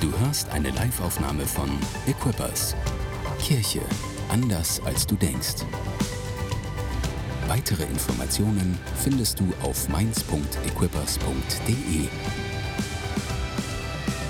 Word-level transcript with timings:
Du 0.00 0.16
hörst 0.20 0.48
eine 0.52 0.70
Live-Aufnahme 0.70 1.44
von 1.44 1.68
Equippers. 2.06 2.76
Kirche 3.40 3.80
anders 4.28 4.80
als 4.84 5.04
du 5.04 5.16
denkst. 5.16 5.64
Weitere 7.48 7.82
Informationen 7.82 8.78
findest 9.02 9.40
du 9.40 9.52
auf 9.60 9.88
mainz.equippers.de. 9.88 12.08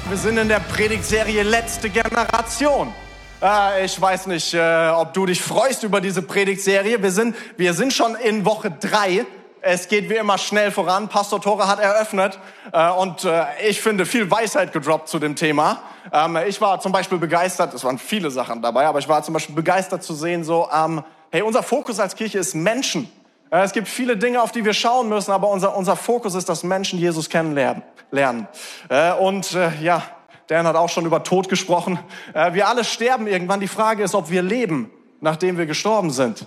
Wir 0.09 0.17
sind 0.17 0.39
in 0.39 0.49
der 0.49 0.61
Predigtserie 0.61 1.43
Letzte 1.43 1.91
Generation. 1.91 2.95
Äh, 3.43 3.85
ich 3.85 4.01
weiß 4.01 4.29
nicht, 4.29 4.55
äh, 4.55 4.89
ob 4.89 5.13
du 5.13 5.27
dich 5.27 5.43
freust 5.43 5.83
über 5.83 6.01
diese 6.01 6.23
Predigtserie. 6.23 7.03
Wir 7.03 7.13
sind, 7.13 7.37
wir 7.59 7.75
sind 7.75 7.93
schon 7.93 8.15
in 8.15 8.47
Woche 8.47 8.71
drei. 8.71 9.27
Es 9.61 9.89
geht 9.89 10.09
wie 10.09 10.15
immer 10.15 10.39
schnell 10.39 10.71
voran. 10.71 11.09
Pastor 11.09 11.41
Tore 11.41 11.67
hat 11.67 11.81
eröffnet 11.81 12.39
äh, 12.73 12.91
und 12.91 13.25
äh, 13.25 13.45
ich 13.67 13.81
finde 13.81 14.07
viel 14.07 14.31
Weisheit 14.31 14.73
gedroppt 14.73 15.09
zu 15.09 15.19
dem 15.19 15.37
Thema. 15.37 15.83
Ähm, 16.13 16.39
ich 16.47 16.61
war 16.61 16.81
zum 16.81 16.93
Beispiel 16.93 17.19
begeistert, 17.19 17.75
es 17.75 17.85
waren 17.85 17.99
viele 17.99 18.31
Sachen 18.31 18.63
dabei, 18.63 18.87
aber 18.87 18.99
ich 18.99 19.09
war 19.09 19.23
zum 19.23 19.35
Beispiel 19.35 19.55
begeistert 19.55 20.03
zu 20.03 20.15
sehen, 20.15 20.45
so, 20.45 20.69
ähm, 20.75 21.03
hey, 21.31 21.43
unser 21.43 21.63
Fokus 21.63 21.99
als 21.99 22.15
Kirche 22.15 22.39
ist 22.39 22.55
Menschen. 22.55 23.11
Äh, 23.51 23.63
es 23.63 23.73
gibt 23.73 23.89
viele 23.89 24.17
Dinge, 24.17 24.43
auf 24.43 24.53
die 24.53 24.65
wir 24.65 24.75
schauen 24.75 25.09
müssen, 25.09 25.33
aber 25.33 25.49
unser, 25.49 25.77
unser 25.77 25.97
Fokus 25.97 26.35
ist, 26.35 26.49
dass 26.49 26.63
Menschen 26.63 26.99
Jesus 26.99 27.29
kennenlernen. 27.29 27.83
Lernen. 28.11 28.49
Äh, 28.89 29.13
und 29.13 29.55
äh, 29.55 29.71
ja, 29.83 30.03
Dan 30.49 30.67
hat 30.67 30.77
auch 30.77 30.89
schon 30.89 31.05
über 31.05 31.23
Tod 31.23 31.49
gesprochen. 31.49 31.99
Äh, 32.33 32.55
wir 32.55 32.69
alle 32.69 32.85
sterben 32.85 33.27
irgendwann. 33.27 33.61
Die 33.61 33.69
Frage 33.69 34.03
ist, 34.03 34.15
ob 34.15 34.31
wir 34.31 34.43
leben, 34.43 34.91
nachdem 35.21 35.59
wir 35.59 35.67
gestorben 35.67 36.11
sind. 36.11 36.47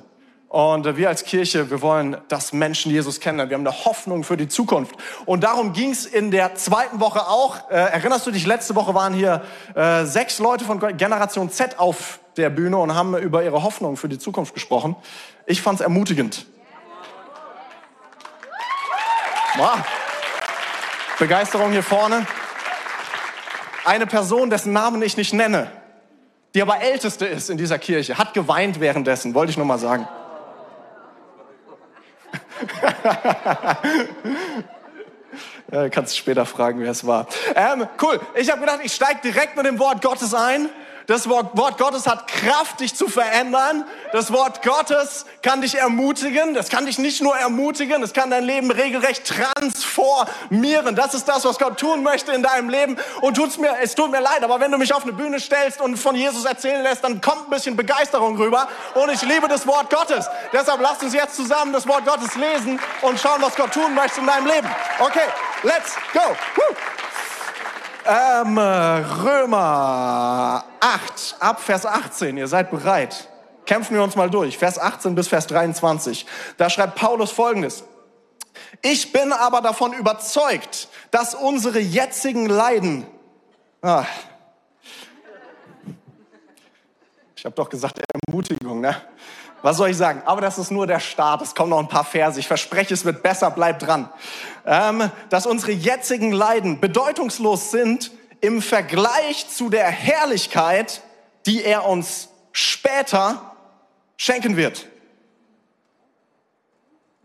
Und 0.51 0.97
wir 0.97 1.07
als 1.07 1.23
Kirche, 1.23 1.71
wir 1.71 1.81
wollen, 1.81 2.17
dass 2.27 2.51
Menschen 2.51 2.91
Jesus 2.91 3.21
kennen. 3.21 3.49
Wir 3.49 3.55
haben 3.55 3.65
eine 3.65 3.85
Hoffnung 3.85 4.25
für 4.25 4.35
die 4.35 4.49
Zukunft. 4.49 4.93
Und 5.25 5.45
darum 5.45 5.71
ging 5.71 5.91
es 5.91 6.05
in 6.05 6.29
der 6.29 6.55
zweiten 6.55 6.99
Woche 6.99 7.25
auch. 7.25 7.69
Äh, 7.69 7.75
erinnerst 7.75 8.27
du 8.27 8.31
dich, 8.31 8.45
letzte 8.45 8.75
Woche 8.75 8.93
waren 8.93 9.13
hier 9.13 9.43
äh, 9.75 10.03
sechs 10.03 10.39
Leute 10.39 10.65
von 10.65 10.97
Generation 10.97 11.49
Z 11.49 11.79
auf 11.79 12.19
der 12.35 12.49
Bühne 12.49 12.75
und 12.75 12.93
haben 12.93 13.17
über 13.17 13.45
ihre 13.45 13.63
Hoffnung 13.63 13.95
für 13.95 14.09
die 14.09 14.19
Zukunft 14.19 14.53
gesprochen. 14.53 14.97
Ich 15.45 15.61
fand 15.61 15.79
es 15.79 15.83
ermutigend. 15.85 16.45
Wow. 19.55 19.79
Begeisterung 21.17 21.71
hier 21.71 21.81
vorne. 21.81 22.27
Eine 23.85 24.05
Person, 24.05 24.49
dessen 24.49 24.73
Namen 24.73 25.01
ich 25.01 25.15
nicht 25.15 25.31
nenne, 25.31 25.71
die 26.55 26.61
aber 26.61 26.81
älteste 26.81 27.25
ist 27.25 27.49
in 27.49 27.57
dieser 27.57 27.79
Kirche, 27.79 28.17
hat 28.17 28.33
geweint 28.33 28.81
währenddessen, 28.81 29.33
wollte 29.33 29.51
ich 29.51 29.57
nur 29.57 29.65
mal 29.65 29.79
sagen. 29.79 30.09
Ja, 35.71 35.89
kannst 35.89 36.17
später 36.17 36.45
fragen, 36.45 36.79
wer 36.81 36.91
es 36.91 37.05
war. 37.05 37.27
Ähm, 37.55 37.87
cool. 38.01 38.19
Ich 38.35 38.49
habe 38.51 38.61
gedacht, 38.61 38.79
ich 38.83 38.93
steige 38.93 39.21
direkt 39.23 39.55
mit 39.55 39.65
dem 39.65 39.79
Wort 39.79 40.01
Gottes 40.01 40.33
ein. 40.33 40.69
Das 41.07 41.27
Wort, 41.27 41.55
Gottes 41.77 42.07
hat 42.07 42.27
Kraft, 42.27 42.79
dich 42.79 42.95
zu 42.95 43.07
verändern. 43.07 43.85
Das 44.11 44.31
Wort 44.31 44.61
Gottes 44.61 45.25
kann 45.41 45.61
dich 45.61 45.75
ermutigen. 45.75 46.53
Das 46.53 46.69
kann 46.69 46.85
dich 46.85 46.99
nicht 46.99 47.21
nur 47.21 47.35
ermutigen, 47.35 48.03
es 48.03 48.13
kann 48.13 48.29
dein 48.29 48.43
Leben 48.43 48.71
regelrecht 48.71 49.25
transformieren. 49.25 50.95
Das 50.95 51.13
ist 51.13 51.27
das, 51.27 51.45
was 51.45 51.57
Gott 51.57 51.79
tun 51.79 52.03
möchte 52.03 52.31
in 52.31 52.43
deinem 52.43 52.69
Leben. 52.69 52.97
Und 53.21 53.35
tut's 53.35 53.57
mir, 53.57 53.77
es 53.81 53.95
tut 53.95 54.11
mir 54.11 54.21
leid, 54.21 54.43
aber 54.43 54.59
wenn 54.59 54.71
du 54.71 54.77
mich 54.77 54.93
auf 54.93 55.03
eine 55.03 55.13
Bühne 55.13 55.39
stellst 55.39 55.81
und 55.81 55.97
von 55.97 56.15
Jesus 56.15 56.45
erzählen 56.45 56.83
lässt, 56.83 57.03
dann 57.03 57.21
kommt 57.21 57.47
ein 57.47 57.49
bisschen 57.49 57.75
Begeisterung 57.75 58.37
rüber. 58.37 58.67
Und 58.95 59.09
ich 59.09 59.21
liebe 59.23 59.47
das 59.47 59.65
Wort 59.65 59.89
Gottes. 59.89 60.27
Deshalb 60.53 60.81
lasst 60.81 61.03
uns 61.03 61.13
jetzt 61.13 61.35
zusammen 61.35 61.73
das 61.73 61.87
Wort 61.87 62.05
Gottes 62.05 62.35
lesen 62.35 62.79
und 63.01 63.19
schauen, 63.19 63.41
was 63.41 63.55
Gott 63.55 63.73
tun 63.73 63.93
möchte 63.95 64.19
in 64.19 64.27
deinem 64.27 64.45
Leben. 64.45 64.69
Okay, 64.99 65.27
let's 65.63 65.95
go. 66.13 66.21
Woo. 66.55 67.00
Ähm, 68.05 68.57
Römer 68.57 70.63
8, 70.79 71.35
ab 71.39 71.61
Vers 71.61 71.85
18, 71.85 72.37
ihr 72.37 72.47
seid 72.47 72.71
bereit. 72.71 73.29
Kämpfen 73.65 73.95
wir 73.95 74.03
uns 74.03 74.15
mal 74.15 74.29
durch. 74.29 74.57
Vers 74.57 74.79
18 74.79 75.15
bis 75.15 75.27
Vers 75.27 75.47
23. 75.47 76.25
Da 76.57 76.69
schreibt 76.69 76.95
Paulus 76.95 77.31
folgendes. 77.31 77.83
Ich 78.81 79.11
bin 79.11 79.31
aber 79.31 79.61
davon 79.61 79.93
überzeugt, 79.93 80.89
dass 81.11 81.35
unsere 81.35 81.79
jetzigen 81.79 82.47
Leiden, 82.47 83.05
ah, 83.81 84.05
ich 87.35 87.45
habe 87.45 87.55
doch 87.55 87.69
gesagt 87.69 87.99
Ermutigung, 88.27 88.81
ne? 88.81 88.95
Was 89.61 89.77
soll 89.77 89.89
ich 89.89 89.97
sagen? 89.97 90.23
Aber 90.25 90.41
das 90.41 90.57
ist 90.57 90.71
nur 90.71 90.87
der 90.87 90.99
Start. 90.99 91.41
Es 91.41 91.53
kommen 91.53 91.69
noch 91.69 91.79
ein 91.79 91.87
paar 91.87 92.03
Verse. 92.03 92.39
Ich 92.39 92.47
verspreche, 92.47 92.93
es 92.93 93.05
wird 93.05 93.21
besser. 93.21 93.51
Bleibt 93.51 93.83
dran. 93.83 94.09
Ähm, 94.65 95.11
dass 95.29 95.45
unsere 95.45 95.71
jetzigen 95.71 96.31
Leiden 96.31 96.79
bedeutungslos 96.79 97.71
sind 97.71 98.11
im 98.41 98.61
Vergleich 98.61 99.47
zu 99.49 99.69
der 99.69 99.87
Herrlichkeit, 99.87 101.01
die 101.45 101.63
er 101.63 101.85
uns 101.85 102.29
später 102.51 103.55
schenken 104.17 104.57
wird. 104.57 104.87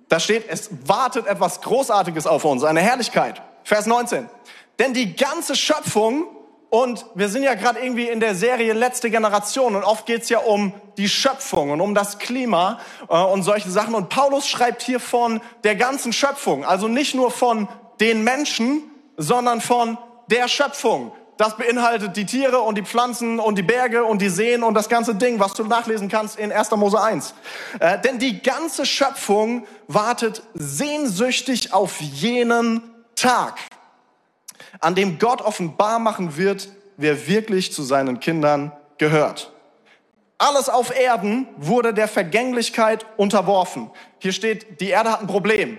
Da 0.08 0.20
steht, 0.20 0.48
es 0.48 0.70
wartet 0.84 1.26
etwas 1.26 1.60
Großartiges 1.62 2.26
auf 2.26 2.44
uns, 2.44 2.62
eine 2.62 2.80
Herrlichkeit. 2.80 3.42
Vers 3.64 3.86
19. 3.86 4.28
Denn 4.78 4.92
die 4.94 5.16
ganze 5.16 5.56
Schöpfung 5.56 6.26
und 6.68 7.06
wir 7.14 7.28
sind 7.28 7.44
ja 7.44 7.54
gerade 7.54 7.78
irgendwie 7.80 8.08
in 8.08 8.20
der 8.20 8.34
Serie 8.34 8.72
Letzte 8.72 9.08
Generation 9.08 9.76
und 9.76 9.84
oft 9.84 10.04
geht's 10.04 10.28
ja 10.28 10.38
um 10.38 10.72
die 10.96 11.08
Schöpfung 11.08 11.70
und 11.70 11.80
um 11.80 11.94
das 11.94 12.18
Klima 12.18 12.80
äh, 13.08 13.16
und 13.16 13.44
solche 13.44 13.70
Sachen. 13.70 13.94
Und 13.94 14.08
Paulus 14.08 14.48
schreibt 14.48 14.82
hier 14.82 14.98
von 14.98 15.40
der 15.62 15.76
ganzen 15.76 16.12
Schöpfung, 16.12 16.64
also 16.64 16.88
nicht 16.88 17.14
nur 17.14 17.30
von 17.30 17.68
den 18.00 18.24
Menschen, 18.24 18.82
sondern 19.16 19.60
von 19.60 19.96
der 20.28 20.48
Schöpfung. 20.48 21.12
Das 21.36 21.56
beinhaltet 21.56 22.16
die 22.16 22.24
Tiere 22.24 22.60
und 22.60 22.76
die 22.76 22.82
Pflanzen 22.82 23.38
und 23.38 23.56
die 23.56 23.62
Berge 23.62 24.04
und 24.04 24.22
die 24.22 24.30
Seen 24.30 24.62
und 24.62 24.74
das 24.74 24.88
ganze 24.88 25.14
Ding, 25.14 25.38
was 25.38 25.52
du 25.52 25.64
nachlesen 25.64 26.08
kannst 26.08 26.38
in 26.38 26.50
1. 26.50 26.70
Mose 26.72 27.00
1. 27.00 27.34
Äh, 27.78 28.00
denn 28.00 28.18
die 28.18 28.42
ganze 28.42 28.86
Schöpfung 28.86 29.66
wartet 29.86 30.42
sehnsüchtig 30.54 31.72
auf 31.72 32.00
jenen 32.00 32.82
Tag 33.14 33.58
an 34.80 34.94
dem 34.94 35.18
Gott 35.18 35.40
offenbar 35.40 35.98
machen 35.98 36.36
wird, 36.36 36.68
wer 36.96 37.26
wirklich 37.28 37.72
zu 37.72 37.82
seinen 37.82 38.20
Kindern 38.20 38.72
gehört. 38.98 39.52
Alles 40.38 40.68
auf 40.68 40.94
Erden 40.94 41.48
wurde 41.56 41.94
der 41.94 42.08
Vergänglichkeit 42.08 43.06
unterworfen. 43.16 43.90
Hier 44.18 44.32
steht, 44.32 44.80
die 44.80 44.90
Erde 44.90 45.12
hat 45.12 45.20
ein 45.20 45.26
Problem. 45.26 45.78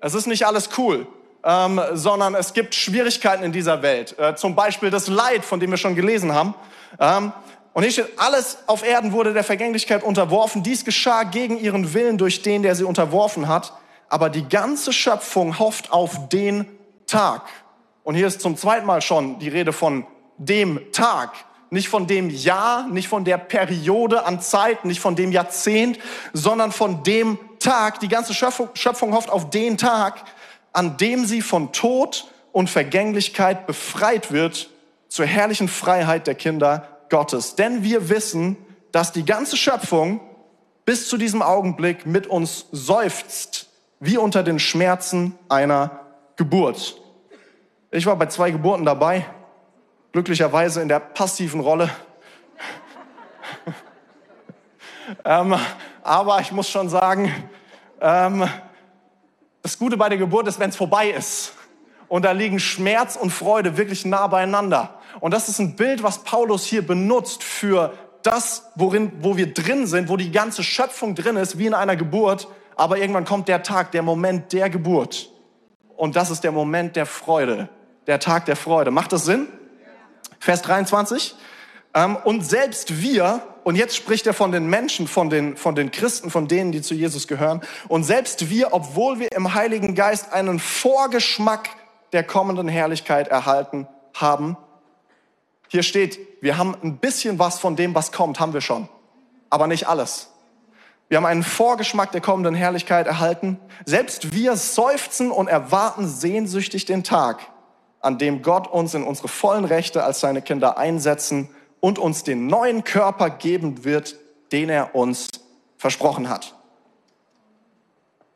Es 0.00 0.14
ist 0.14 0.26
nicht 0.26 0.46
alles 0.46 0.70
cool, 0.78 1.06
ähm, 1.44 1.80
sondern 1.92 2.34
es 2.34 2.54
gibt 2.54 2.74
Schwierigkeiten 2.74 3.44
in 3.44 3.52
dieser 3.52 3.82
Welt. 3.82 4.18
Äh, 4.18 4.34
zum 4.34 4.54
Beispiel 4.54 4.90
das 4.90 5.08
Leid, 5.08 5.44
von 5.44 5.60
dem 5.60 5.70
wir 5.70 5.76
schon 5.76 5.94
gelesen 5.94 6.32
haben. 6.32 6.54
Ähm, 6.98 7.32
und 7.74 7.82
hier 7.82 7.92
steht, 7.92 8.18
alles 8.18 8.58
auf 8.66 8.84
Erden 8.84 9.12
wurde 9.12 9.34
der 9.34 9.44
Vergänglichkeit 9.44 10.02
unterworfen. 10.02 10.62
Dies 10.62 10.84
geschah 10.84 11.24
gegen 11.24 11.58
ihren 11.58 11.92
Willen 11.92 12.16
durch 12.16 12.42
den, 12.42 12.62
der 12.62 12.74
sie 12.74 12.84
unterworfen 12.84 13.46
hat. 13.46 13.74
Aber 14.08 14.30
die 14.30 14.48
ganze 14.48 14.92
Schöpfung 14.92 15.58
hofft 15.58 15.92
auf 15.92 16.28
den 16.30 16.66
Tag, 17.06 17.42
und 18.08 18.14
hier 18.14 18.26
ist 18.26 18.40
zum 18.40 18.56
zweiten 18.56 18.86
Mal 18.86 19.02
schon 19.02 19.38
die 19.38 19.50
Rede 19.50 19.70
von 19.70 20.06
dem 20.38 20.80
Tag, 20.92 21.34
nicht 21.68 21.90
von 21.90 22.06
dem 22.06 22.30
Jahr, 22.30 22.88
nicht 22.88 23.06
von 23.06 23.22
der 23.22 23.36
Periode 23.36 24.24
an 24.24 24.40
Zeit, 24.40 24.86
nicht 24.86 24.98
von 24.98 25.14
dem 25.14 25.30
Jahrzehnt, 25.30 25.98
sondern 26.32 26.72
von 26.72 27.02
dem 27.02 27.38
Tag. 27.58 28.00
Die 28.00 28.08
ganze 28.08 28.32
Schöpfung, 28.32 28.70
Schöpfung 28.72 29.12
hofft 29.12 29.28
auf 29.28 29.50
den 29.50 29.76
Tag, 29.76 30.24
an 30.72 30.96
dem 30.96 31.26
sie 31.26 31.42
von 31.42 31.70
Tod 31.72 32.32
und 32.50 32.70
Vergänglichkeit 32.70 33.66
befreit 33.66 34.32
wird 34.32 34.70
zur 35.08 35.26
herrlichen 35.26 35.68
Freiheit 35.68 36.26
der 36.26 36.34
Kinder 36.34 36.88
Gottes. 37.10 37.56
Denn 37.56 37.82
wir 37.82 38.08
wissen, 38.08 38.56
dass 38.90 39.12
die 39.12 39.26
ganze 39.26 39.58
Schöpfung 39.58 40.22
bis 40.86 41.10
zu 41.10 41.18
diesem 41.18 41.42
Augenblick 41.42 42.06
mit 42.06 42.26
uns 42.26 42.68
seufzt, 42.72 43.68
wie 44.00 44.16
unter 44.16 44.42
den 44.42 44.58
Schmerzen 44.58 45.38
einer 45.50 46.06
Geburt. 46.36 47.02
Ich 47.90 48.04
war 48.04 48.16
bei 48.16 48.26
zwei 48.26 48.50
Geburten 48.50 48.84
dabei, 48.84 49.24
glücklicherweise 50.12 50.82
in 50.82 50.88
der 50.88 51.00
passiven 51.00 51.60
Rolle. 51.60 51.88
ähm, 55.24 55.56
aber 56.02 56.40
ich 56.40 56.52
muss 56.52 56.68
schon 56.68 56.90
sagen, 56.90 57.32
ähm, 58.02 58.46
das 59.62 59.78
Gute 59.78 59.96
bei 59.96 60.10
der 60.10 60.18
Geburt 60.18 60.46
ist, 60.48 60.60
wenn 60.60 60.68
es 60.68 60.76
vorbei 60.76 61.08
ist. 61.08 61.54
Und 62.08 62.26
da 62.26 62.32
liegen 62.32 62.58
Schmerz 62.60 63.16
und 63.16 63.30
Freude 63.30 63.78
wirklich 63.78 64.04
nah 64.04 64.26
beieinander. 64.26 65.00
Und 65.20 65.32
das 65.32 65.48
ist 65.48 65.58
ein 65.58 65.74
Bild, 65.74 66.02
was 66.02 66.24
Paulus 66.24 66.64
hier 66.64 66.86
benutzt 66.86 67.42
für 67.42 67.94
das, 68.22 68.70
worin, 68.74 69.12
wo 69.20 69.38
wir 69.38 69.54
drin 69.54 69.86
sind, 69.86 70.10
wo 70.10 70.18
die 70.18 70.30
ganze 70.30 70.62
Schöpfung 70.62 71.14
drin 71.14 71.36
ist, 71.36 71.56
wie 71.56 71.66
in 71.66 71.74
einer 71.74 71.96
Geburt. 71.96 72.48
Aber 72.76 72.98
irgendwann 72.98 73.24
kommt 73.24 73.48
der 73.48 73.62
Tag, 73.62 73.92
der 73.92 74.02
Moment 74.02 74.52
der 74.52 74.68
Geburt. 74.68 75.30
Und 75.96 76.16
das 76.16 76.30
ist 76.30 76.44
der 76.44 76.52
Moment 76.52 76.96
der 76.96 77.06
Freude, 77.06 77.70
der 78.08 78.18
Tag 78.18 78.46
der 78.46 78.56
Freude. 78.56 78.90
Macht 78.90 79.12
das 79.12 79.24
Sinn? 79.24 79.46
Vers 80.40 80.62
23. 80.62 81.36
Ähm, 81.94 82.16
und 82.16 82.44
selbst 82.44 83.00
wir, 83.00 83.42
und 83.64 83.76
jetzt 83.76 83.94
spricht 83.94 84.26
er 84.26 84.34
von 84.34 84.50
den 84.50 84.66
Menschen, 84.66 85.06
von 85.06 85.30
den, 85.30 85.56
von 85.56 85.74
den 85.74 85.90
Christen, 85.90 86.30
von 86.30 86.48
denen, 86.48 86.72
die 86.72 86.82
zu 86.82 86.94
Jesus 86.94 87.28
gehören, 87.28 87.60
und 87.86 88.04
selbst 88.04 88.50
wir, 88.50 88.72
obwohl 88.72 89.20
wir 89.20 89.30
im 89.32 89.54
Heiligen 89.54 89.94
Geist 89.94 90.32
einen 90.32 90.58
Vorgeschmack 90.58 91.70
der 92.12 92.24
kommenden 92.24 92.66
Herrlichkeit 92.66 93.28
erhalten 93.28 93.86
haben, 94.14 94.56
Hier 95.70 95.82
steht, 95.82 96.18
wir 96.40 96.56
haben 96.56 96.74
ein 96.82 96.96
bisschen 96.96 97.38
was 97.38 97.58
von 97.58 97.76
dem, 97.76 97.94
was 97.94 98.10
kommt, 98.10 98.40
haben 98.40 98.54
wir 98.54 98.62
schon, 98.62 98.88
aber 99.50 99.66
nicht 99.66 99.86
alles. 99.86 100.30
Wir 101.08 101.18
haben 101.18 101.26
einen 101.26 101.42
Vorgeschmack 101.42 102.10
der 102.12 102.22
kommenden 102.22 102.54
Herrlichkeit 102.54 103.06
erhalten. 103.06 103.58
Selbst 103.84 104.32
wir 104.32 104.56
seufzen 104.56 105.30
und 105.30 105.48
erwarten 105.48 106.08
sehnsüchtig 106.08 106.86
den 106.86 107.04
Tag, 107.04 107.40
an 108.00 108.18
dem 108.18 108.42
Gott 108.42 108.68
uns 108.68 108.94
in 108.94 109.04
unsere 109.04 109.28
vollen 109.28 109.64
Rechte 109.64 110.04
als 110.04 110.20
seine 110.20 110.42
Kinder 110.42 110.78
einsetzen 110.78 111.48
und 111.80 111.98
uns 111.98 112.24
den 112.24 112.46
neuen 112.46 112.84
Körper 112.84 113.30
geben 113.30 113.84
wird, 113.84 114.16
den 114.52 114.68
er 114.68 114.94
uns 114.94 115.28
versprochen 115.76 116.28
hat. 116.28 116.54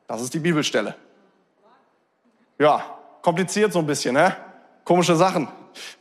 Das 0.06 0.20
ist 0.20 0.34
die 0.34 0.38
Bibelstelle. 0.38 0.94
Ja, 2.58 2.84
kompliziert 3.22 3.72
so 3.72 3.78
ein 3.78 3.86
bisschen, 3.86 4.14
ne? 4.14 4.36
Komische 4.84 5.16
Sachen. 5.16 5.48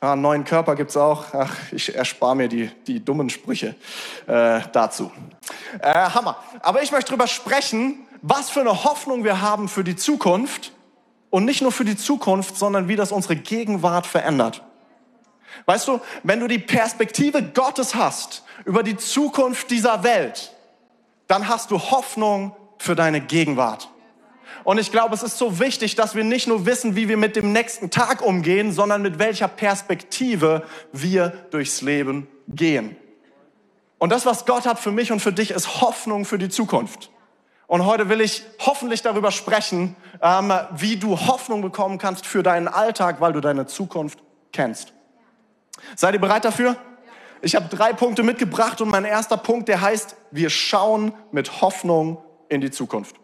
Ja, 0.02 0.14
einen 0.14 0.22
neuen 0.22 0.44
Körper 0.44 0.76
gibt's 0.76 0.98
auch. 0.98 1.34
Ach, 1.34 1.56
ich 1.72 1.96
erspare 1.96 2.36
mir 2.36 2.48
die, 2.48 2.70
die 2.88 3.04
dummen 3.04 3.30
Sprüche 3.30 3.76
äh, 4.28 4.62
dazu. 4.72 5.12
Äh, 5.80 5.94
Hammer. 5.94 6.38
Aber 6.62 6.84
ich 6.84 6.92
möchte 6.92 7.12
drüber 7.12 7.28
sprechen, 7.28 8.06
was 8.22 8.50
für 8.50 8.62
eine 8.62 8.84
Hoffnung 8.84 9.24
wir 9.24 9.42
haben 9.42 9.70
für 9.70 9.84
die 9.84 9.96
Zukunft. 9.96 10.72
Und 11.32 11.46
nicht 11.46 11.64
nur 11.64 11.72
für 11.72 11.86
die 11.86 11.98
Zukunft, 11.98 12.58
sondern 12.58 12.88
wie 12.88 12.96
das 12.96 13.12
unsere 13.12 13.36
Gegenwart 13.36 14.06
verändert. 14.06 14.62
Weißt 15.66 15.88
du, 15.88 16.00
wenn 16.22 16.40
du 16.40 16.48
die 16.48 16.60
Perspektive 16.60 17.42
Gottes 17.42 17.96
hast 17.96 18.44
über 18.66 18.84
die 18.84 18.98
Zukunft 18.98 19.72
dieser 19.72 20.04
Welt, 20.04 20.54
dann 21.28 21.48
hast 21.48 21.72
du 21.72 21.80
Hoffnung 21.80 22.56
für 22.78 22.96
deine 22.96 23.22
Gegenwart. 23.22 23.90
Und 24.64 24.78
ich 24.78 24.92
glaube, 24.92 25.16
es 25.16 25.24
ist 25.24 25.38
so 25.38 25.60
wichtig, 25.60 25.96
dass 25.96 26.14
wir 26.14 26.24
nicht 26.24 26.48
nur 26.48 26.66
wissen, 26.66 26.96
wie 26.96 27.08
wir 27.08 27.18
mit 27.18 27.36
dem 27.36 27.52
nächsten 27.52 27.90
Tag 27.90 28.22
umgehen, 28.22 28.72
sondern 28.72 29.02
mit 29.02 29.18
welcher 29.18 29.48
Perspektive 29.48 30.64
wir 30.92 31.30
durchs 31.52 31.82
Leben 31.82 32.28
gehen. 32.48 32.96
Und 33.98 34.12
das, 34.12 34.26
was 34.26 34.46
Gott 34.46 34.66
hat 34.66 34.80
für 34.80 34.92
mich 34.92 35.12
und 35.12 35.20
für 35.20 35.32
dich, 35.32 35.52
ist 35.52 35.82
Hoffnung 35.82 36.26
für 36.26 36.38
die 36.38 36.50
Zukunft. 36.50 37.10
Und 37.72 37.86
heute 37.86 38.10
will 38.10 38.20
ich 38.20 38.44
hoffentlich 38.60 39.02
darüber 39.02 39.32
sprechen, 39.32 39.96
ähm, 40.22 40.52
wie 40.72 40.98
du 40.98 41.18
Hoffnung 41.18 41.62
bekommen 41.62 42.00
kannst 42.00 42.26
für 42.28 42.44
deinen 42.44 42.68
Alltag, 42.68 43.22
weil 43.22 43.32
du 43.32 43.40
deine 43.40 43.66
Zukunft 43.66 44.20
kennst. 44.52 44.92
Seid 45.96 46.14
ihr 46.14 46.20
bereit 46.20 46.44
dafür? 46.44 46.76
Ich 47.42 47.56
habe 47.56 47.74
drei 47.74 47.94
Punkte 47.94 48.24
mitgebracht 48.24 48.82
und 48.82 48.90
mein 48.90 49.06
erster 49.06 49.38
Punkt, 49.38 49.70
der 49.70 49.80
heißt, 49.80 50.18
wir 50.32 50.50
schauen 50.50 51.14
mit 51.32 51.62
Hoffnung 51.62 52.22
in 52.50 52.60
die 52.60 52.72
Zukunft. 52.72 53.16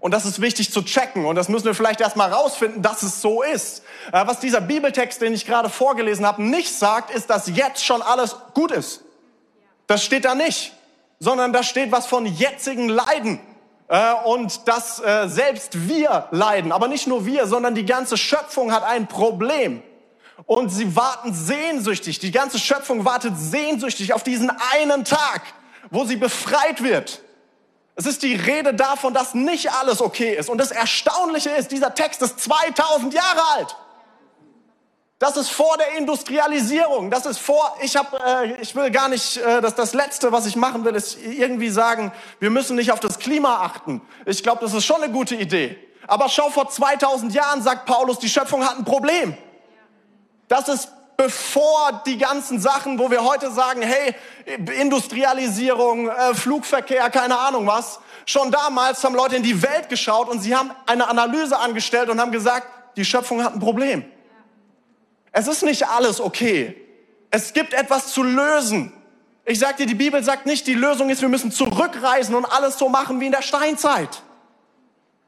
Und 0.00 0.12
das 0.12 0.24
ist 0.24 0.40
wichtig 0.40 0.72
zu 0.72 0.80
checken 0.80 1.26
und 1.26 1.36
das 1.36 1.50
müssen 1.50 1.66
wir 1.66 1.74
vielleicht 1.74 2.00
erstmal 2.00 2.32
rausfinden, 2.32 2.80
dass 2.80 3.02
es 3.02 3.20
so 3.20 3.42
ist. 3.42 3.82
Äh, 4.12 4.26
was 4.26 4.40
dieser 4.40 4.62
Bibeltext, 4.62 5.20
den 5.20 5.34
ich 5.34 5.44
gerade 5.44 5.68
vorgelesen 5.68 6.24
habe, 6.24 6.42
nicht 6.42 6.74
sagt, 6.74 7.10
ist, 7.10 7.28
dass 7.28 7.48
jetzt 7.48 7.84
schon 7.84 8.00
alles 8.00 8.34
gut 8.54 8.70
ist. 8.70 9.02
Das 9.86 10.02
steht 10.02 10.24
da 10.24 10.34
nicht, 10.34 10.72
sondern 11.18 11.52
da 11.52 11.62
steht 11.62 11.92
was 11.92 12.06
von 12.06 12.26
jetzigen 12.26 12.88
Leiden. 12.88 13.40
Äh, 13.88 14.14
und 14.24 14.66
dass 14.68 15.00
äh, 15.00 15.28
selbst 15.28 15.88
wir 15.88 16.28
leiden, 16.30 16.72
aber 16.72 16.88
nicht 16.88 17.06
nur 17.06 17.24
wir, 17.26 17.46
sondern 17.46 17.74
die 17.74 17.86
ganze 17.86 18.16
Schöpfung 18.16 18.72
hat 18.72 18.84
ein 18.84 19.06
Problem. 19.06 19.82
Und 20.44 20.70
sie 20.70 20.94
warten 20.94 21.32
sehnsüchtig, 21.32 22.18
die 22.18 22.30
ganze 22.30 22.58
Schöpfung 22.58 23.04
wartet 23.04 23.34
sehnsüchtig 23.36 24.12
auf 24.12 24.22
diesen 24.22 24.50
einen 24.74 25.04
Tag, 25.04 25.42
wo 25.90 26.04
sie 26.04 26.16
befreit 26.16 26.82
wird 26.82 27.22
es 27.98 28.04
ist 28.04 28.22
die 28.22 28.34
Rede 28.34 28.74
davon, 28.74 29.14
dass 29.14 29.34
nicht 29.34 29.72
alles 29.72 30.02
okay 30.02 30.34
ist. 30.36 30.50
Und 30.50 30.58
das 30.58 30.70
Erstaunliche 30.70 31.50
ist, 31.50 31.72
dieser 31.72 31.94
Text 31.94 32.20
ist 32.20 32.38
2000 32.40 33.14
Jahre 33.14 33.40
alt. 33.56 33.74
Das 35.18 35.38
ist 35.38 35.50
vor 35.50 35.78
der 35.78 35.96
Industrialisierung. 35.96 37.10
Das 37.10 37.24
ist 37.24 37.38
vor, 37.38 37.74
ich 37.80 37.96
habe, 37.96 38.18
äh, 38.22 38.60
ich 38.60 38.76
will 38.76 38.90
gar 38.90 39.08
nicht, 39.08 39.38
äh, 39.38 39.62
das, 39.62 39.74
das 39.74 39.94
Letzte, 39.94 40.30
was 40.30 40.44
ich 40.44 40.56
machen 40.56 40.84
will, 40.84 40.94
ist 40.94 41.16
irgendwie 41.22 41.70
sagen, 41.70 42.12
wir 42.38 42.50
müssen 42.50 42.76
nicht 42.76 42.92
auf 42.92 43.00
das 43.00 43.18
Klima 43.18 43.62
achten. 43.62 44.02
Ich 44.26 44.42
glaube, 44.42 44.60
das 44.60 44.74
ist 44.74 44.84
schon 44.84 45.02
eine 45.02 45.10
gute 45.10 45.34
Idee. 45.34 45.78
Aber 46.06 46.28
schau, 46.28 46.50
vor 46.50 46.68
2000 46.68 47.32
Jahren 47.32 47.62
sagt 47.62 47.86
Paulus, 47.86 48.18
die 48.18 48.28
Schöpfung 48.28 48.62
hat 48.62 48.76
ein 48.76 48.84
Problem. 48.84 49.36
Das 50.48 50.68
ist 50.68 50.92
bevor 51.16 52.02
die 52.04 52.18
ganzen 52.18 52.60
Sachen, 52.60 52.98
wo 52.98 53.10
wir 53.10 53.24
heute 53.24 53.50
sagen, 53.50 53.80
hey, 53.80 54.14
Industrialisierung, 54.78 56.10
äh, 56.10 56.34
Flugverkehr, 56.34 57.08
keine 57.08 57.38
Ahnung 57.38 57.66
was, 57.66 58.00
schon 58.26 58.50
damals 58.50 59.02
haben 59.02 59.14
Leute 59.14 59.36
in 59.36 59.42
die 59.42 59.62
Welt 59.62 59.88
geschaut 59.88 60.28
und 60.28 60.40
sie 60.40 60.54
haben 60.54 60.72
eine 60.84 61.08
Analyse 61.08 61.58
angestellt 61.58 62.10
und 62.10 62.20
haben 62.20 62.32
gesagt, 62.32 62.66
die 62.98 63.04
Schöpfung 63.04 63.42
hat 63.42 63.54
ein 63.54 63.60
Problem. 63.60 64.04
Es 65.36 65.48
ist 65.48 65.62
nicht 65.62 65.86
alles 65.88 66.20
okay. 66.20 66.74
Es 67.30 67.52
gibt 67.52 67.74
etwas 67.74 68.12
zu 68.12 68.22
lösen. 68.22 68.92
Ich 69.44 69.58
sag 69.58 69.76
dir, 69.76 69.86
die 69.86 69.94
Bibel 69.94 70.22
sagt 70.24 70.46
nicht, 70.46 70.66
die 70.66 70.74
Lösung 70.74 71.10
ist, 71.10 71.22
wir 71.22 71.28
müssen 71.28 71.52
zurückreisen 71.52 72.34
und 72.34 72.44
alles 72.44 72.78
so 72.78 72.88
machen 72.88 73.20
wie 73.20 73.26
in 73.26 73.32
der 73.32 73.42
Steinzeit. 73.42 74.22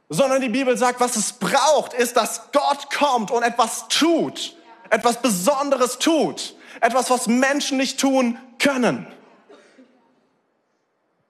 Sondern 0.09 0.41
die 0.41 0.49
Bibel 0.49 0.77
sagt, 0.77 1.01
was 1.01 1.17
es 1.17 1.35
braucht, 1.35 1.93
ist, 1.93 2.17
dass 2.17 2.51
Gott 2.53 2.91
kommt 2.91 3.31
und 3.31 3.43
etwas 3.43 3.89
tut 3.89 4.57
etwas 4.91 5.21
Besonderes 5.21 5.99
tut. 5.99 6.55
Etwas, 6.81 7.11
was 7.11 7.27
Menschen 7.27 7.79
nicht 7.79 7.99
tun 7.99 8.39
können. 8.59 9.07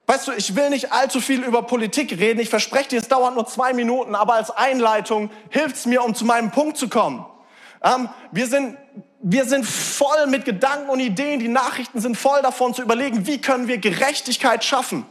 Weißt 0.05 0.27
du, 0.27 0.31
ich 0.31 0.55
will 0.55 0.69
nicht 0.69 0.91
allzu 0.91 1.21
viel 1.21 1.43
über 1.43 1.63
Politik 1.63 2.11
reden. 2.19 2.39
Ich 2.39 2.49
verspreche 2.49 2.89
dir, 2.89 2.99
es 2.99 3.07
dauert 3.07 3.35
nur 3.35 3.45
zwei 3.45 3.73
Minuten, 3.73 4.15
aber 4.15 4.33
als 4.33 4.49
Einleitung 4.49 5.29
hilft 5.49 5.75
es 5.75 5.85
mir, 5.85 6.03
um 6.03 6.15
zu 6.15 6.25
meinem 6.25 6.51
Punkt 6.51 6.77
zu 6.77 6.89
kommen. 6.89 7.25
Ähm, 7.83 8.09
wir, 8.31 8.47
sind, 8.47 8.77
wir 9.21 9.45
sind 9.45 9.65
voll 9.65 10.27
mit 10.27 10.45
Gedanken 10.45 10.89
und 10.89 10.99
Ideen. 10.99 11.39
Die 11.39 11.47
Nachrichten 11.47 11.99
sind 11.99 12.17
voll 12.17 12.41
davon 12.41 12.73
zu 12.73 12.81
überlegen, 12.81 13.25
wie 13.27 13.39
können 13.39 13.67
wir 13.67 13.77
Gerechtigkeit 13.77 14.63
schaffen. 14.63 15.05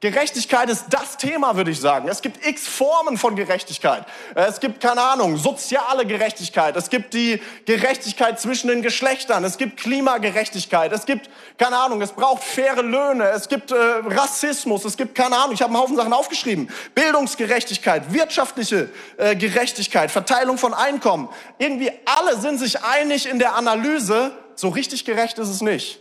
Gerechtigkeit 0.00 0.68
ist 0.68 0.84
das 0.90 1.16
Thema, 1.16 1.56
würde 1.56 1.70
ich 1.70 1.80
sagen. 1.80 2.06
Es 2.08 2.20
gibt 2.20 2.46
x 2.46 2.68
Formen 2.68 3.16
von 3.16 3.34
Gerechtigkeit. 3.34 4.04
Es 4.34 4.60
gibt, 4.60 4.78
keine 4.78 5.00
Ahnung, 5.00 5.38
soziale 5.38 6.04
Gerechtigkeit. 6.04 6.76
Es 6.76 6.90
gibt 6.90 7.14
die 7.14 7.40
Gerechtigkeit 7.64 8.38
zwischen 8.38 8.68
den 8.68 8.82
Geschlechtern. 8.82 9.42
Es 9.42 9.56
gibt 9.56 9.78
Klimagerechtigkeit. 9.78 10.92
Es 10.92 11.06
gibt, 11.06 11.30
keine 11.56 11.78
Ahnung, 11.78 12.02
es 12.02 12.12
braucht 12.12 12.44
faire 12.44 12.82
Löhne. 12.82 13.24
Es 13.30 13.48
gibt 13.48 13.70
äh, 13.70 13.74
Rassismus. 13.74 14.84
Es 14.84 14.98
gibt, 14.98 15.14
keine 15.14 15.34
Ahnung, 15.34 15.54
ich 15.54 15.62
habe 15.62 15.72
einen 15.72 15.82
Haufen 15.82 15.96
Sachen 15.96 16.12
aufgeschrieben. 16.12 16.68
Bildungsgerechtigkeit, 16.94 18.12
wirtschaftliche 18.12 18.90
äh, 19.16 19.34
Gerechtigkeit, 19.34 20.10
Verteilung 20.10 20.58
von 20.58 20.74
Einkommen. 20.74 21.30
Irgendwie 21.56 21.90
alle 22.04 22.38
sind 22.38 22.58
sich 22.58 22.84
einig 22.84 23.26
in 23.26 23.38
der 23.38 23.56
Analyse, 23.56 24.32
so 24.56 24.68
richtig 24.68 25.06
gerecht 25.06 25.38
ist 25.38 25.48
es 25.48 25.62
nicht. 25.62 26.00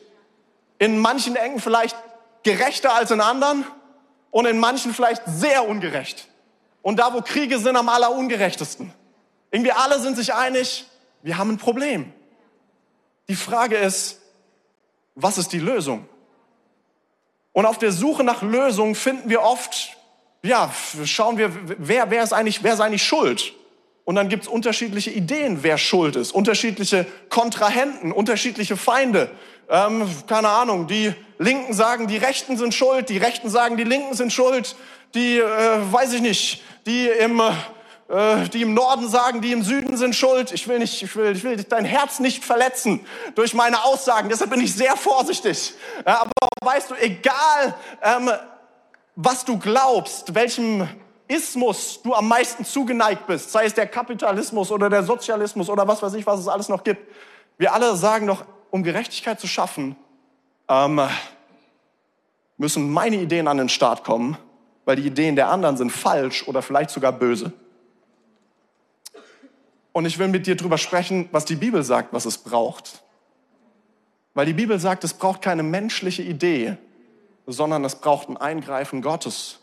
In 0.79 0.99
manchen 0.99 1.37
Ecken 1.37 1.61
vielleicht 1.61 1.95
gerechter 2.43 2.93
als 2.93 3.11
in 3.11 3.21
anderen 3.21 3.65
und 4.35 4.45
in 4.45 4.59
manchen 4.59 4.93
vielleicht 4.93 5.21
sehr 5.27 5.65
ungerecht. 5.65 6.27
Und 6.81 6.99
da, 6.99 7.13
wo 7.13 7.21
Kriege 7.21 7.57
sind, 7.57 7.77
am 7.77 7.87
allerungerechtesten. 7.87 8.91
Irgendwie 9.49 9.71
alle 9.71 9.97
sind 10.01 10.17
sich 10.17 10.33
einig, 10.33 10.85
wir 11.23 11.37
haben 11.37 11.51
ein 11.51 11.57
Problem. 11.57 12.11
Die 13.29 13.35
Frage 13.37 13.77
ist, 13.77 14.19
was 15.15 15.37
ist 15.37 15.53
die 15.53 15.59
Lösung? 15.59 16.09
Und 17.53 17.65
auf 17.65 17.77
der 17.77 17.93
Suche 17.93 18.25
nach 18.25 18.41
Lösungen 18.41 18.93
finden 18.93 19.29
wir 19.29 19.41
oft, 19.41 19.95
ja, 20.43 20.69
schauen 21.05 21.37
wir, 21.37 21.51
wer, 21.77 22.11
wer, 22.11 22.21
ist, 22.21 22.33
eigentlich, 22.33 22.61
wer 22.61 22.73
ist 22.73 22.81
eigentlich 22.81 23.05
schuld? 23.05 23.53
Und 24.03 24.15
dann 24.15 24.27
gibt 24.27 24.43
es 24.43 24.49
unterschiedliche 24.49 25.11
Ideen, 25.11 25.63
wer 25.63 25.77
schuld 25.77 26.17
ist, 26.17 26.33
unterschiedliche 26.33 27.07
Kontrahenten, 27.29 28.11
unterschiedliche 28.11 28.75
Feinde. 28.75 29.31
Ähm, 29.69 30.07
keine 30.27 30.49
Ahnung, 30.49 30.87
die 30.87 31.13
Linken 31.39 31.73
sagen, 31.73 32.07
die 32.07 32.17
Rechten 32.17 32.57
sind 32.57 32.73
schuld, 32.73 33.09
die 33.09 33.17
Rechten 33.17 33.49
sagen, 33.49 33.77
die 33.77 33.83
Linken 33.83 34.13
sind 34.13 34.31
schuld, 34.31 34.75
die, 35.15 35.39
äh, 35.39 35.91
weiß 35.91 36.13
ich 36.13 36.21
nicht, 36.21 36.63
die 36.85 37.07
im, 37.07 37.39
äh, 37.39 38.47
die 38.53 38.61
im 38.61 38.73
Norden 38.73 39.09
sagen, 39.09 39.41
die 39.41 39.51
im 39.51 39.63
Süden 39.63 39.97
sind 39.97 40.15
schuld. 40.15 40.51
Ich 40.51 40.67
will 40.67 40.79
nicht, 40.79 41.01
ich 41.01 41.15
will, 41.15 41.35
ich 41.35 41.43
will 41.43 41.63
dein 41.63 41.85
Herz 41.85 42.19
nicht 42.19 42.45
verletzen 42.45 43.05
durch 43.33 43.53
meine 43.53 43.83
Aussagen, 43.83 44.29
deshalb 44.29 44.51
bin 44.51 44.61
ich 44.61 44.73
sehr 44.73 44.95
vorsichtig. 44.95 45.73
Ja, 46.05 46.21
aber 46.21 46.31
weißt 46.61 46.91
du, 46.91 46.95
egal, 46.95 47.75
ähm, 48.03 48.31
was 49.15 49.45
du 49.45 49.57
glaubst, 49.57 50.35
welchem 50.35 50.87
Ismus 51.27 52.01
du 52.03 52.13
am 52.13 52.27
meisten 52.27 52.65
zugeneigt 52.65 53.25
bist, 53.25 53.51
sei 53.51 53.65
es 53.65 53.73
der 53.73 53.87
Kapitalismus 53.87 54.71
oder 54.71 54.89
der 54.89 55.03
Sozialismus 55.03 55.69
oder 55.69 55.87
was 55.87 56.03
weiß 56.03 56.13
ich, 56.13 56.25
was 56.27 56.39
es 56.39 56.47
alles 56.47 56.69
noch 56.69 56.83
gibt. 56.83 57.01
Wir 57.57 57.73
alle 57.73 57.95
sagen 57.95 58.27
doch, 58.27 58.43
um 58.75 58.83
Gerechtigkeit 58.83 59.39
zu 59.39 59.47
schaffen, 59.47 59.95
ähm, 60.67 60.99
müssen 62.57 62.91
meine 62.91 63.15
Ideen 63.15 63.47
an 63.47 63.57
den 63.57 63.69
Start 63.69 64.03
kommen, 64.03 64.37
weil 64.83 64.97
die 64.97 65.07
Ideen 65.07 65.37
der 65.37 65.47
anderen 65.47 65.77
sind 65.77 65.91
falsch 65.91 66.45
oder 66.45 66.61
vielleicht 66.61 66.89
sogar 66.89 67.13
böse. 67.13 67.53
Und 69.93 70.05
ich 70.05 70.19
will 70.19 70.27
mit 70.27 70.45
dir 70.45 70.57
darüber 70.57 70.77
sprechen, 70.77 71.29
was 71.31 71.45
die 71.45 71.55
Bibel 71.55 71.83
sagt, 71.83 72.11
was 72.11 72.25
es 72.25 72.37
braucht. 72.37 73.01
Weil 74.33 74.45
die 74.45 74.53
Bibel 74.53 74.77
sagt, 74.77 75.05
es 75.05 75.13
braucht 75.13 75.41
keine 75.41 75.63
menschliche 75.63 76.23
Idee, 76.23 76.75
sondern 77.47 77.85
es 77.85 77.95
braucht 77.95 78.27
ein 78.27 78.35
Eingreifen 78.35 79.01
Gottes. 79.01 79.61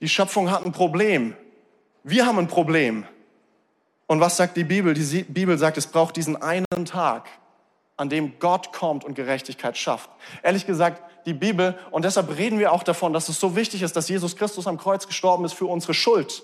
Die 0.00 0.08
Schöpfung 0.08 0.52
hat 0.52 0.64
ein 0.64 0.70
Problem. 0.70 1.34
Wir 2.04 2.26
haben 2.26 2.38
ein 2.38 2.46
Problem. 2.46 3.08
Und 4.08 4.20
was 4.20 4.38
sagt 4.38 4.56
die 4.56 4.64
Bibel? 4.64 4.94
Die 4.94 5.22
Bibel 5.24 5.56
sagt, 5.58 5.76
es 5.76 5.86
braucht 5.86 6.16
diesen 6.16 6.40
einen 6.40 6.84
Tag, 6.86 7.28
an 7.96 8.08
dem 8.08 8.38
Gott 8.38 8.72
kommt 8.72 9.04
und 9.04 9.14
Gerechtigkeit 9.14 9.76
schafft. 9.76 10.10
Ehrlich 10.42 10.66
gesagt, 10.66 11.02
die 11.26 11.34
Bibel, 11.34 11.78
und 11.90 12.06
deshalb 12.06 12.36
reden 12.38 12.58
wir 12.58 12.72
auch 12.72 12.82
davon, 12.82 13.12
dass 13.12 13.28
es 13.28 13.38
so 13.38 13.54
wichtig 13.54 13.82
ist, 13.82 13.94
dass 13.96 14.08
Jesus 14.08 14.34
Christus 14.34 14.66
am 14.66 14.78
Kreuz 14.78 15.06
gestorben 15.06 15.44
ist 15.44 15.52
für 15.52 15.66
unsere 15.66 15.92
Schuld. 15.92 16.42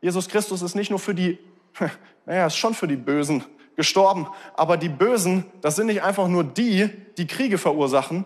Jesus 0.00 0.28
Christus 0.28 0.62
ist 0.62 0.74
nicht 0.74 0.90
nur 0.90 0.98
für 0.98 1.14
die, 1.14 1.38
naja, 2.26 2.46
ist 2.46 2.56
schon 2.56 2.74
für 2.74 2.88
die 2.88 2.96
Bösen 2.96 3.44
gestorben, 3.76 4.26
aber 4.54 4.76
die 4.76 4.88
Bösen, 4.88 5.44
das 5.60 5.76
sind 5.76 5.86
nicht 5.86 6.02
einfach 6.02 6.26
nur 6.26 6.42
die, 6.42 6.90
die 7.16 7.28
Kriege 7.28 7.56
verursachen, 7.56 8.24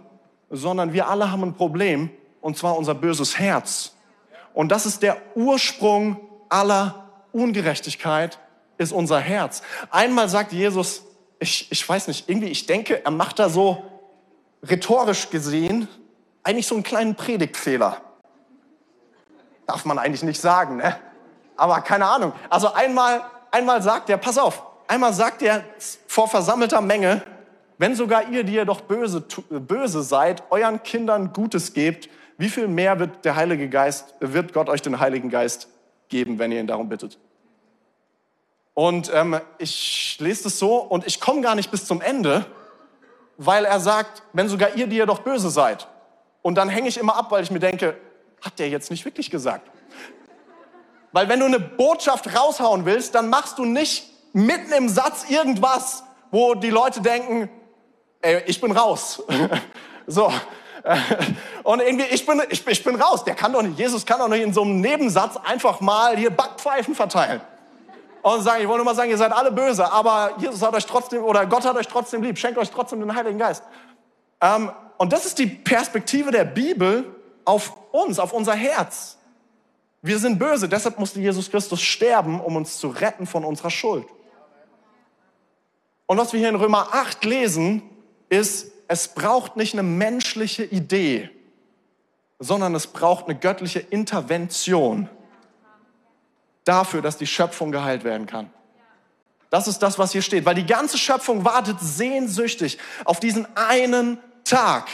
sondern 0.49 0.95
wir 0.95 1.09
alle 1.09 1.31
haben 1.31 1.43
ein 1.43 1.55
Problem, 1.55 2.09
und 2.41 2.57
zwar 2.57 2.79
unser 2.79 2.95
böses 2.95 3.39
Herz. 3.39 3.95
Und 4.55 4.73
das 4.73 4.87
ist 4.87 5.03
der 5.03 5.19
Ursprung 5.35 6.19
aller 6.49 7.11
Ungerechtigkeit, 7.33 8.39
ist 8.79 8.93
unser 8.93 9.21
Herz. 9.21 9.63
Einmal 9.91 10.29
sagt 10.29 10.53
Jesus, 10.53 11.03
ich, 11.39 11.71
ich 11.71 11.89
weiß 11.89 12.09
nicht, 12.09 12.29
irgendwie, 12.29 12.49
ich 12.49 12.67
denke, 12.67 13.05
er 13.05 13.11
macht 13.11 13.39
da 13.39 13.49
so 13.49 13.83
rhetorisch 14.63 15.31
gesehen 15.31 15.89
eigentlich 16.45 16.67
so 16.67 16.75
einen 16.75 16.85
kleinen 16.85 17.15
Predigtfehler. 17.15 17.97
Darf 19.67 19.85
man 19.87 19.99
eigentlich 19.99 20.23
nicht 20.23 20.41
sagen, 20.41 20.77
ne? 20.77 20.97
Aber 21.57 21.81
keine 21.81 22.07
Ahnung. 22.07 22.33
Also 22.51 22.73
einmal, 22.73 23.23
einmal 23.51 23.83
sagt 23.83 24.11
er, 24.11 24.19
pass 24.19 24.37
auf, 24.37 24.63
einmal 24.87 25.15
sagt 25.15 25.43
er 25.43 25.65
vor 26.07 26.29
versammelter 26.29 26.81
Menge, 26.81 27.23
wenn 27.79 27.97
sogar 27.97 28.29
ihr, 28.29 28.45
die 28.45 28.55
ihr 28.55 28.65
doch 28.65 28.83
böse, 28.83 29.21
böse 29.21 30.03
seid, 30.03 30.43
euren 30.51 30.83
Kindern 30.83 31.33
Gutes 31.33 31.73
gebt, 31.73 32.09
wie 32.37 32.49
viel 32.49 32.69
mehr 32.69 32.99
wird 32.99 33.25
der 33.25 33.37
Heilige 33.37 33.69
Geist, 33.69 34.15
wird 34.21 34.53
Gott 34.53 34.69
euch 34.69 34.83
den 34.83 35.01
Heiligen 35.01 35.31
Geist 35.31 35.69
geben, 36.09 36.39
wenn 36.39 36.53
ihr 36.53 36.61
ihn 36.61 36.67
darum 36.67 36.89
bittet? 36.89 37.19
Und 38.75 39.11
ähm, 39.15 39.41
ich 39.59 40.17
lese 40.19 40.45
das 40.45 40.59
so 40.59 40.77
und 40.77 41.07
ich 41.07 41.21
komme 41.21 41.41
gar 41.41 41.55
nicht 41.55 41.71
bis 41.71 41.87
zum 41.87 42.01
Ende, 42.01 42.45
weil 43.39 43.65
er 43.65 43.81
sagt, 43.81 44.23
wenn 44.33 44.49
sogar 44.49 44.75
ihr, 44.75 44.89
die 44.89 44.97
ihr 44.97 45.07
doch 45.07 45.21
böse 45.21 45.49
seid. 45.49 45.89
Und 46.43 46.57
dann 46.57 46.69
hänge 46.69 46.89
ich 46.89 46.99
immer 46.99 47.17
ab, 47.17 47.31
weil 47.31 47.43
ich 47.43 47.51
mir 47.51 47.61
denke, 47.61 47.97
hat 48.43 48.59
der 48.59 48.69
jetzt 48.69 48.91
nicht 48.91 49.05
wirklich 49.05 49.31
gesagt? 49.31 49.71
Weil 51.13 51.29
wenn 51.29 51.39
du 51.39 51.47
eine 51.47 51.61
Botschaft 51.61 52.37
raushauen 52.37 52.85
willst, 52.85 53.15
dann 53.15 53.31
machst 53.31 53.59
du 53.59 53.65
nicht 53.65 54.11
mitten 54.33 54.73
im 54.73 54.89
Satz 54.89 55.31
irgendwas, 55.31 56.03
wo 56.33 56.55
die 56.55 56.71
Leute 56.71 57.01
denken, 57.01 57.49
ey, 58.21 58.43
ich 58.47 58.61
bin 58.61 58.73
raus. 58.73 59.23
so. 60.09 60.33
Und 61.63 61.81
irgendwie, 61.81 62.07
ich 62.11 62.27
bin, 62.27 62.43
ich, 62.51 62.67
ich 62.67 62.85
bin 62.85 63.01
raus. 63.01 63.25
Der 63.25 63.37
kann 63.37 63.53
doch 63.53 63.63
nicht, 63.63 63.79
Jesus 63.79 64.05
kann 64.05 64.19
doch 64.19 64.29
nicht 64.29 64.43
in 64.43 64.53
so 64.53 64.63
einem 64.63 64.81
Nebensatz 64.81 65.37
einfach 65.37 65.81
mal 65.81 66.17
hier 66.17 66.31
Backpfeifen 66.31 66.95
verteilen. 66.95 67.41
Und 68.25 68.41
sagen, 68.41 68.63
ich 68.63 68.69
wollte 68.69 68.79
nur 68.79 68.87
mal 68.87 68.95
sagen, 68.95 69.11
ihr 69.11 69.19
seid 69.19 69.33
alle 69.33 69.53
böse, 69.53 69.93
aber 69.93 70.33
Jesus 70.39 70.63
hat 70.63 70.73
euch 70.73 70.87
trotzdem, 70.87 71.23
oder 71.23 71.45
Gott 71.45 71.67
hat 71.67 71.77
euch 71.77 71.87
trotzdem 71.87 72.23
lieb, 72.23 72.39
schenkt 72.39 72.57
euch 72.57 72.71
trotzdem 72.71 73.01
den 73.01 73.15
Heiligen 73.15 73.39
Geist. 73.39 73.63
Ähm, 74.41 74.73
und 74.97 75.13
das 75.13 75.27
ist 75.27 75.39
die 75.39 75.45
Perspektive 75.47 76.31
der 76.31 76.45
Bibel 76.45 77.15
auf 77.45 77.75
uns, 77.93 78.19
auf 78.19 78.33
unser 78.33 78.55
Herz. 78.55 79.19
Wir 80.01 80.19
sind 80.19 80.39
böse, 80.39 80.71
deshalb 80.71 80.99
musste 80.99 81.21
Jesus 81.21 81.51
Christus 81.51 81.83
sterben, 81.83 82.41
um 82.41 82.57
uns 82.57 82.79
zu 82.79 82.89
retten 82.89 83.27
von 83.27 83.45
unserer 83.45 83.69
Schuld. 83.69 84.07
Und 86.07 86.17
was 86.17 86.33
wir 86.33 86.41
hier 86.41 86.49
in 86.49 86.57
Römer 86.57 86.95
8 86.95 87.27
lesen, 87.27 87.83
ist, 88.31 88.73
es 88.89 89.09
braucht 89.09 89.59
nicht 89.59 89.75
eine 89.75 89.83
menschliche 89.83 90.65
Idee, 90.65 91.29
sondern 92.39 92.75
es 92.75 92.87
braucht 92.87 93.27
eine 93.27 93.39
göttliche 93.39 93.81
Intervention 93.81 95.11
dafür, 96.65 97.03
dass 97.03 97.17
die 97.17 97.27
Schöpfung 97.27 97.73
geheilt 97.73 98.05
werden 98.05 98.27
kann. 98.27 98.51
Das 99.51 99.69
ist 99.69 99.79
das, 99.79 99.99
was 99.99 100.13
hier 100.13 100.23
steht, 100.23 100.45
weil 100.47 100.55
die 100.55 100.67
ganze 100.67 100.99
Schöpfung 100.99 101.45
wartet 101.45 101.79
sehnsüchtig 101.81 102.79
auf 103.05 103.21
diesen 103.21 103.47
einen 103.57 104.19
Tag 104.43 104.89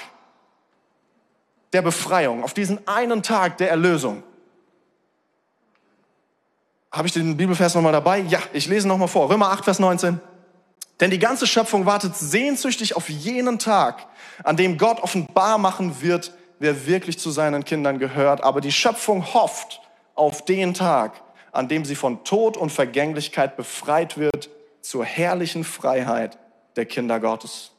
der 1.72 1.82
Befreiung, 1.82 2.44
auf 2.44 2.52
diesen 2.52 2.86
einen 2.86 3.22
Tag 3.22 3.58
der 3.58 3.70
Erlösung. 3.70 4.22
Habe 6.92 7.06
ich 7.06 7.14
den 7.14 7.36
Bibelvers 7.36 7.74
nochmal 7.74 7.92
dabei? 7.92 8.18
Ja, 8.18 8.40
ich 8.52 8.66
lese 8.66 8.88
nochmal 8.88 9.08
vor. 9.08 9.30
Römer 9.30 9.50
8, 9.50 9.64
Vers 9.64 9.78
19. 9.78 10.20
Denn 10.98 11.10
die 11.10 11.18
ganze 11.18 11.46
Schöpfung 11.46 11.86
wartet 11.86 12.16
sehnsüchtig 12.16 12.96
auf 12.96 13.08
jenen 13.08 13.58
Tag, 13.58 14.06
an 14.42 14.56
dem 14.56 14.76
Gott 14.76 15.00
offenbar 15.00 15.56
machen 15.56 16.02
wird, 16.02 16.34
wer 16.58 16.86
wirklich 16.86 17.18
zu 17.18 17.30
seinen 17.30 17.64
Kindern 17.64 17.98
gehört. 17.98 18.42
Aber 18.42 18.60
die 18.60 18.72
Schöpfung 18.72 19.32
hofft 19.32 19.80
auf 20.14 20.44
den 20.44 20.74
Tag, 20.74 21.22
an 21.52 21.68
dem 21.68 21.84
sie 21.84 21.94
von 21.94 22.24
Tod 22.24 22.56
und 22.56 22.70
Vergänglichkeit 22.70 23.56
befreit 23.56 24.18
wird 24.18 24.50
zur 24.80 25.04
herrlichen 25.04 25.64
Freiheit 25.64 26.38
der 26.76 26.86
Kinder 26.86 27.20
Gottes. 27.20 27.72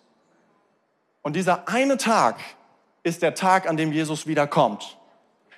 Und 1.21 1.35
dieser 1.35 1.67
eine 1.67 1.97
Tag 1.97 2.39
ist 3.03 3.21
der 3.21 3.35
Tag, 3.35 3.67
an 3.67 3.77
dem 3.77 3.91
Jesus 3.91 4.27
wiederkommt. 4.27 4.97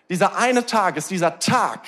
Dieser 0.09 0.35
eine 0.37 0.65
Tag 0.65 0.97
ist 0.97 1.09
dieser 1.09 1.39
Tag, 1.39 1.81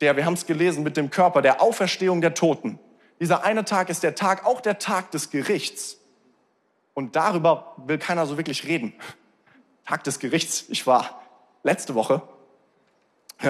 der, 0.00 0.16
wir 0.16 0.24
haben 0.24 0.34
es 0.34 0.46
gelesen, 0.46 0.82
mit 0.82 0.96
dem 0.96 1.10
Körper, 1.10 1.42
der 1.42 1.62
Auferstehung 1.62 2.20
der 2.20 2.34
Toten. 2.34 2.78
Dieser 3.20 3.44
eine 3.44 3.64
Tag 3.64 3.88
ist 3.90 4.02
der 4.02 4.14
Tag, 4.14 4.44
auch 4.44 4.60
der 4.60 4.78
Tag 4.78 5.10
des 5.10 5.30
Gerichts. 5.30 5.98
Und 6.94 7.16
darüber 7.16 7.74
will 7.76 7.98
keiner 7.98 8.26
so 8.26 8.36
wirklich 8.36 8.66
reden. 8.66 8.92
Tag 9.86 10.04
des 10.04 10.18
Gerichts. 10.18 10.64
Ich 10.68 10.86
war 10.86 11.22
letzte 11.62 11.94
Woche 11.94 12.22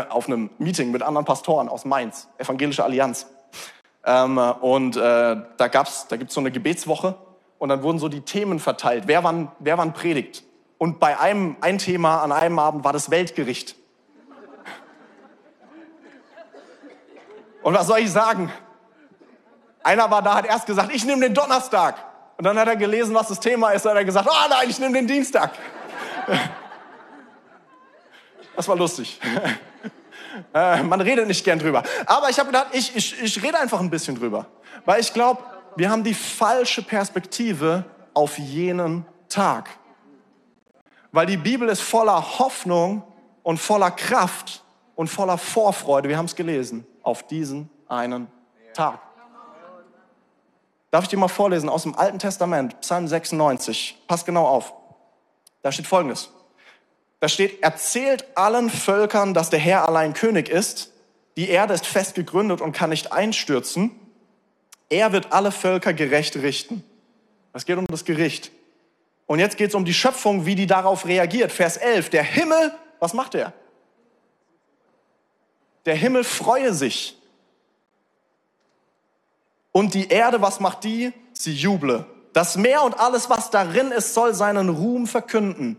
auf 0.09 0.27
einem 0.27 0.51
Meeting 0.59 0.91
mit 0.91 1.03
anderen 1.03 1.25
Pastoren 1.25 1.69
aus 1.69 1.85
Mainz, 1.85 2.29
Evangelische 2.39 2.85
Allianz. 2.85 3.27
Ähm, 4.05 4.39
und 4.39 4.97
äh, 4.97 5.01
da 5.01 5.69
gab's, 5.69 6.09
da 6.09 6.17
gibt's 6.17 6.35
so 6.35 6.41
eine 6.41 6.51
Gebetswoche 6.51 7.17
und 7.59 7.69
dann 7.69 7.83
wurden 7.83 7.99
so 7.99 8.09
die 8.09 8.21
Themen 8.21 8.59
verteilt. 8.59 9.05
Wer 9.07 9.25
wann, 9.25 9.51
wer 9.59 9.79
wann 9.79 9.93
predigt? 9.93 10.45
Und 10.79 11.01
bei 11.01 11.19
einem 11.19 11.57
ein 11.61 11.79
Thema 11.79 12.23
an 12.23 12.33
einem 12.33 12.59
Abend 12.59 12.85
war 12.85 12.93
das 12.93 13.11
Weltgericht. 13.11 13.77
Und 17.63 17.75
was 17.75 17.87
soll 17.87 18.01
ich 18.01 18.11
sagen? 18.11 18.53
Einer 19.83 20.11
war 20.11 20.21
da, 20.21 20.35
hat 20.35 20.47
erst 20.47 20.67
gesagt, 20.67 20.95
ich 20.95 21.05
nehme 21.05 21.23
den 21.23 21.35
Donnerstag. 21.35 21.97
Und 22.37 22.45
dann 22.45 22.59
hat 22.59 22.69
er 22.69 22.77
gelesen, 22.77 23.15
was 23.15 23.29
das 23.29 23.41
Thema 23.41 23.71
ist, 23.71 23.87
und 23.87 23.93
hat 23.93 23.99
er 23.99 24.05
gesagt, 24.05 24.29
oh 24.31 24.49
nein, 24.51 24.69
ich 24.69 24.79
nehme 24.79 24.93
den 24.93 25.07
Dienstag. 25.07 25.53
Das 28.57 28.69
war 28.69 28.77
lustig. 28.77 29.21
Äh, 30.53 30.83
man 30.83 31.01
redet 31.01 31.29
nicht 31.29 31.45
gern 31.45 31.61
drüber. 31.61 31.85
Aber 32.07 32.29
ich 32.29 32.41
habe 32.41 32.49
gedacht, 32.49 32.69
ich, 32.73 32.97
ich, 32.97 33.23
ich 33.23 33.41
rede 33.41 33.57
einfach 33.57 33.79
ein 33.79 33.89
bisschen 33.89 34.17
drüber. 34.17 34.47
Weil 34.85 35.01
ich 35.01 35.13
glaube, 35.13 35.41
wir 35.77 35.89
haben 35.89 36.03
die 36.03 36.15
falsche 36.15 36.83
Perspektive 36.83 37.85
auf 38.15 38.37
jenen 38.39 39.07
Tag. 39.29 39.71
Weil 41.13 41.27
die 41.27 41.37
Bibel 41.37 41.69
ist 41.69 41.83
voller 41.83 42.39
Hoffnung 42.41 43.05
und 43.45 43.59
voller 43.59 43.93
Kraft 43.93 44.65
und 44.97 45.09
voller 45.09 45.39
Vorfreude, 45.39 46.09
wir 46.09 46.19
haben 46.19 46.27
es 46.27 46.35
gelesen, 46.35 46.85
auf 47.03 47.25
diesen 47.27 47.71
einen 47.89 48.27
Tag. 48.73 48.99
Darf 50.91 51.05
ich 51.05 51.11
dir 51.11 51.17
mal 51.17 51.29
vorlesen 51.29 51.69
aus 51.69 51.83
dem 51.85 51.97
Alten 51.97 52.19
Testament, 52.19 52.81
Psalm 52.81 53.07
96. 53.07 54.03
Pass 54.07 54.25
genau 54.25 54.47
auf. 54.47 54.73
Da 55.63 55.73
steht 55.73 55.87
Folgendes. 55.87 56.31
Da 57.21 57.29
steht, 57.29 57.63
erzählt 57.63 58.25
allen 58.35 58.71
Völkern, 58.71 59.35
dass 59.35 59.51
der 59.51 59.59
Herr 59.59 59.89
allein 59.89 60.13
König 60.13 60.49
ist. 60.49 60.93
Die 61.37 61.49
Erde 61.49 61.75
ist 61.75 61.87
fest 61.87 62.15
gegründet 62.15 62.61
und 62.61 62.73
kann 62.73 62.91
nicht 62.91 63.13
einstürzen. 63.13 63.93
Er 64.89 65.13
wird 65.13 65.33
alle 65.33 65.51
Völker 65.51 65.93
gerecht 65.93 66.37
richten. 66.37 66.85
Es 67.53 67.65
geht 67.65 67.79
um 67.79 67.87
das 67.87 68.05
Gericht. 68.05 68.53
Und 69.27 69.39
jetzt 69.39 69.57
geht 69.57 69.71
es 69.71 69.75
um 69.75 69.85
die 69.85 69.95
Schöpfung, 69.95 70.45
wie 70.45 70.55
die 70.55 70.67
darauf 70.67 71.07
reagiert. 71.07 71.51
Vers 71.51 71.77
11. 71.77 72.11
Der 72.11 72.23
Himmel, 72.23 72.73
was 73.01 73.15
macht 73.15 73.35
er? 73.35 73.53
Der 75.87 75.95
Himmel 75.95 76.25
freue 76.25 76.75
sich. 76.75 77.17
Und 79.73 79.95
die 79.95 80.09
Erde, 80.09 80.41
was 80.41 80.61
macht 80.61 80.85
die? 80.85 81.13
Sie 81.33 81.53
juble. 81.53 82.07
Das 82.33 82.57
Meer 82.57 82.83
und 82.83 82.99
alles, 82.99 83.31
was 83.31 83.51
darin 83.51 83.91
ist, 83.91 84.15
soll 84.15 84.35
seinen 84.35 84.69
Ruhm 84.69 85.07
verkünden. 85.07 85.79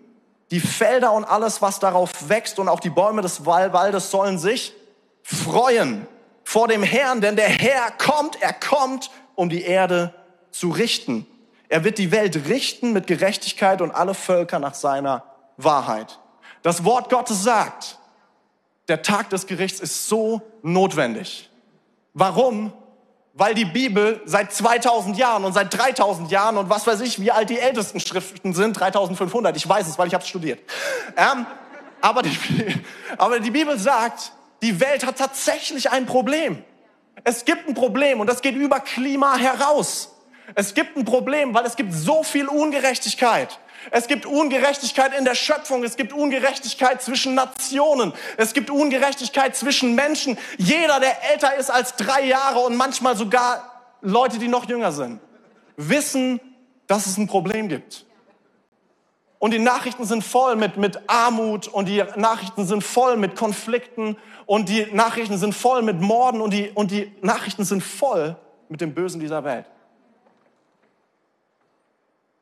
Die 0.52 0.60
Felder 0.60 1.12
und 1.12 1.25
alles, 1.25 1.62
was 1.62 1.80
darauf 1.80 2.30
wächst 2.30 2.60
und 2.60 2.70
auch 2.70 2.80
die 2.80 2.90
Bäume 2.90 3.22
des 3.22 3.46
Waldes 3.46 4.12
sollen 4.12 4.38
sich 4.38 4.74
freuen 5.24 6.08
vor 6.44 6.68
dem 6.68 6.84
Herrn, 6.84 7.20
denn 7.20 7.36
der 7.36 7.50
Herr 7.50 7.92
kommt, 7.92 8.42
er 8.42 8.54
kommt, 8.54 9.10
um 9.34 9.50
die 9.50 9.64
Erde 9.64 10.14
zu 10.52 10.70
richten. 10.70 11.25
Er 11.68 11.84
wird 11.84 11.98
die 11.98 12.12
Welt 12.12 12.48
richten 12.48 12.94
mit 12.94 13.08
Gerechtigkeit 13.08 13.82
und 13.82 13.92
alle 13.92 14.14
Völker 14.14 14.60
nach 14.60 14.75
seiner 14.75 15.24
Wahrheit. 15.58 16.20
Das 16.62 16.86
Wort 16.86 17.10
Gottes 17.10 17.44
sagt, 17.44 17.98
der 18.88 19.02
Tag 19.02 19.32
des 19.32 19.48
Gerichts 19.48 19.80
ist 19.80 20.08
so 20.08 20.42
notwendig. 20.62 21.50
Warum? 22.14 22.72
Weil 23.36 23.54
die 23.54 23.65
Bibel 23.65 24.22
seit 24.25 24.54
2000 24.54 25.18
Jahren 25.18 25.44
und 25.44 25.51
seit 25.51 25.77
3000 25.77 26.32
Jahren 26.32 26.58
und 26.58 26.70
was 26.70 26.88
weiß 26.88 27.01
ich, 27.01 27.20
wie 27.20 27.32
alt 27.32 27.50
die 27.50 27.60
ältesten 27.60 28.00
Schriften 28.00 28.54
sind, 28.54 28.80
3500, 28.80 29.56
ich 29.58 29.68
weiß 29.68 29.88
es, 29.88 30.00
weil 30.00 30.08
ich 30.08 30.13
habe 30.13 30.25
studiert. 30.25 30.60
Ähm, 31.18 31.46
aber, 32.00 32.22
die, 32.22 32.38
aber 33.18 33.42
die 33.42 33.51
Bibel 33.51 33.77
sagt, 33.77 34.32
die 34.62 34.80
Welt 34.80 35.06
hat 35.06 35.18
tatsächlich 35.18 35.92
ein 35.92 36.06
Problem. 36.06 36.63
Es 37.25 37.44
gibt 37.44 37.68
ein 37.68 37.74
Problem 37.74 38.22
und 38.22 38.27
das 38.27 38.42
geht 38.42 38.56
über 38.56 38.80
Klima 38.80 39.36
heraus. 39.36 40.15
Es 40.54 40.74
gibt 40.74 40.96
ein 40.96 41.04
Problem, 41.04 41.54
weil 41.54 41.65
es 41.65 41.75
gibt 41.75 41.92
so 41.92 42.24
viel 42.24 42.48
Ungerechtigkeit. 42.48 43.60
Es 43.92 44.08
gibt 44.08 44.25
Ungerechtigkeit 44.25 45.18
in 45.18 45.25
der 45.25 45.36
Schöpfung. 45.36 45.84
Es 45.84 45.96
gibt 45.96 46.13
Ungerechtigkeit 46.13 47.01
zwischen 47.01 47.36
Nationen. 47.36 48.13
Es 48.38 48.54
gibt 48.54 48.70
Ungerechtigkeit 48.70 49.56
zwischen 49.56 49.96
Menschen. 49.96 50.38
Jeder, 50.58 51.00
der 51.00 51.32
älter 51.32 51.56
ist 51.56 51.70
als 51.70 51.96
drei 51.96 52.25
Jahre 52.25 52.60
und 52.60 52.75
manchmal 52.75 53.15
sogar 53.15 53.98
Leute, 54.01 54.39
die 54.39 54.48
noch 54.48 54.68
jünger 54.68 54.92
sind, 54.92 55.20
wissen, 55.77 56.39
dass 56.88 57.06
es 57.06 57.18
ein 57.18 57.27
Problem 57.27 57.70
gibt. 57.70 58.06
Und 59.39 59.51
die 59.51 59.60
Nachrichten 59.60 60.06
sind 60.06 60.24
voll 60.24 60.56
mit, 60.56 60.77
mit 60.77 61.00
Armut 61.08 61.68
und 61.68 61.88
die 61.88 62.04
Nachrichten 62.15 62.65
sind 62.65 62.84
voll 62.84 63.18
mit 63.18 63.36
Konflikten 63.36 64.18
und 64.46 64.70
die 64.70 64.88
Nachrichten 64.92 65.38
sind 65.38 65.54
voll 65.54 65.82
mit 65.82 66.01
Morden 66.01 66.42
und 66.42 66.51
die, 66.51 66.72
und 66.74 66.92
die 66.92 67.12
Nachrichten 67.22 67.65
sind 67.65 67.84
voll 67.84 68.38
mit 68.70 68.82
dem 68.82 68.94
Bösen 68.94 69.20
dieser 69.20 69.44
Welt. 69.44 69.65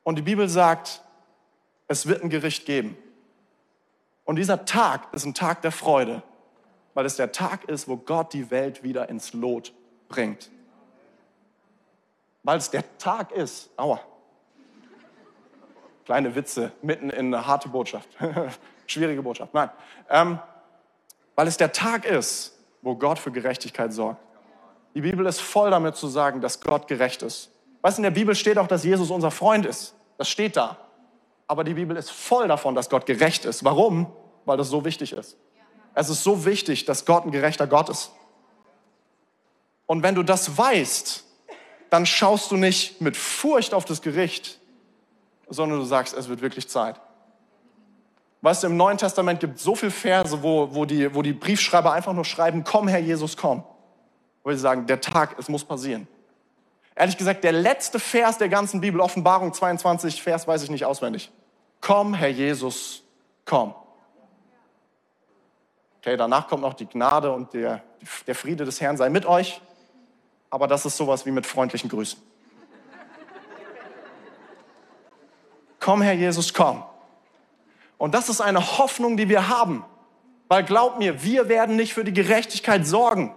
Und 0.02 0.16
die 0.16 0.22
Bibel 0.22 0.48
sagt, 0.48 1.02
es 1.88 2.06
wird 2.06 2.22
ein 2.22 2.30
Gericht 2.30 2.66
geben. 2.66 2.96
Und 4.24 4.36
dieser 4.36 4.64
Tag 4.64 5.12
ist 5.12 5.24
ein 5.24 5.34
Tag 5.34 5.62
der 5.62 5.72
Freude, 5.72 6.22
weil 6.94 7.04
es 7.04 7.16
der 7.16 7.32
Tag 7.32 7.64
ist, 7.64 7.88
wo 7.88 7.96
Gott 7.96 8.32
die 8.32 8.50
Welt 8.50 8.82
wieder 8.82 9.08
ins 9.08 9.32
Lot 9.32 9.72
bringt. 10.08 10.50
Weil 12.42 12.58
es 12.58 12.70
der 12.70 12.84
Tag 12.98 13.32
ist, 13.32 13.70
aua, 13.76 14.00
kleine 16.04 16.34
Witze 16.34 16.72
mitten 16.82 17.10
in 17.10 17.34
eine 17.34 17.46
harte 17.46 17.68
Botschaft, 17.68 18.08
schwierige 18.86 19.22
Botschaft, 19.22 19.52
nein, 19.54 19.70
ähm, 20.10 20.38
weil 21.34 21.48
es 21.48 21.56
der 21.56 21.72
Tag 21.72 22.04
ist, 22.04 22.56
wo 22.82 22.94
Gott 22.94 23.18
für 23.18 23.32
Gerechtigkeit 23.32 23.92
sorgt. 23.92 24.20
Die 24.94 25.00
Bibel 25.00 25.26
ist 25.26 25.40
voll 25.40 25.70
damit 25.70 25.96
zu 25.96 26.06
sagen, 26.06 26.40
dass 26.40 26.60
Gott 26.60 26.86
gerecht 26.86 27.22
ist. 27.22 27.50
Weißt 27.82 27.98
du, 27.98 28.00
in 28.00 28.04
der 28.04 28.10
Bibel 28.10 28.34
steht 28.34 28.58
auch, 28.58 28.68
dass 28.68 28.84
Jesus 28.84 29.10
unser 29.10 29.30
Freund 29.30 29.66
ist. 29.66 29.94
Das 30.16 30.28
steht 30.28 30.56
da. 30.56 30.83
Aber 31.46 31.64
die 31.64 31.74
Bibel 31.74 31.96
ist 31.96 32.10
voll 32.10 32.48
davon, 32.48 32.74
dass 32.74 32.88
Gott 32.88 33.06
gerecht 33.06 33.44
ist. 33.44 33.64
Warum? 33.64 34.10
Weil 34.44 34.56
das 34.56 34.68
so 34.68 34.84
wichtig 34.84 35.12
ist. 35.12 35.36
Es 35.94 36.08
ist 36.08 36.24
so 36.24 36.44
wichtig, 36.44 36.84
dass 36.86 37.04
Gott 37.04 37.24
ein 37.24 37.30
gerechter 37.30 37.66
Gott 37.66 37.88
ist. 37.88 38.10
Und 39.86 40.02
wenn 40.02 40.14
du 40.14 40.22
das 40.22 40.56
weißt, 40.56 41.24
dann 41.90 42.06
schaust 42.06 42.50
du 42.50 42.56
nicht 42.56 43.00
mit 43.00 43.16
Furcht 43.16 43.74
auf 43.74 43.84
das 43.84 44.02
Gericht, 44.02 44.58
sondern 45.48 45.78
du 45.78 45.84
sagst, 45.84 46.16
es 46.16 46.28
wird 46.28 46.40
wirklich 46.40 46.68
Zeit. 46.68 47.00
Weißt 48.40 48.62
du, 48.62 48.66
im 48.66 48.76
Neuen 48.76 48.98
Testament 48.98 49.40
gibt 49.40 49.56
es 49.56 49.62
so 49.62 49.74
viele 49.74 49.90
Verse, 49.90 50.42
wo, 50.42 50.74
wo, 50.74 50.84
die, 50.84 51.14
wo 51.14 51.22
die 51.22 51.32
Briefschreiber 51.32 51.92
einfach 51.92 52.12
nur 52.12 52.24
schreiben, 52.24 52.64
komm 52.64 52.88
Herr 52.88 52.98
Jesus, 52.98 53.36
komm. 53.36 53.62
Wo 54.42 54.50
sie 54.50 54.58
sagen, 54.58 54.86
der 54.86 55.00
Tag, 55.00 55.36
es 55.38 55.48
muss 55.48 55.64
passieren. 55.64 56.06
Ehrlich 56.96 57.16
gesagt, 57.16 57.42
der 57.42 57.52
letzte 57.52 57.98
Vers 57.98 58.38
der 58.38 58.48
ganzen 58.48 58.80
Bibel, 58.80 59.00
Offenbarung 59.00 59.52
22, 59.52 60.22
Vers 60.22 60.46
weiß 60.46 60.62
ich 60.62 60.70
nicht 60.70 60.84
auswendig. 60.84 61.30
Komm, 61.80 62.14
Herr 62.14 62.28
Jesus, 62.28 63.02
komm. 63.44 63.74
Okay, 65.98 66.16
danach 66.16 66.48
kommt 66.48 66.62
noch 66.62 66.74
die 66.74 66.86
Gnade 66.86 67.32
und 67.32 67.52
der, 67.54 67.82
der 68.26 68.34
Friede 68.34 68.64
des 68.64 68.80
Herrn 68.80 68.96
sei 68.96 69.08
mit 69.08 69.26
euch. 69.26 69.60
Aber 70.50 70.68
das 70.68 70.86
ist 70.86 70.96
sowas 70.96 71.26
wie 71.26 71.30
mit 71.32 71.46
freundlichen 71.46 71.90
Grüßen. 71.90 72.20
komm, 75.80 76.00
Herr 76.02 76.12
Jesus, 76.12 76.54
komm. 76.54 76.84
Und 77.98 78.14
das 78.14 78.28
ist 78.28 78.40
eine 78.40 78.78
Hoffnung, 78.78 79.16
die 79.16 79.28
wir 79.28 79.48
haben. 79.48 79.84
Weil 80.48 80.62
glaub 80.62 80.98
mir, 80.98 81.24
wir 81.24 81.48
werden 81.48 81.74
nicht 81.74 81.94
für 81.94 82.04
die 82.04 82.12
Gerechtigkeit 82.12 82.86
sorgen. 82.86 83.34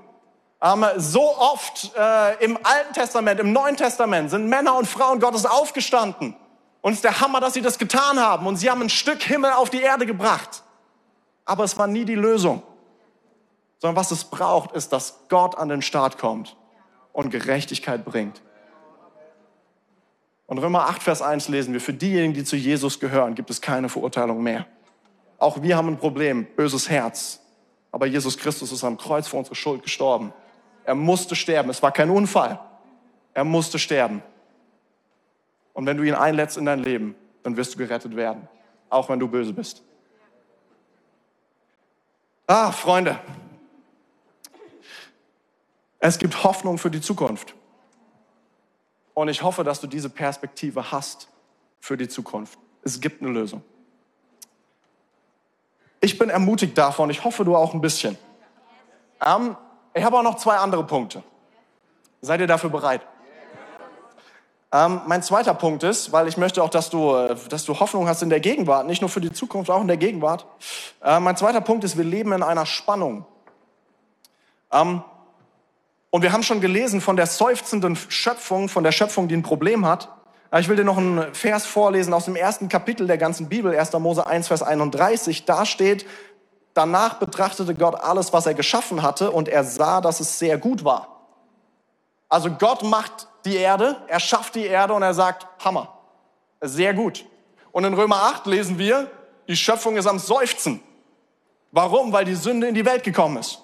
Ähm, 0.61 0.85
so 0.97 1.37
oft 1.37 1.91
äh, 1.95 2.43
im 2.43 2.57
Alten 2.63 2.93
Testament, 2.93 3.39
im 3.39 3.53
Neuen 3.53 3.77
Testament 3.77 4.31
sind 4.31 4.47
Männer 4.47 4.75
und 4.75 4.87
Frauen 4.87 5.19
Gottes 5.19 5.45
aufgestanden. 5.45 6.35
Und 6.81 6.93
es 6.93 6.97
ist 6.99 7.03
der 7.03 7.19
Hammer, 7.19 7.39
dass 7.39 7.53
sie 7.53 7.61
das 7.61 7.77
getan 7.77 8.19
haben. 8.19 8.47
Und 8.47 8.57
sie 8.57 8.69
haben 8.69 8.81
ein 8.81 8.89
Stück 8.89 9.21
Himmel 9.23 9.51
auf 9.51 9.69
die 9.69 9.81
Erde 9.81 10.05
gebracht. 10.05 10.63
Aber 11.45 11.63
es 11.63 11.77
war 11.77 11.87
nie 11.87 12.05
die 12.05 12.15
Lösung. 12.15 12.63
Sondern 13.79 13.95
was 13.95 14.11
es 14.11 14.23
braucht, 14.23 14.71
ist, 14.71 14.91
dass 14.91 15.27
Gott 15.29 15.57
an 15.57 15.69
den 15.69 15.81
Start 15.81 16.17
kommt 16.17 16.55
und 17.13 17.29
Gerechtigkeit 17.29 18.03
bringt. 18.05 18.41
Und 20.47 20.59
Römer 20.59 20.87
8, 20.87 21.03
Vers 21.03 21.21
1 21.21 21.49
lesen 21.49 21.73
wir, 21.73 21.81
für 21.81 21.93
diejenigen, 21.93 22.33
die 22.33 22.43
zu 22.43 22.55
Jesus 22.55 22.99
gehören, 22.99 23.35
gibt 23.35 23.49
es 23.49 23.61
keine 23.61 23.89
Verurteilung 23.89 24.41
mehr. 24.41 24.65
Auch 25.37 25.61
wir 25.61 25.77
haben 25.77 25.89
ein 25.89 25.97
Problem, 25.97 26.47
böses 26.55 26.89
Herz. 26.89 27.41
Aber 27.91 28.05
Jesus 28.05 28.37
Christus 28.37 28.71
ist 28.71 28.83
am 28.83 28.97
Kreuz 28.97 29.27
für 29.27 29.37
unsere 29.37 29.55
Schuld 29.55 29.83
gestorben. 29.83 30.33
Er 30.87 30.95
musste 30.95 31.35
sterben. 31.35 31.69
Es 31.69 31.83
war 31.83 31.91
kein 31.91 32.09
Unfall. 32.09 32.61
Er 33.33 33.43
musste 33.43 33.77
sterben. 33.77 34.23
Und 35.73 35.85
wenn 35.85 35.97
du 35.97 36.03
ihn 36.03 36.13
einlädst 36.13 36.55
in 36.55 36.65
dein 36.65 36.79
Leben, 36.79 37.13
dann 37.43 37.57
wirst 37.57 37.73
du 37.73 37.77
gerettet 37.77 38.15
werden. 38.15 38.47
Auch 38.89 39.09
wenn 39.09 39.19
du 39.19 39.27
böse 39.27 39.51
bist. 39.51 39.83
Ah, 42.47 42.71
Freunde. 42.71 43.19
Es 45.99 46.17
gibt 46.17 46.45
Hoffnung 46.45 46.77
für 46.77 46.89
die 46.89 47.01
Zukunft. 47.01 47.53
Und 49.13 49.27
ich 49.27 49.43
hoffe, 49.43 49.65
dass 49.65 49.81
du 49.81 49.87
diese 49.87 50.09
Perspektive 50.09 50.89
hast 50.93 51.27
für 51.81 51.97
die 51.97 52.07
Zukunft. 52.07 52.57
Es 52.81 53.01
gibt 53.01 53.21
eine 53.21 53.31
Lösung. 53.31 53.61
Ich 55.99 56.17
bin 56.17 56.29
ermutigt 56.29 56.77
davon. 56.77 57.09
Ich 57.09 57.25
hoffe, 57.25 57.43
du 57.43 57.57
auch 57.57 57.73
ein 57.73 57.81
bisschen. 57.81 58.17
Ähm, 59.25 59.57
ich 59.97 60.03
habe 60.03 60.17
auch 60.17 60.23
noch 60.23 60.35
zwei 60.35 60.57
andere 60.57 60.83
Punkte. 60.83 61.23
Seid 62.21 62.39
ihr 62.39 62.47
dafür 62.47 62.69
bereit? 62.69 63.01
Ähm, 64.71 65.01
mein 65.07 65.23
zweiter 65.23 65.53
Punkt 65.53 65.83
ist, 65.83 66.11
weil 66.11 66.27
ich 66.27 66.35
möchte 66.35 66.61
auch, 66.61 66.69
dass 66.69 66.89
du, 66.89 67.15
äh, 67.15 67.35
dass 67.49 67.63
du 67.63 67.79
Hoffnung 67.79 68.07
hast 68.07 68.21
in 68.21 68.29
der 68.29 68.41
Gegenwart, 68.41 68.85
nicht 68.85 69.01
nur 69.01 69.09
für 69.09 69.21
die 69.21 69.31
Zukunft, 69.31 69.69
auch 69.69 69.81
in 69.81 69.87
der 69.87 69.97
Gegenwart. 69.97 70.45
Äh, 71.01 71.21
mein 71.21 71.37
zweiter 71.37 71.61
Punkt 71.61 71.85
ist, 71.85 71.97
wir 71.97 72.03
leben 72.03 72.33
in 72.33 72.43
einer 72.43 72.65
Spannung. 72.65 73.25
Ähm, 74.71 75.03
und 76.09 76.21
wir 76.21 76.33
haben 76.33 76.43
schon 76.43 76.59
gelesen 76.59 76.99
von 76.99 77.15
der 77.15 77.27
seufzenden 77.27 77.95
Schöpfung, 77.95 78.67
von 78.67 78.83
der 78.83 78.91
Schöpfung, 78.91 79.29
die 79.29 79.35
ein 79.35 79.43
Problem 79.43 79.85
hat. 79.85 80.09
Äh, 80.51 80.59
ich 80.59 80.67
will 80.67 80.75
dir 80.75 80.83
noch 80.83 80.97
einen 80.97 81.33
Vers 81.33 81.65
vorlesen 81.65 82.13
aus 82.13 82.25
dem 82.25 82.35
ersten 82.35 82.67
Kapitel 82.67 83.07
der 83.07 83.17
ganzen 83.17 83.47
Bibel, 83.47 83.77
1. 83.77 83.93
Mose 83.93 84.27
1, 84.27 84.49
Vers 84.49 84.63
31. 84.63 85.45
Da 85.45 85.65
steht, 85.65 86.05
Danach 86.77 87.15
betrachtete 87.15 87.73
Gott 87.73 87.95
alles, 87.95 88.33
was 88.33 88.45
er 88.45 88.53
geschaffen 88.53 89.01
hatte, 89.01 89.31
und 89.31 89.49
er 89.49 89.63
sah, 89.63 89.99
dass 89.99 90.19
es 90.19 90.37
sehr 90.37 90.59
gut 90.59 90.83
war. 90.83 91.23
Also 92.29 92.51
Gott 92.51 92.83
macht 92.83 93.27
die 93.45 93.55
Erde, 93.55 93.95
er 94.05 94.19
schafft 94.19 94.53
die 94.53 94.67
Erde 94.67 94.93
und 94.93 95.01
er 95.01 95.15
sagt, 95.15 95.47
Hammer, 95.65 95.97
sehr 96.61 96.93
gut. 96.93 97.25
Und 97.71 97.83
in 97.83 97.95
Römer 97.95 98.17
8 98.17 98.45
lesen 98.45 98.77
wir, 98.77 99.09
die 99.47 99.55
Schöpfung 99.55 99.97
ist 99.97 100.05
am 100.05 100.19
Seufzen. 100.19 100.83
Warum? 101.71 102.13
Weil 102.13 102.25
die 102.25 102.35
Sünde 102.35 102.67
in 102.67 102.75
die 102.75 102.85
Welt 102.85 103.03
gekommen 103.03 103.37
ist. 103.37 103.59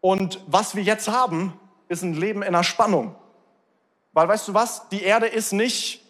Und 0.00 0.40
was 0.46 0.74
wir 0.76 0.82
jetzt 0.82 1.08
haben, 1.08 1.60
ist 1.88 2.02
ein 2.02 2.14
Leben 2.14 2.40
in 2.40 2.48
einer 2.48 2.64
Spannung. 2.64 3.14
Weil 4.14 4.28
weißt 4.28 4.48
du 4.48 4.54
was? 4.54 4.88
Die 4.88 5.02
Erde 5.02 5.26
ist 5.26 5.52
nicht 5.52 6.02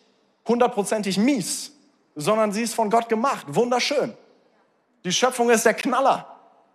hundertprozentig 0.46 1.18
mies, 1.18 1.72
sondern 2.14 2.52
sie 2.52 2.62
ist 2.62 2.74
von 2.76 2.88
Gott 2.88 3.08
gemacht. 3.08 3.46
Wunderschön. 3.48 4.16
Die 5.06 5.12
Schöpfung 5.12 5.50
ist 5.50 5.64
der 5.64 5.74
Knaller, 5.74 6.26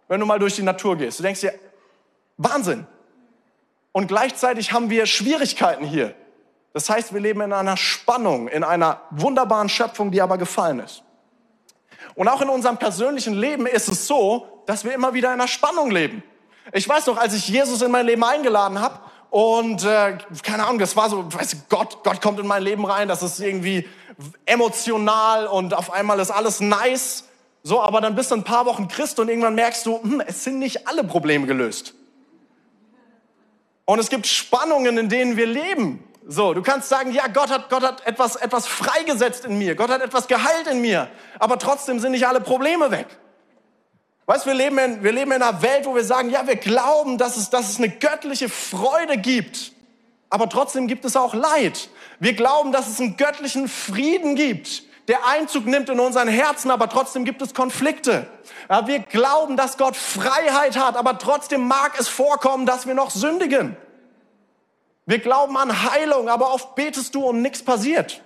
wenn 0.08 0.22
du 0.22 0.26
mal 0.26 0.40
durch 0.40 0.56
die 0.56 0.64
Natur 0.64 0.96
gehst. 0.96 1.20
Du 1.20 1.24
denkst 1.24 1.42
dir, 1.42 1.54
Wahnsinn. 2.38 2.88
Und 3.92 4.08
gleichzeitig 4.08 4.72
haben 4.72 4.90
wir 4.90 5.06
Schwierigkeiten 5.06 5.84
hier. 5.84 6.16
Das 6.72 6.90
heißt, 6.90 7.14
wir 7.14 7.20
leben 7.20 7.42
in 7.42 7.52
einer 7.52 7.76
Spannung, 7.76 8.48
in 8.48 8.64
einer 8.64 9.02
wunderbaren 9.10 9.68
Schöpfung, 9.68 10.12
die 10.12 10.22
aber 10.22 10.38
gefallen 10.38 10.80
ist. 10.80 11.04
Und 12.16 12.30
auch 12.30 12.42
in 12.42 12.48
unserem 12.48 12.78
persönlichen 12.78 13.34
Leben 13.34 13.66
ist 13.66 13.90
es 13.90 14.08
so, 14.08 14.64
dass 14.66 14.86
wir 14.86 14.94
immer 14.94 15.14
wieder 15.14 15.28
in 15.28 15.42
einer 15.42 15.50
Spannung 15.50 15.92
leben. 15.92 16.24
Ich 16.72 16.88
weiß 16.88 17.04
doch, 17.04 17.18
als 17.18 17.34
ich 17.34 17.50
Jesus 17.50 17.82
in 17.82 17.92
mein 17.92 18.06
Leben 18.06 18.24
eingeladen 18.24 18.80
habe 18.80 18.98
und 19.30 19.84
äh, 19.84 20.18
keine 20.42 20.64
Ahnung, 20.64 20.80
das 20.80 20.96
war 20.96 21.10
so, 21.10 21.34
weißt 21.34 21.68
Gott, 21.68 22.02
Gott 22.06 22.22
kommt 22.22 22.40
in 22.40 22.48
mein 22.48 22.64
Leben 22.64 22.86
rein, 22.86 23.10
das 23.10 23.24
ist 23.24 23.42
irgendwie 23.42 23.90
emotional 24.46 25.48
und 25.48 25.74
auf 25.74 25.92
einmal 25.92 26.18
ist 26.22 26.32
alles 26.32 26.62
nice. 26.62 27.26
So, 27.64 27.82
aber 27.82 28.02
dann 28.02 28.16
bist 28.16 28.32
du 28.32 28.36
ein 28.36 28.44
paar 28.44 28.66
Wochen 28.66 28.88
Christ 28.88 29.20
und 29.20 29.30
irgendwann 29.30 29.56
merkst 29.56 29.86
du, 29.86 30.02
hm, 30.02 30.22
es 30.26 30.44
sind 30.44 30.60
nicht 30.60 30.88
alle 30.88 31.04
Probleme 31.04 31.46
gelöst. 31.46 31.94
Und 33.86 34.00
es 34.00 34.10
gibt 34.10 34.26
Spannungen, 34.26 34.98
in 34.98 35.10
denen 35.10 35.38
wir 35.38 35.46
leben. 35.46 36.04
So, 36.28 36.54
du 36.54 36.62
kannst 36.62 36.90
sagen, 36.90 37.12
ja, 37.12 37.28
Gott 37.28 37.50
hat, 37.50 37.70
Gott 37.70 37.84
hat 37.84 38.06
etwas, 38.06 38.36
etwas 38.36 38.68
freigesetzt 38.68 39.46
in 39.46 39.58
mir. 39.58 39.76
Gott 39.76 39.90
hat 39.90 40.02
etwas 40.02 40.28
geheilt 40.28 40.68
in 40.72 40.82
mir. 40.82 41.10
Aber 41.40 41.60
trotzdem 41.60 42.00
sind 42.00 42.12
nicht 42.12 42.26
alle 42.26 42.42
Probleme 42.42 42.90
weg. 42.92 43.08
Weißt, 44.28 44.46
wir 44.46 44.54
leben 44.54 44.78
in, 44.78 45.04
wir 45.04 45.12
leben 45.12 45.32
in 45.32 45.42
einer 45.42 45.62
Welt, 45.62 45.86
wo 45.86 45.96
wir 45.96 46.04
sagen, 46.04 46.30
ja, 46.30 46.48
wir 46.48 46.56
glauben, 46.56 47.18
dass 47.18 47.38
es, 47.38 47.50
dass 47.50 47.70
es 47.70 47.78
eine 47.78 47.90
göttliche 47.90 48.50
Freude 48.50 49.18
gibt. 49.18 49.74
Aber 50.30 50.48
trotzdem 50.48 50.88
gibt 50.88 51.04
es 51.06 51.16
auch 51.18 51.34
Leid. 51.34 51.90
Wir 52.20 52.34
glauben, 52.34 52.72
dass 52.72 52.88
es 52.88 53.00
einen 53.00 53.18
göttlichen 53.18 53.68
Frieden 53.68 54.36
gibt 54.36 54.84
der 55.12 55.28
Einzug 55.28 55.66
nimmt 55.66 55.90
in 55.90 56.00
unseren 56.00 56.30
Herzen, 56.30 56.72
aber 56.72 56.88
trotzdem 56.88 57.26
gibt 57.26 57.42
es 57.42 57.54
Konflikte. 57.54 58.28
Ja, 58.70 58.88
wir 58.88 59.00
glauben, 59.00 59.58
dass 59.58 59.78
Gott 59.78 59.98
Freiheit 59.98 60.78
hat, 60.78 60.96
aber 60.96 61.20
trotzdem 61.20 61.68
mag 61.68 62.00
es 62.00 62.08
vorkommen, 62.08 62.66
dass 62.66 62.88
wir 62.88 62.94
noch 62.94 63.10
sündigen. 63.10 63.76
Wir 65.06 65.20
glauben 65.20 65.58
an 65.58 65.92
Heilung, 65.92 66.30
aber 66.30 66.54
oft 66.54 66.76
betest 66.76 67.14
du 67.14 67.26
und 67.26 67.42
nichts 67.42 67.62
passiert. 67.62 68.22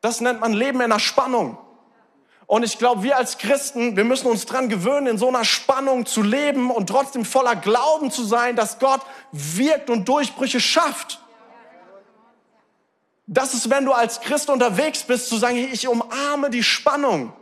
Das 0.00 0.20
nennt 0.20 0.40
man 0.40 0.52
Leben 0.52 0.80
in 0.80 0.86
einer 0.86 0.98
Spannung. 0.98 1.56
Und 2.46 2.64
ich 2.64 2.76
glaube, 2.76 3.04
wir 3.04 3.16
als 3.16 3.38
Christen, 3.38 3.96
wir 3.96 4.02
müssen 4.02 4.26
uns 4.26 4.46
dran 4.46 4.68
gewöhnen, 4.68 5.06
in 5.06 5.18
so 5.18 5.28
einer 5.28 5.44
Spannung 5.44 6.06
zu 6.06 6.22
leben 6.22 6.72
und 6.72 6.88
trotzdem 6.88 7.24
voller 7.24 7.54
Glauben 7.54 8.10
zu 8.10 8.24
sein, 8.24 8.56
dass 8.56 8.80
Gott 8.80 9.02
wirkt 9.30 9.90
und 9.90 10.08
Durchbrüche 10.08 10.58
schafft. 10.58 11.20
Das 13.26 13.54
ist, 13.54 13.70
wenn 13.70 13.84
du 13.84 13.92
als 13.92 14.20
Christ 14.20 14.50
unterwegs 14.50 15.04
bist, 15.04 15.28
zu 15.28 15.36
sagen, 15.36 15.56
ich 15.56 15.86
umarme 15.88 16.50
die 16.50 16.62
Spannung. 16.62 17.32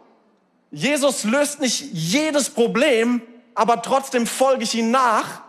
Jesus 0.70 1.24
löst 1.24 1.60
nicht 1.60 1.92
jedes 1.92 2.50
Problem, 2.50 3.22
aber 3.54 3.82
trotzdem 3.82 4.26
folge 4.26 4.64
ich 4.64 4.74
ihm 4.74 4.90
nach 4.90 5.42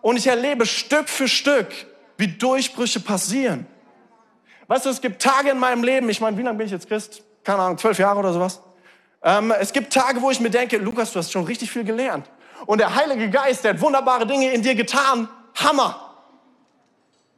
und 0.00 0.16
ich 0.16 0.26
erlebe 0.26 0.66
Stück 0.66 1.08
für 1.08 1.26
Stück, 1.26 1.68
wie 2.16 2.28
Durchbrüche 2.28 3.00
passieren. 3.00 3.66
Weißt 4.68 4.86
du, 4.86 4.90
es 4.90 5.00
gibt 5.00 5.20
Tage 5.20 5.50
in 5.50 5.58
meinem 5.58 5.82
Leben, 5.82 6.08
ich 6.08 6.20
meine, 6.20 6.36
wie 6.36 6.42
lange 6.42 6.58
bin 6.58 6.66
ich 6.66 6.72
jetzt 6.72 6.88
Christ? 6.88 7.22
Keine 7.42 7.62
Ahnung, 7.62 7.78
zwölf 7.78 7.98
Jahre 7.98 8.20
oder 8.20 8.32
sowas. 8.32 8.60
Ähm, 9.22 9.52
es 9.58 9.72
gibt 9.72 9.92
Tage, 9.92 10.22
wo 10.22 10.30
ich 10.30 10.40
mir 10.40 10.50
denke, 10.50 10.78
Lukas, 10.78 11.12
du 11.12 11.18
hast 11.18 11.32
schon 11.32 11.44
richtig 11.44 11.70
viel 11.70 11.84
gelernt. 11.84 12.30
Und 12.66 12.78
der 12.78 12.94
Heilige 12.94 13.28
Geist, 13.30 13.64
der 13.64 13.74
hat 13.74 13.80
wunderbare 13.80 14.26
Dinge 14.26 14.52
in 14.52 14.62
dir 14.62 14.74
getan. 14.74 15.28
Hammer. 15.56 16.11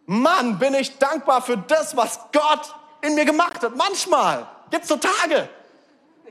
Mann, 0.06 0.58
bin 0.58 0.74
ich 0.74 0.98
dankbar 0.98 1.42
für 1.42 1.56
das, 1.56 1.96
was 1.96 2.20
Gott 2.32 2.74
in 3.00 3.14
mir 3.14 3.24
gemacht 3.24 3.62
hat. 3.62 3.76
Manchmal 3.76 4.46
gibt's 4.70 4.88
so 4.88 4.96
Tage. 4.96 5.48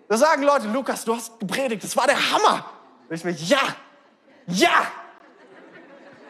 Da 0.07 0.17
sagen 0.17 0.43
Leute, 0.43 0.67
Lukas, 0.67 1.05
du 1.05 1.15
hast 1.15 1.39
gepredigt, 1.39 1.83
das 1.83 1.95
war 1.95 2.05
der 2.05 2.31
Hammer. 2.31 2.65
Und 3.09 3.15
ich 3.15 3.23
mir, 3.23 3.31
ja, 3.31 3.61
ja. 4.47 4.87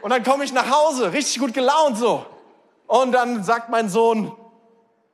Und 0.01 0.09
dann 0.09 0.23
komme 0.23 0.43
ich 0.43 0.53
nach 0.53 0.69
Hause, 0.69 1.11
richtig 1.11 1.39
gut 1.39 1.53
gelaunt 1.53 1.97
so. 1.97 2.25
Und 2.87 3.11
dann 3.13 3.43
sagt 3.43 3.69
mein 3.69 3.89
Sohn, 3.89 4.35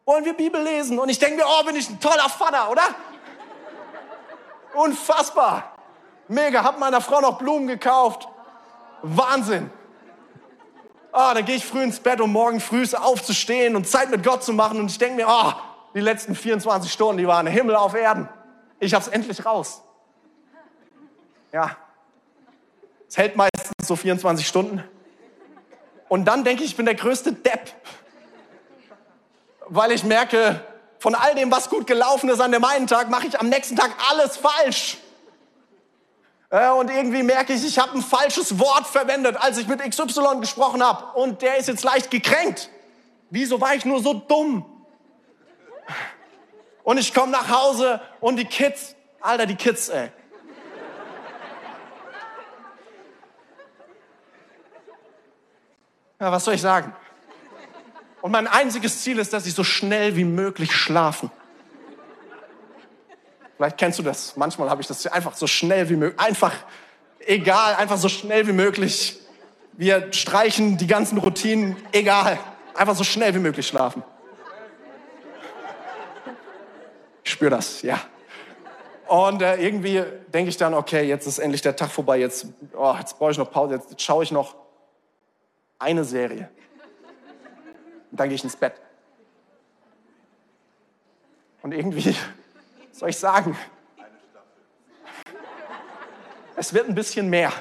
wollen 0.05 0.25
wir 0.25 0.33
Bibel 0.33 0.61
lesen? 0.61 0.97
Und 0.97 1.09
ich 1.09 1.19
denke 1.19 1.37
mir, 1.37 1.45
oh, 1.47 1.63
bin 1.63 1.75
ich 1.75 1.89
ein 1.89 1.99
toller 1.99 2.27
Vater, 2.27 2.71
oder? 2.71 2.81
Unfassbar. 4.73 5.75
Mega. 6.27 6.63
Hab 6.63 6.79
meiner 6.79 7.01
Frau 7.01 7.21
noch 7.21 7.37
Blumen 7.37 7.67
gekauft. 7.67 8.27
Wahnsinn. 9.03 9.69
Ah, 11.11 11.33
dann 11.33 11.45
gehe 11.45 11.55
ich 11.55 11.65
früh 11.65 11.81
ins 11.81 11.99
Bett, 11.99 12.21
um 12.21 12.31
morgen 12.31 12.59
früh 12.59 12.85
aufzustehen 12.93 13.75
und 13.75 13.87
Zeit 13.87 14.11
mit 14.11 14.23
Gott 14.23 14.43
zu 14.43 14.53
machen. 14.53 14.79
Und 14.79 14.91
ich 14.91 14.97
denke 14.97 15.15
mir, 15.15 15.27
oh, 15.27 15.53
die 15.95 16.01
letzten 16.01 16.35
24 16.35 16.91
Stunden, 16.91 17.17
die 17.17 17.27
waren 17.27 17.47
Himmel 17.47 17.75
auf 17.75 17.95
Erden. 17.95 18.29
Ich 18.79 18.93
hab's 18.93 19.07
endlich 19.07 19.45
raus. 19.45 19.81
Ja. 21.51 21.75
Es 23.07 23.17
hält 23.17 23.35
meistens 23.35 23.87
so 23.87 23.95
24 23.95 24.47
Stunden. 24.47 24.83
Und 26.07 26.25
dann 26.25 26.43
denke 26.43 26.63
ich, 26.63 26.71
ich 26.71 26.77
bin 26.77 26.85
der 26.85 26.95
größte 26.95 27.33
Depp. 27.33 27.73
Weil 29.67 29.91
ich 29.91 30.03
merke, 30.03 30.63
von 30.99 31.15
all 31.15 31.33
dem, 31.33 31.51
was 31.51 31.69
gut 31.69 31.87
gelaufen 31.87 32.29
ist 32.29 32.39
an 32.39 32.51
dem 32.51 32.63
einen 32.63 32.87
Tag, 32.87 33.09
mache 33.09 33.27
ich 33.27 33.39
am 33.39 33.49
nächsten 33.49 33.75
Tag 33.75 33.91
alles 34.11 34.37
falsch. 34.37 34.97
Äh, 36.49 36.69
und 36.71 36.89
irgendwie 36.89 37.23
merke 37.23 37.53
ich, 37.53 37.65
ich 37.65 37.77
habe 37.77 37.97
ein 37.97 38.01
falsches 38.01 38.57
Wort 38.57 38.87
verwendet, 38.87 39.37
als 39.37 39.57
ich 39.57 39.67
mit 39.67 39.81
XY 39.81 40.39
gesprochen 40.41 40.83
habe. 40.83 41.17
Und 41.17 41.41
der 41.41 41.57
ist 41.57 41.67
jetzt 41.67 41.83
leicht 41.83 42.09
gekränkt. 42.09 42.69
Wieso 43.29 43.61
war 43.61 43.75
ich 43.75 43.85
nur 43.85 44.01
so 44.01 44.13
dumm? 44.13 44.65
Und 46.83 46.97
ich 46.97 47.13
komme 47.13 47.31
nach 47.31 47.49
Hause 47.49 48.01
und 48.19 48.37
die 48.37 48.45
Kids, 48.45 48.95
Alter, 49.21 49.45
die 49.45 49.55
Kids, 49.55 49.89
ey. 49.89 50.11
Ja, 56.19 56.31
was 56.31 56.43
soll 56.43 56.55
ich 56.55 56.61
sagen? 56.61 56.93
Und 58.21 58.31
mein 58.31 58.47
einziges 58.47 59.03
Ziel 59.03 59.19
ist, 59.19 59.31
dass 59.31 59.45
sie 59.45 59.51
so 59.51 59.63
schnell 59.63 60.15
wie 60.15 60.25
möglich 60.25 60.75
schlafen. 60.75 61.31
Vielleicht 63.59 63.77
kennst 63.77 63.99
du 63.99 64.03
das. 64.03 64.37
Manchmal 64.37 64.69
habe 64.69 64.81
ich 64.81 64.87
das 64.87 65.05
einfach 65.07 65.35
so 65.35 65.45
schnell 65.45 65.89
wie 65.89 65.97
möglich, 65.97 66.17
einfach 66.17 66.55
egal, 67.19 67.75
einfach 67.75 67.97
so 67.97 68.07
schnell 68.07 68.47
wie 68.47 68.53
möglich. 68.53 69.19
Wir 69.73 70.13
streichen 70.13 70.77
die 70.77 70.87
ganzen 70.87 71.17
Routinen, 71.17 71.75
egal. 71.91 72.39
Einfach 72.73 72.95
so 72.95 73.03
schnell 73.03 73.35
wie 73.35 73.39
möglich 73.39 73.67
schlafen. 73.67 74.01
Ich 77.21 77.31
spüre 77.31 77.51
das, 77.51 77.81
ja. 77.81 77.99
Und 79.09 79.41
äh, 79.41 79.57
irgendwie 79.57 80.05
denke 80.33 80.47
ich 80.47 80.55
dann, 80.55 80.73
okay, 80.73 81.03
jetzt 81.03 81.27
ist 81.27 81.39
endlich 81.39 81.61
der 81.61 81.75
Tag 81.75 81.91
vorbei, 81.91 82.17
jetzt, 82.17 82.47
oh, 82.77 82.95
jetzt 82.97 83.19
brauche 83.19 83.31
ich 83.31 83.37
noch 83.37 83.51
Pause, 83.51 83.73
jetzt, 83.73 83.91
jetzt 83.91 84.03
schaue 84.03 84.23
ich 84.23 84.31
noch 84.31 84.55
eine 85.79 86.05
Serie. 86.05 86.49
Und 88.09 88.21
dann 88.21 88.29
gehe 88.29 88.35
ich 88.35 88.43
ins 88.45 88.55
Bett. 88.55 88.75
Und 91.61 91.73
irgendwie, 91.73 92.15
soll 92.99 93.09
ich 93.11 93.17
sagen, 93.17 93.57
es 96.57 96.73
wird 96.73 96.89
ein 96.89 96.95
bisschen 96.95 97.29
mehr. 97.29 97.53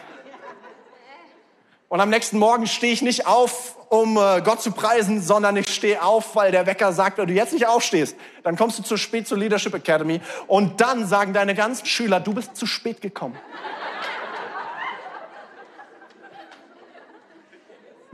Und 1.89 2.01
am 2.01 2.11
nächsten 2.11 2.41
Morgen 2.41 2.67
stehe 2.67 2.93
ich 2.93 3.03
nicht 3.03 3.29
auf, 3.29 3.77
um 3.89 4.19
äh, 4.19 4.43
Gott 4.43 4.61
zu 4.61 4.73
preisen, 4.73 5.23
sondern 5.23 5.57
ich 5.57 5.73
stehe 5.73 6.03
auf, 6.03 6.35
weil 6.35 6.51
der 6.51 6.67
Wecker 6.67 6.93
sagt, 6.93 7.19
wenn 7.19 7.29
du 7.29 7.35
jetzt 7.35 7.53
nicht 7.53 7.69
aufstehst, 7.69 8.17
dann 8.43 8.57
kommst 8.57 8.81
du 8.81 8.83
zu 8.83 8.97
spät 8.97 9.29
zur 9.29 9.39
Leadership 9.39 9.73
Academy 9.75 10.21
und 10.49 10.81
dann 10.81 11.07
sagen 11.07 11.33
deine 11.33 11.55
ganzen 11.55 11.87
Schüler, 11.87 12.19
du 12.19 12.35
bist 12.35 12.57
zu 12.57 12.67
spät 12.67 13.01
gekommen. 13.01 13.39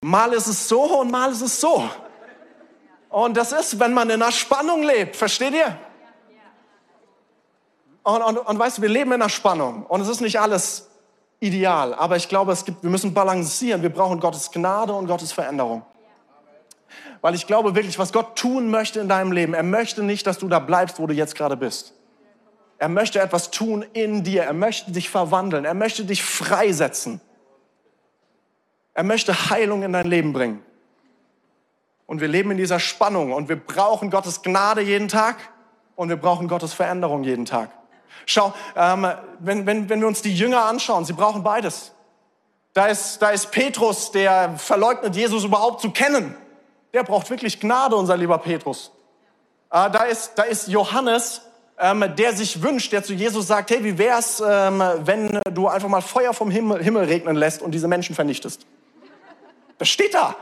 Mal 0.02 0.34
ist 0.34 0.46
es 0.46 0.68
so 0.68 1.00
und 1.00 1.10
mal 1.10 1.32
ist 1.32 1.40
es 1.40 1.58
so. 1.58 1.88
Und 3.08 3.34
das 3.34 3.52
ist, 3.52 3.80
wenn 3.80 3.94
man 3.94 4.10
in 4.10 4.22
einer 4.22 4.30
Spannung 4.30 4.82
lebt, 4.82 5.16
versteht 5.16 5.54
ihr? 5.54 5.78
Und, 8.04 8.22
und, 8.22 8.38
und 8.38 8.58
weißt 8.58 8.78
du, 8.78 8.82
wir 8.82 8.88
leben 8.88 9.12
in 9.12 9.20
einer 9.20 9.28
Spannung 9.28 9.84
und 9.86 10.00
es 10.00 10.08
ist 10.08 10.20
nicht 10.20 10.38
alles 10.38 10.88
ideal, 11.40 11.94
aber 11.94 12.16
ich 12.16 12.28
glaube, 12.28 12.52
es 12.52 12.64
gibt, 12.64 12.82
wir 12.82 12.90
müssen 12.90 13.12
balancieren. 13.12 13.82
Wir 13.82 13.90
brauchen 13.90 14.20
Gottes 14.20 14.50
Gnade 14.50 14.92
und 14.92 15.06
Gottes 15.06 15.32
Veränderung. 15.32 15.82
Weil 17.20 17.34
ich 17.34 17.46
glaube 17.46 17.74
wirklich, 17.74 17.98
was 17.98 18.12
Gott 18.12 18.36
tun 18.36 18.70
möchte 18.70 19.00
in 19.00 19.08
deinem 19.08 19.32
Leben, 19.32 19.54
er 19.54 19.62
möchte 19.62 20.02
nicht, 20.02 20.26
dass 20.26 20.38
du 20.38 20.48
da 20.48 20.58
bleibst, 20.58 20.98
wo 20.98 21.06
du 21.06 21.14
jetzt 21.14 21.34
gerade 21.34 21.56
bist. 21.56 21.94
Er 22.78 22.88
möchte 22.88 23.20
etwas 23.20 23.50
tun 23.50 23.84
in 23.94 24.24
dir. 24.24 24.42
Er 24.42 24.52
möchte 24.52 24.92
dich 24.92 25.08
verwandeln. 25.08 25.64
Er 25.64 25.74
möchte 25.74 26.04
dich 26.04 26.22
freisetzen. 26.22 27.20
Er 28.92 29.04
möchte 29.04 29.50
Heilung 29.50 29.82
in 29.82 29.92
dein 29.92 30.06
Leben 30.06 30.32
bringen. 30.32 30.62
Und 32.06 32.20
wir 32.20 32.28
leben 32.28 32.50
in 32.50 32.58
dieser 32.58 32.78
Spannung 32.78 33.32
und 33.32 33.48
wir 33.48 33.56
brauchen 33.56 34.10
Gottes 34.10 34.42
Gnade 34.42 34.82
jeden 34.82 35.08
Tag 35.08 35.36
und 35.96 36.10
wir 36.10 36.16
brauchen 36.16 36.48
Gottes 36.48 36.74
Veränderung 36.74 37.24
jeden 37.24 37.46
Tag. 37.46 37.70
Schau, 38.26 38.54
ähm, 38.76 39.06
wenn, 39.38 39.66
wenn, 39.66 39.88
wenn 39.88 40.00
wir 40.00 40.06
uns 40.06 40.22
die 40.22 40.34
Jünger 40.34 40.64
anschauen, 40.64 41.04
sie 41.04 41.12
brauchen 41.12 41.42
beides. 41.42 41.92
Da 42.72 42.86
ist, 42.86 43.22
da 43.22 43.30
ist 43.30 43.50
Petrus, 43.50 44.10
der 44.10 44.54
verleugnet, 44.58 45.14
Jesus 45.14 45.44
überhaupt 45.44 45.80
zu 45.80 45.90
kennen. 45.90 46.36
Der 46.92 47.04
braucht 47.04 47.30
wirklich 47.30 47.60
Gnade, 47.60 47.96
unser 47.96 48.16
lieber 48.16 48.38
Petrus. 48.38 48.90
Äh, 49.70 49.90
da, 49.90 50.04
ist, 50.04 50.32
da 50.36 50.42
ist 50.42 50.68
Johannes, 50.68 51.42
ähm, 51.78 52.04
der 52.16 52.32
sich 52.32 52.62
wünscht, 52.62 52.92
der 52.92 53.02
zu 53.02 53.14
Jesus 53.14 53.46
sagt, 53.46 53.70
hey, 53.70 53.82
wie 53.84 53.98
wär's, 53.98 54.42
ähm, 54.44 54.82
wenn 55.00 55.40
du 55.52 55.68
einfach 55.68 55.88
mal 55.88 56.00
Feuer 56.00 56.32
vom 56.32 56.50
Himmel, 56.50 56.82
Himmel 56.82 57.04
regnen 57.04 57.36
lässt 57.36 57.62
und 57.62 57.72
diese 57.72 57.88
Menschen 57.88 58.14
vernichtest? 58.14 58.66
Das 59.78 59.88
steht 59.88 60.14
da. 60.14 60.36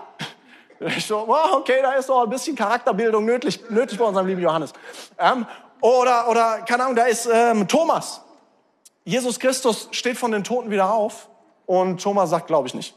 Ich 0.96 1.06
so, 1.06 1.28
okay, 1.28 1.78
da 1.80 1.92
ist 1.92 2.08
noch 2.08 2.24
ein 2.24 2.30
bisschen 2.30 2.56
Charakterbildung 2.56 3.24
nötig, 3.24 3.60
nötig 3.70 3.98
bei 3.98 4.04
unserem 4.04 4.26
lieben 4.26 4.42
Johannes. 4.42 4.72
Ähm, 5.18 5.46
oder, 5.82 6.28
oder, 6.28 6.62
keine 6.62 6.84
Ahnung, 6.84 6.96
da 6.96 7.04
ist 7.04 7.28
ähm, 7.30 7.66
Thomas. 7.66 8.22
Jesus 9.04 9.40
Christus 9.40 9.88
steht 9.90 10.16
von 10.16 10.30
den 10.30 10.44
Toten 10.44 10.70
wieder 10.70 10.94
auf 10.94 11.28
und 11.66 12.00
Thomas 12.00 12.30
sagt, 12.30 12.46
glaube 12.46 12.68
ich 12.68 12.74
nicht. 12.74 12.94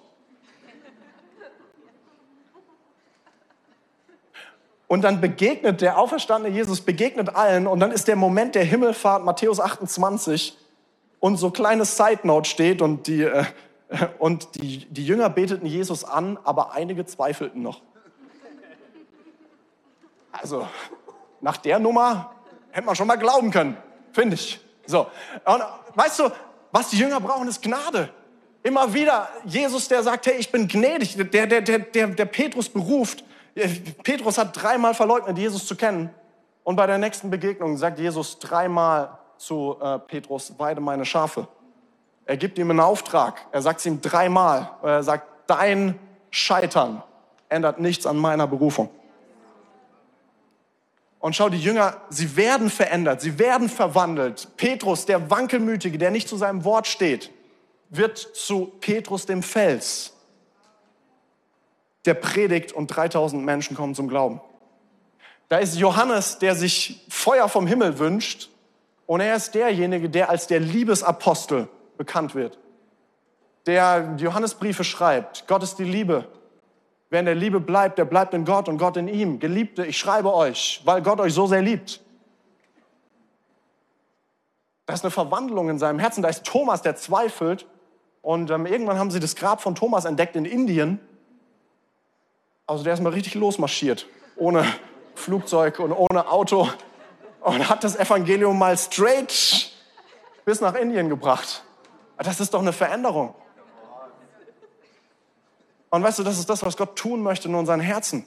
Und 4.88 5.02
dann 5.02 5.20
begegnet 5.20 5.82
der 5.82 5.98
auferstandene 5.98 6.56
Jesus, 6.56 6.82
begegnet 6.82 7.36
allen 7.36 7.66
und 7.66 7.80
dann 7.80 7.92
ist 7.92 8.08
der 8.08 8.16
Moment 8.16 8.54
der 8.54 8.64
Himmelfahrt, 8.64 9.26
Matthäus 9.26 9.60
28, 9.60 10.56
und 11.20 11.38
so 11.38 11.50
kleines 11.50 11.98
Side 11.98 12.20
Note 12.22 12.48
steht 12.48 12.84
und 12.84 13.08
die, 13.08 13.24
äh, 13.24 13.46
und 14.20 14.54
die, 14.62 14.86
die 14.86 15.08
Jünger 15.08 15.32
beteten 15.32 15.66
Jesus 15.66 16.04
an, 16.04 16.38
aber 16.44 16.74
einige 16.74 17.04
zweifelten 17.08 17.64
noch. 17.64 17.82
Also, 20.32 20.68
nach 21.42 21.58
der 21.58 21.80
Nummer 21.80 22.35
hätte 22.76 22.86
man 22.86 22.96
schon 22.96 23.08
mal 23.08 23.16
glauben 23.16 23.52
können, 23.52 23.78
finde 24.12 24.36
ich. 24.36 24.60
So. 24.86 25.08
Und 25.46 25.64
weißt 25.96 26.20
du, 26.20 26.30
was 26.72 26.90
die 26.90 26.98
Jünger 26.98 27.22
brauchen, 27.22 27.48
ist 27.48 27.62
Gnade. 27.62 28.10
Immer 28.64 28.94
wieder 28.94 29.30
Jesus, 29.46 29.88
der 29.88 30.04
sagt, 30.04 30.26
hey, 30.26 30.36
ich 30.38 30.52
bin 30.52 30.68
gnädig, 30.68 31.16
der, 31.16 31.48
der, 31.48 31.62
der, 31.62 31.80
der, 31.80 32.08
der 32.08 32.26
Petrus 32.26 32.68
beruft. 32.68 33.24
Petrus 34.04 34.38
hat 34.38 34.62
dreimal 34.62 34.94
verleugnet, 34.94 35.38
Jesus 35.38 35.66
zu 35.66 35.78
kennen. 35.78 36.10
Und 36.66 36.76
bei 36.76 36.86
der 36.86 36.98
nächsten 36.98 37.30
Begegnung 37.30 37.78
sagt 37.78 37.98
Jesus 37.98 38.40
dreimal 38.40 39.20
zu 39.38 39.78
äh, 39.82 40.00
Petrus, 40.00 40.54
weide 40.58 40.82
meine 40.82 41.06
Schafe. 41.06 41.48
Er 42.26 42.36
gibt 42.36 42.58
ihm 42.58 42.72
einen 42.72 42.82
Auftrag. 42.82 43.46
Er 43.54 43.62
sagt 43.62 43.80
es 43.80 43.86
ihm 43.86 44.02
dreimal. 44.02 44.72
Er 44.84 45.02
sagt, 45.02 45.28
dein 45.48 45.98
Scheitern 46.30 47.02
ändert 47.48 47.80
nichts 47.80 48.06
an 48.06 48.18
meiner 48.18 48.48
Berufung. 48.48 48.90
Und 51.26 51.36
schau, 51.36 51.50
die 51.50 51.58
Jünger, 51.58 52.00
sie 52.12 52.38
werden 52.38 52.70
verändert, 52.70 53.20
sie 53.20 53.40
werden 53.40 53.68
verwandelt. 53.68 54.48
Petrus, 54.58 55.08
der 55.08 55.32
Wankelmütige, 55.32 55.98
der 55.98 56.12
nicht 56.12 56.30
zu 56.30 56.38
seinem 56.38 56.64
Wort 56.64 56.86
steht, 56.86 57.32
wird 57.90 58.20
zu 58.20 58.68
Petrus 58.80 59.26
dem 59.26 59.42
Fels, 59.42 60.14
der 62.06 62.14
predigt 62.14 62.74
und 62.74 62.96
3000 62.96 63.44
Menschen 63.44 63.76
kommen 63.76 63.96
zum 63.96 64.08
Glauben. 64.08 64.40
Da 65.50 65.58
ist 65.58 65.76
Johannes, 65.78 66.38
der 66.38 66.54
sich 66.54 67.04
Feuer 67.10 67.50
vom 67.50 67.66
Himmel 67.66 67.98
wünscht 67.98 68.52
und 69.08 69.20
er 69.20 69.36
ist 69.36 69.56
derjenige, 69.56 70.12
der 70.12 70.30
als 70.30 70.46
der 70.46 70.60
Liebesapostel 70.60 71.70
bekannt 71.98 72.36
wird. 72.36 72.60
Der 73.66 74.14
Johannesbriefe 74.20 74.84
schreibt, 74.84 75.48
Gott 75.48 75.64
ist 75.64 75.78
die 75.78 75.86
Liebe. 75.86 76.28
Wer 77.16 77.22
in 77.22 77.28
der 77.28 77.36
Liebe 77.36 77.62
bleibt, 77.62 77.98
der 77.98 78.04
bleibt 78.04 78.34
in 78.34 78.44
Gott 78.44 78.68
und 78.68 78.78
Gott 78.78 78.98
in 78.98 79.08
ihm. 79.08 79.40
Geliebte, 79.40 79.86
ich 79.86 79.98
schreibe 79.98 80.34
euch, 80.34 80.82
weil 80.84 81.02
Gott 81.02 81.22
euch 81.22 81.34
so 81.34 81.48
sehr 81.48 81.62
liebt. 81.62 82.02
Da 84.86 84.96
ist 84.96 85.06
eine 85.06 85.12
Verwandlung 85.12 85.70
in 85.70 85.80
seinem 85.80 85.98
Herzen. 85.98 86.22
Da 86.22 86.28
ist 86.28 86.44
Thomas, 86.44 86.82
der 86.82 86.98
zweifelt. 86.98 87.68
Und 88.22 88.52
ähm, 88.52 88.66
irgendwann 88.66 89.00
haben 89.00 89.12
sie 89.12 89.22
das 89.22 89.38
Grab 89.38 89.62
von 89.62 89.76
Thomas 89.76 90.04
entdeckt 90.04 90.36
in 90.36 90.44
Indien. 90.44 91.00
Also 92.68 92.84
der 92.84 92.94
ist 92.94 93.00
mal 93.02 93.14
richtig 93.14 93.36
losmarschiert, 93.36 94.08
ohne 94.36 94.66
Flugzeug 95.14 95.80
und 95.80 95.94
ohne 95.94 96.30
Auto 96.30 96.68
und 97.40 97.70
hat 97.70 97.86
das 97.86 97.96
Evangelium 97.96 98.60
mal 98.60 98.78
straight 98.78 99.72
bis 100.44 100.60
nach 100.60 100.76
Indien 100.76 101.08
gebracht. 101.08 101.64
Das 102.18 102.42
ist 102.42 102.54
doch 102.54 102.60
eine 102.60 102.74
Veränderung. 102.74 103.36
Und 105.96 106.04
weißt 106.04 106.20
du, 106.20 106.24
das 106.24 106.38
ist 106.38 106.50
das, 106.50 106.62
was 106.66 106.76
Gott 106.76 106.98
tun 106.98 107.24
möchte 107.24 107.48
in 107.48 107.56
unseren 107.56 107.80
Herzen. 107.80 108.26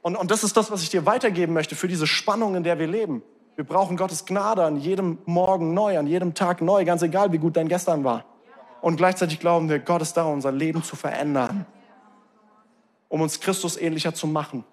Und, 0.00 0.16
und 0.16 0.30
das 0.30 0.44
ist 0.44 0.56
das, 0.56 0.70
was 0.70 0.82
ich 0.82 0.88
dir 0.88 1.04
weitergeben 1.04 1.52
möchte 1.52 1.76
für 1.76 1.88
diese 1.88 2.06
Spannung, 2.06 2.54
in 2.54 2.62
der 2.62 2.78
wir 2.78 2.86
leben. 2.86 3.22
Wir 3.54 3.64
brauchen 3.64 3.98
Gottes 3.98 4.24
Gnade 4.24 4.64
an 4.64 4.78
jedem 4.78 5.18
Morgen 5.26 5.74
neu, 5.74 5.98
an 5.98 6.06
jedem 6.06 6.32
Tag 6.32 6.62
neu, 6.62 6.86
ganz 6.86 7.02
egal, 7.02 7.32
wie 7.32 7.38
gut 7.38 7.58
dein 7.58 7.68
gestern 7.68 8.02
war. 8.02 8.24
Und 8.80 8.96
gleichzeitig 8.96 9.40
glauben 9.40 9.68
wir, 9.68 9.78
Gott 9.78 10.00
ist 10.00 10.14
da, 10.14 10.24
unser 10.24 10.52
Leben 10.52 10.82
zu 10.82 10.96
verändern, 10.96 11.66
um 13.10 13.20
uns 13.20 13.38
Christus 13.38 13.76
ähnlicher 13.76 14.14
zu 14.14 14.26
machen. 14.26 14.64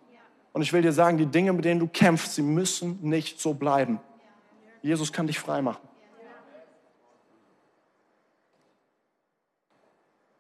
Und 0.53 0.61
ich 0.61 0.71
will 0.71 0.81
dir 0.81 0.93
sagen, 0.93 1.17
die 1.17 1.25
Dinge, 1.25 1.51
mit 1.51 1.65
denen 1.65 1.81
du 1.81 1.87
kämpfst, 1.87 2.35
sie 2.35 2.41
müssen 2.41 2.99
nicht 3.01 3.41
so 3.41 3.53
bleiben. 3.53 3.99
Jesus 4.81 5.11
kann 5.11 5.27
dich 5.27 5.39
frei 5.39 5.61
machen. 5.61 5.88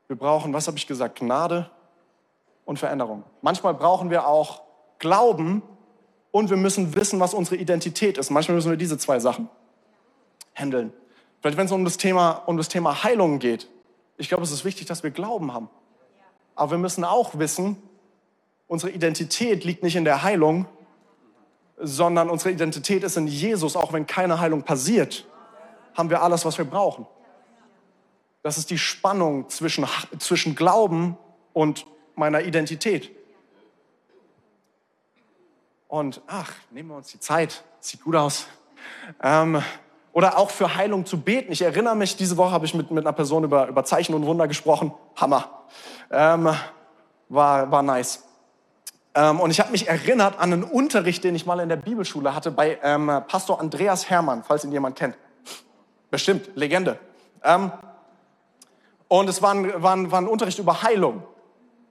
Wir 0.09 0.15
brauchen, 0.15 0.53
was 0.53 0.65
habe 0.65 0.75
ich 0.75 0.87
gesagt, 0.87 1.19
Gnade 1.19 1.69
und 2.65 2.79
Veränderung. 2.79 3.23
Manchmal 3.43 3.75
brauchen 3.75 4.09
wir 4.09 4.25
auch 4.25 4.63
Glauben 4.97 5.61
und 6.31 6.49
wir 6.49 6.57
müssen 6.57 6.95
wissen, 6.95 7.19
was 7.19 7.35
unsere 7.35 7.57
Identität 7.57 8.17
ist. 8.17 8.31
Manchmal 8.31 8.55
müssen 8.55 8.71
wir 8.71 8.77
diese 8.77 8.97
zwei 8.97 9.19
Sachen 9.19 9.49
handeln. 10.55 10.91
Vielleicht 11.41 11.59
wenn 11.59 11.67
es 11.67 11.71
um 11.71 11.85
das 11.85 11.97
Thema, 11.97 12.41
um 12.47 12.57
das 12.57 12.69
Thema 12.69 13.03
Heilung 13.03 13.37
geht. 13.37 13.69
Ich 14.17 14.29
glaube, 14.29 14.41
es 14.41 14.51
ist 14.51 14.65
wichtig, 14.65 14.87
dass 14.87 15.03
wir 15.03 15.11
Glauben 15.11 15.53
haben. 15.53 15.69
Aber 16.55 16.71
wir 16.71 16.79
müssen 16.79 17.03
auch 17.03 17.37
wissen, 17.37 17.77
unsere 18.67 18.91
Identität 18.91 19.63
liegt 19.63 19.83
nicht 19.83 19.95
in 19.95 20.05
der 20.05 20.23
Heilung, 20.23 20.65
sondern 21.77 22.31
unsere 22.31 22.49
Identität 22.49 23.03
ist 23.03 23.15
in 23.15 23.27
Jesus. 23.27 23.75
Auch 23.75 23.93
wenn 23.93 24.07
keine 24.07 24.39
Heilung 24.39 24.63
passiert, 24.63 25.27
haben 25.93 26.09
wir 26.09 26.23
alles, 26.23 26.45
was 26.45 26.57
wir 26.57 26.65
brauchen. 26.65 27.05
Das 28.41 28.57
ist 28.57 28.69
die 28.69 28.77
Spannung 28.77 29.49
zwischen, 29.49 29.85
zwischen 30.17 30.55
Glauben 30.55 31.17
und 31.53 31.85
meiner 32.15 32.41
Identität. 32.41 33.11
Und 35.87 36.21
ach, 36.27 36.53
nehmen 36.71 36.89
wir 36.89 36.95
uns 36.95 37.07
die 37.09 37.19
Zeit, 37.19 37.63
sieht 37.79 38.03
gut 38.03 38.15
aus. 38.15 38.47
Ähm, 39.21 39.61
oder 40.13 40.37
auch 40.37 40.51
für 40.51 40.75
Heilung 40.75 41.05
zu 41.05 41.19
beten. 41.19 41.51
Ich 41.51 41.61
erinnere 41.61 41.95
mich, 41.95 42.15
diese 42.15 42.37
Woche 42.37 42.51
habe 42.51 42.65
ich 42.65 42.73
mit, 42.73 42.91
mit 42.91 43.05
einer 43.05 43.13
Person 43.13 43.43
über, 43.43 43.67
über 43.67 43.83
Zeichen 43.83 44.13
und 44.13 44.25
Wunder 44.25 44.47
gesprochen. 44.47 44.93
Hammer. 45.15 45.65
Ähm, 46.11 46.53
war, 47.27 47.71
war 47.71 47.83
nice. 47.83 48.23
Ähm, 49.15 49.39
und 49.39 49.51
ich 49.51 49.59
habe 49.59 49.71
mich 49.71 49.87
erinnert 49.87 50.39
an 50.39 50.53
einen 50.53 50.63
Unterricht, 50.63 51.23
den 51.23 51.35
ich 51.35 51.45
mal 51.45 51.59
in 51.59 51.69
der 51.69 51.75
Bibelschule 51.75 52.35
hatte 52.35 52.51
bei 52.51 52.79
ähm, 52.83 53.07
Pastor 53.27 53.59
Andreas 53.59 54.09
Hermann, 54.09 54.43
falls 54.43 54.63
ihn 54.63 54.71
jemand 54.71 54.95
kennt. 54.95 55.17
Bestimmt, 56.09 56.49
Legende. 56.55 56.99
Und 59.09 59.27
es 59.27 59.41
war 59.41 59.53
ein, 59.53 59.83
war, 59.83 59.95
ein, 59.95 60.11
war 60.11 60.21
ein 60.21 60.27
Unterricht 60.27 60.59
über 60.59 60.83
Heilung. 60.83 61.23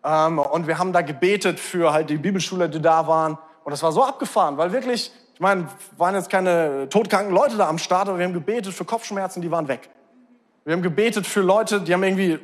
Ähm, 0.04 0.38
und 0.38 0.66
wir 0.66 0.78
haben 0.78 0.92
da 0.92 1.02
gebetet 1.02 1.60
für 1.60 1.92
halt 1.92 2.08
die 2.08 2.16
Bibelschule, 2.16 2.70
die 2.70 2.80
da 2.80 3.06
waren. 3.06 3.36
Und 3.64 3.72
das 3.72 3.82
war 3.82 3.92
so 3.92 4.02
abgefahren, 4.02 4.56
weil 4.56 4.72
wirklich, 4.72 5.12
ich 5.34 5.40
meine, 5.40 5.68
waren 5.96 6.14
jetzt 6.14 6.30
keine 6.30 6.88
todkranken 6.88 7.34
Leute 7.34 7.56
da 7.56 7.68
am 7.68 7.76
Start, 7.76 8.08
aber 8.08 8.18
wir 8.18 8.24
haben 8.24 8.32
gebetet 8.32 8.72
für 8.72 8.84
Kopfschmerzen, 8.84 9.42
die 9.42 9.50
waren 9.50 9.68
weg. 9.68 9.90
Wir 10.64 10.74
haben 10.74 10.82
gebetet 10.82 11.26
für 11.26 11.40
Leute, 11.40 11.80
die 11.80 11.92
haben 11.92 12.04
irgendwie, 12.04 12.38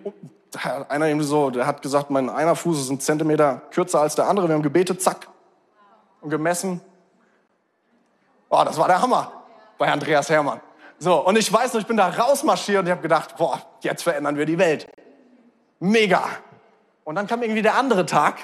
einer 0.88 1.06
irgendwie 1.06 1.26
so, 1.26 1.50
der 1.50 1.66
hat 1.66 1.80
gesagt, 1.80 2.10
mein 2.10 2.28
einer 2.28 2.56
Fuß 2.56 2.80
ist 2.80 2.90
ein 2.90 3.00
Zentimeter 3.00 3.62
kürzer 3.70 4.00
als 4.00 4.16
der 4.16 4.28
andere. 4.28 4.48
Wir 4.48 4.54
haben 4.54 4.62
gebetet, 4.62 5.00
zack, 5.00 5.28
und 6.20 6.30
gemessen. 6.30 6.80
Oh, 8.48 8.62
das 8.64 8.76
war 8.76 8.88
der 8.88 9.00
Hammer 9.00 9.30
bei 9.78 9.90
Andreas 9.90 10.28
Hermann. 10.30 10.60
So, 10.98 11.24
und 11.24 11.36
ich 11.36 11.52
weiß 11.52 11.74
noch, 11.74 11.80
ich 11.80 11.86
bin 11.86 11.96
da 11.96 12.08
rausmarschiert 12.08 12.80
und 12.80 12.86
ich 12.86 12.92
habe 12.92 13.02
gedacht, 13.02 13.36
boah, 13.36 13.60
jetzt 13.84 14.02
verändern 14.02 14.36
wir 14.36 14.46
die 14.46 14.58
Welt. 14.58 14.88
Mega. 15.80 16.28
Und 17.04 17.16
dann 17.16 17.26
kam 17.26 17.42
irgendwie 17.42 17.62
der 17.62 17.76
andere 17.76 18.06
Tag. 18.06 18.38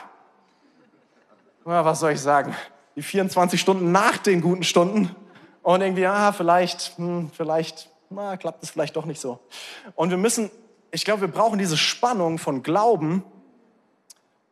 Ja, 1.66 1.84
was 1.84 2.00
soll 2.00 2.12
ich 2.12 2.20
sagen? 2.20 2.54
Die 2.96 3.02
24 3.02 3.60
Stunden 3.60 3.92
nach 3.92 4.18
den 4.18 4.40
guten 4.40 4.62
Stunden. 4.62 5.14
Und 5.62 5.80
irgendwie, 5.82 6.06
ah, 6.06 6.32
vielleicht, 6.32 6.96
hm, 6.96 7.30
vielleicht, 7.32 7.90
na, 8.08 8.36
klappt 8.36 8.62
es 8.62 8.70
vielleicht 8.70 8.96
doch 8.96 9.04
nicht 9.04 9.20
so. 9.20 9.40
Und 9.94 10.10
wir 10.10 10.16
müssen, 10.16 10.50
ich 10.90 11.04
glaube, 11.04 11.22
wir 11.22 11.28
brauchen 11.28 11.58
diese 11.58 11.76
Spannung 11.76 12.38
von 12.38 12.62
Glauben 12.62 13.24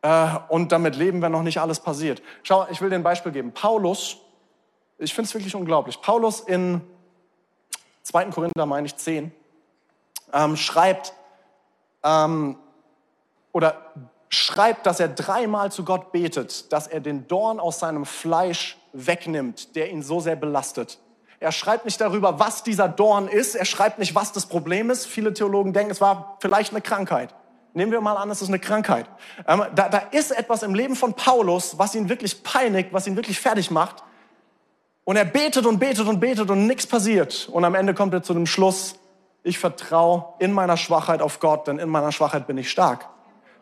äh, 0.01 0.29
und 0.49 0.71
damit 0.71 0.95
leben, 0.95 1.21
wenn 1.21 1.31
noch 1.31 1.43
nicht 1.43 1.59
alles 1.59 1.79
passiert. 1.79 2.21
Schau, 2.43 2.67
ich 2.69 2.81
will 2.81 2.89
dir 2.89 2.95
ein 2.95 3.03
Beispiel 3.03 3.31
geben. 3.31 3.51
Paulus, 3.51 4.17
ich 4.97 5.13
finde 5.13 5.27
es 5.27 5.33
wirklich 5.33 5.55
unglaublich. 5.55 6.01
Paulus 6.01 6.41
in 6.41 6.81
2. 8.03 8.25
Korinther, 8.25 8.65
meine 8.65 8.87
ich, 8.87 8.95
10, 8.95 9.31
ähm, 10.33 10.55
schreibt, 10.55 11.13
ähm, 12.03 12.57
oder 13.51 13.93
schreibt, 14.29 14.85
dass 14.85 14.99
er 14.99 15.09
dreimal 15.09 15.71
zu 15.71 15.83
Gott 15.83 16.11
betet, 16.11 16.71
dass 16.71 16.87
er 16.87 16.99
den 16.99 17.27
Dorn 17.27 17.59
aus 17.59 17.79
seinem 17.79 18.05
Fleisch 18.05 18.77
wegnimmt, 18.93 19.75
der 19.75 19.91
ihn 19.91 20.03
so 20.03 20.19
sehr 20.19 20.35
belastet. 20.35 20.99
Er 21.39 21.51
schreibt 21.51 21.85
nicht 21.85 22.01
darüber, 22.01 22.39
was 22.39 22.63
dieser 22.63 22.89
Dorn 22.89 23.27
ist. 23.27 23.55
Er 23.55 23.65
schreibt 23.65 23.97
nicht, 23.97 24.13
was 24.13 24.31
das 24.31 24.45
Problem 24.45 24.89
ist. 24.89 25.05
Viele 25.05 25.33
Theologen 25.33 25.73
denken, 25.73 25.91
es 25.91 26.01
war 26.01 26.37
vielleicht 26.41 26.73
eine 26.73 26.81
Krankheit. 26.81 27.33
Nehmen 27.73 27.91
wir 27.91 28.01
mal 28.01 28.17
an, 28.17 28.29
es 28.29 28.41
ist 28.41 28.49
eine 28.49 28.59
Krankheit. 28.59 29.05
Ähm, 29.47 29.63
da, 29.73 29.89
da 29.89 29.99
ist 30.11 30.31
etwas 30.31 30.63
im 30.63 30.73
Leben 30.73 30.95
von 30.95 31.13
Paulus, 31.13 31.77
was 31.77 31.95
ihn 31.95 32.09
wirklich 32.09 32.43
peinigt, 32.43 32.91
was 32.91 33.07
ihn 33.07 33.15
wirklich 33.15 33.39
fertig 33.39 33.71
macht. 33.71 34.03
Und 35.05 35.15
er 35.15 35.25
betet 35.25 35.65
und 35.65 35.79
betet 35.79 36.07
und 36.07 36.19
betet 36.19 36.49
und 36.49 36.67
nichts 36.67 36.85
passiert. 36.85 37.47
Und 37.51 37.63
am 37.63 37.73
Ende 37.73 37.93
kommt 37.93 38.13
er 38.13 38.21
zu 38.21 38.33
dem 38.33 38.45
Schluss, 38.45 38.95
ich 39.43 39.59
vertraue 39.59 40.33
in 40.39 40.51
meiner 40.51 40.77
Schwachheit 40.77 41.21
auf 41.21 41.39
Gott, 41.39 41.67
denn 41.67 41.79
in 41.79 41.89
meiner 41.89 42.11
Schwachheit 42.11 42.47
bin 42.47 42.57
ich 42.57 42.69
stark. 42.69 43.07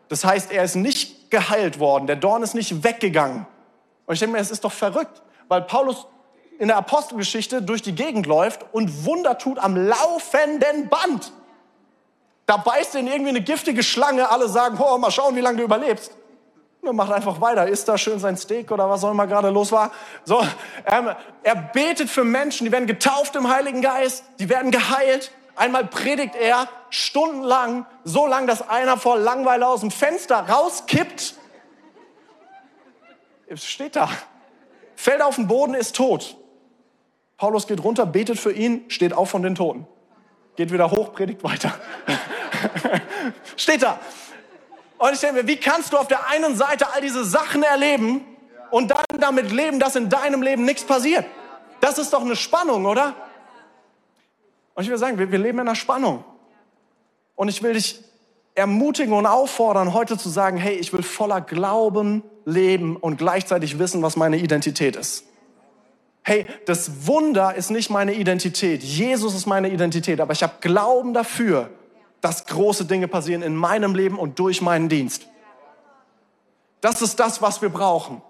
Das 0.08 0.24
heißt, 0.24 0.50
er 0.50 0.64
ist 0.64 0.74
nicht 0.74 1.30
geheilt 1.30 1.78
worden, 1.78 2.06
der 2.06 2.16
Dorn 2.16 2.42
ist 2.42 2.54
nicht 2.54 2.82
weggegangen. 2.82 3.46
Und 4.06 4.14
ich 4.14 4.20
denke 4.20 4.36
mir, 4.36 4.40
es 4.40 4.50
ist 4.50 4.64
doch 4.64 4.72
verrückt, 4.72 5.22
weil 5.48 5.62
Paulus 5.62 6.06
in 6.58 6.68
der 6.68 6.76
Apostelgeschichte 6.76 7.62
durch 7.62 7.82
die 7.82 7.94
Gegend 7.94 8.26
läuft 8.26 8.66
und 8.72 9.04
Wunder 9.04 9.38
tut 9.38 9.58
am 9.58 9.76
laufenden 9.76 10.88
Band. 10.88 11.32
Da 12.46 12.56
beißt 12.56 12.94
ihn 12.94 13.06
irgendwie 13.06 13.28
eine 13.28 13.42
giftige 13.42 13.82
Schlange, 13.82 14.30
alle 14.30 14.48
sagen, 14.48 14.78
oh, 14.80 14.96
mal 14.98 15.10
schauen, 15.10 15.36
wie 15.36 15.40
lange 15.40 15.58
du 15.58 15.64
überlebst. 15.64 16.12
Und 16.80 16.88
er 16.88 16.92
macht 16.94 17.12
einfach 17.12 17.40
weiter, 17.40 17.66
isst 17.68 17.88
da 17.88 17.98
schön 17.98 18.18
sein 18.18 18.36
Steak 18.36 18.70
oder 18.70 18.88
was 18.88 19.04
auch 19.04 19.10
immer 19.10 19.26
gerade 19.26 19.50
los 19.50 19.70
war. 19.70 19.92
So, 20.24 20.40
ähm, 20.86 21.10
er 21.42 21.56
betet 21.56 22.08
für 22.08 22.24
Menschen, 22.24 22.64
die 22.64 22.72
werden 22.72 22.86
getauft 22.86 23.36
im 23.36 23.48
Heiligen 23.50 23.82
Geist, 23.82 24.24
die 24.38 24.48
werden 24.48 24.70
geheilt. 24.70 25.32
Einmal 25.58 25.86
predigt 25.86 26.36
er 26.36 26.68
stundenlang, 26.88 27.84
so 28.04 28.28
lang, 28.28 28.46
dass 28.46 28.68
einer 28.68 28.96
vor 28.96 29.18
Langweile 29.18 29.66
aus 29.66 29.80
dem 29.80 29.90
Fenster 29.90 30.48
rauskippt. 30.48 31.34
Es 33.48 33.64
steht 33.66 33.96
da. 33.96 34.08
Fällt 34.94 35.20
auf 35.20 35.34
den 35.34 35.48
Boden, 35.48 35.74
ist 35.74 35.96
tot. 35.96 36.36
Paulus 37.36 37.66
geht 37.66 37.82
runter, 37.82 38.06
betet 38.06 38.38
für 38.38 38.52
ihn, 38.52 38.84
steht 38.88 39.12
auf 39.12 39.30
von 39.30 39.42
den 39.42 39.56
Toten. 39.56 39.88
Geht 40.54 40.72
wieder 40.72 40.92
hoch, 40.92 41.12
predigt 41.12 41.42
weiter. 41.42 41.74
steht 43.56 43.82
da. 43.82 43.98
Und 44.98 45.12
ich 45.12 45.20
denke 45.20 45.42
mir, 45.42 45.48
wie 45.48 45.56
kannst 45.56 45.92
du 45.92 45.96
auf 45.96 46.06
der 46.06 46.28
einen 46.28 46.56
Seite 46.56 46.92
all 46.92 47.00
diese 47.00 47.24
Sachen 47.24 47.64
erleben 47.64 48.24
und 48.70 48.92
dann 48.92 49.04
damit 49.18 49.50
leben, 49.50 49.80
dass 49.80 49.96
in 49.96 50.08
deinem 50.08 50.42
Leben 50.42 50.64
nichts 50.64 50.84
passiert. 50.84 51.26
Das 51.80 51.98
ist 51.98 52.12
doch 52.12 52.22
eine 52.22 52.36
Spannung, 52.36 52.86
oder? 52.86 53.14
Und 54.78 54.84
ich 54.84 54.90
will 54.90 54.98
sagen, 54.98 55.18
wir, 55.18 55.32
wir 55.32 55.40
leben 55.40 55.58
in 55.58 55.66
einer 55.66 55.74
Spannung. 55.74 56.22
Und 57.34 57.48
ich 57.48 57.64
will 57.64 57.72
dich 57.72 57.98
ermutigen 58.54 59.12
und 59.12 59.26
auffordern, 59.26 59.92
heute 59.92 60.16
zu 60.16 60.28
sagen, 60.28 60.56
hey, 60.56 60.76
ich 60.76 60.92
will 60.92 61.02
voller 61.02 61.40
Glauben 61.40 62.22
leben 62.44 62.94
und 62.94 63.16
gleichzeitig 63.16 63.80
wissen, 63.80 64.02
was 64.02 64.14
meine 64.14 64.36
Identität 64.36 64.94
ist. 64.94 65.24
Hey, 66.22 66.46
das 66.66 67.08
Wunder 67.08 67.56
ist 67.56 67.72
nicht 67.72 67.90
meine 67.90 68.14
Identität. 68.14 68.84
Jesus 68.84 69.34
ist 69.34 69.46
meine 69.46 69.68
Identität. 69.68 70.20
Aber 70.20 70.32
ich 70.32 70.44
habe 70.44 70.54
Glauben 70.60 71.12
dafür, 71.12 71.70
dass 72.20 72.46
große 72.46 72.84
Dinge 72.84 73.08
passieren 73.08 73.42
in 73.42 73.56
meinem 73.56 73.96
Leben 73.96 74.16
und 74.16 74.38
durch 74.38 74.62
meinen 74.62 74.88
Dienst. 74.88 75.26
Das 76.80 77.02
ist 77.02 77.18
das, 77.18 77.42
was 77.42 77.60
wir 77.62 77.70
brauchen. 77.70 78.22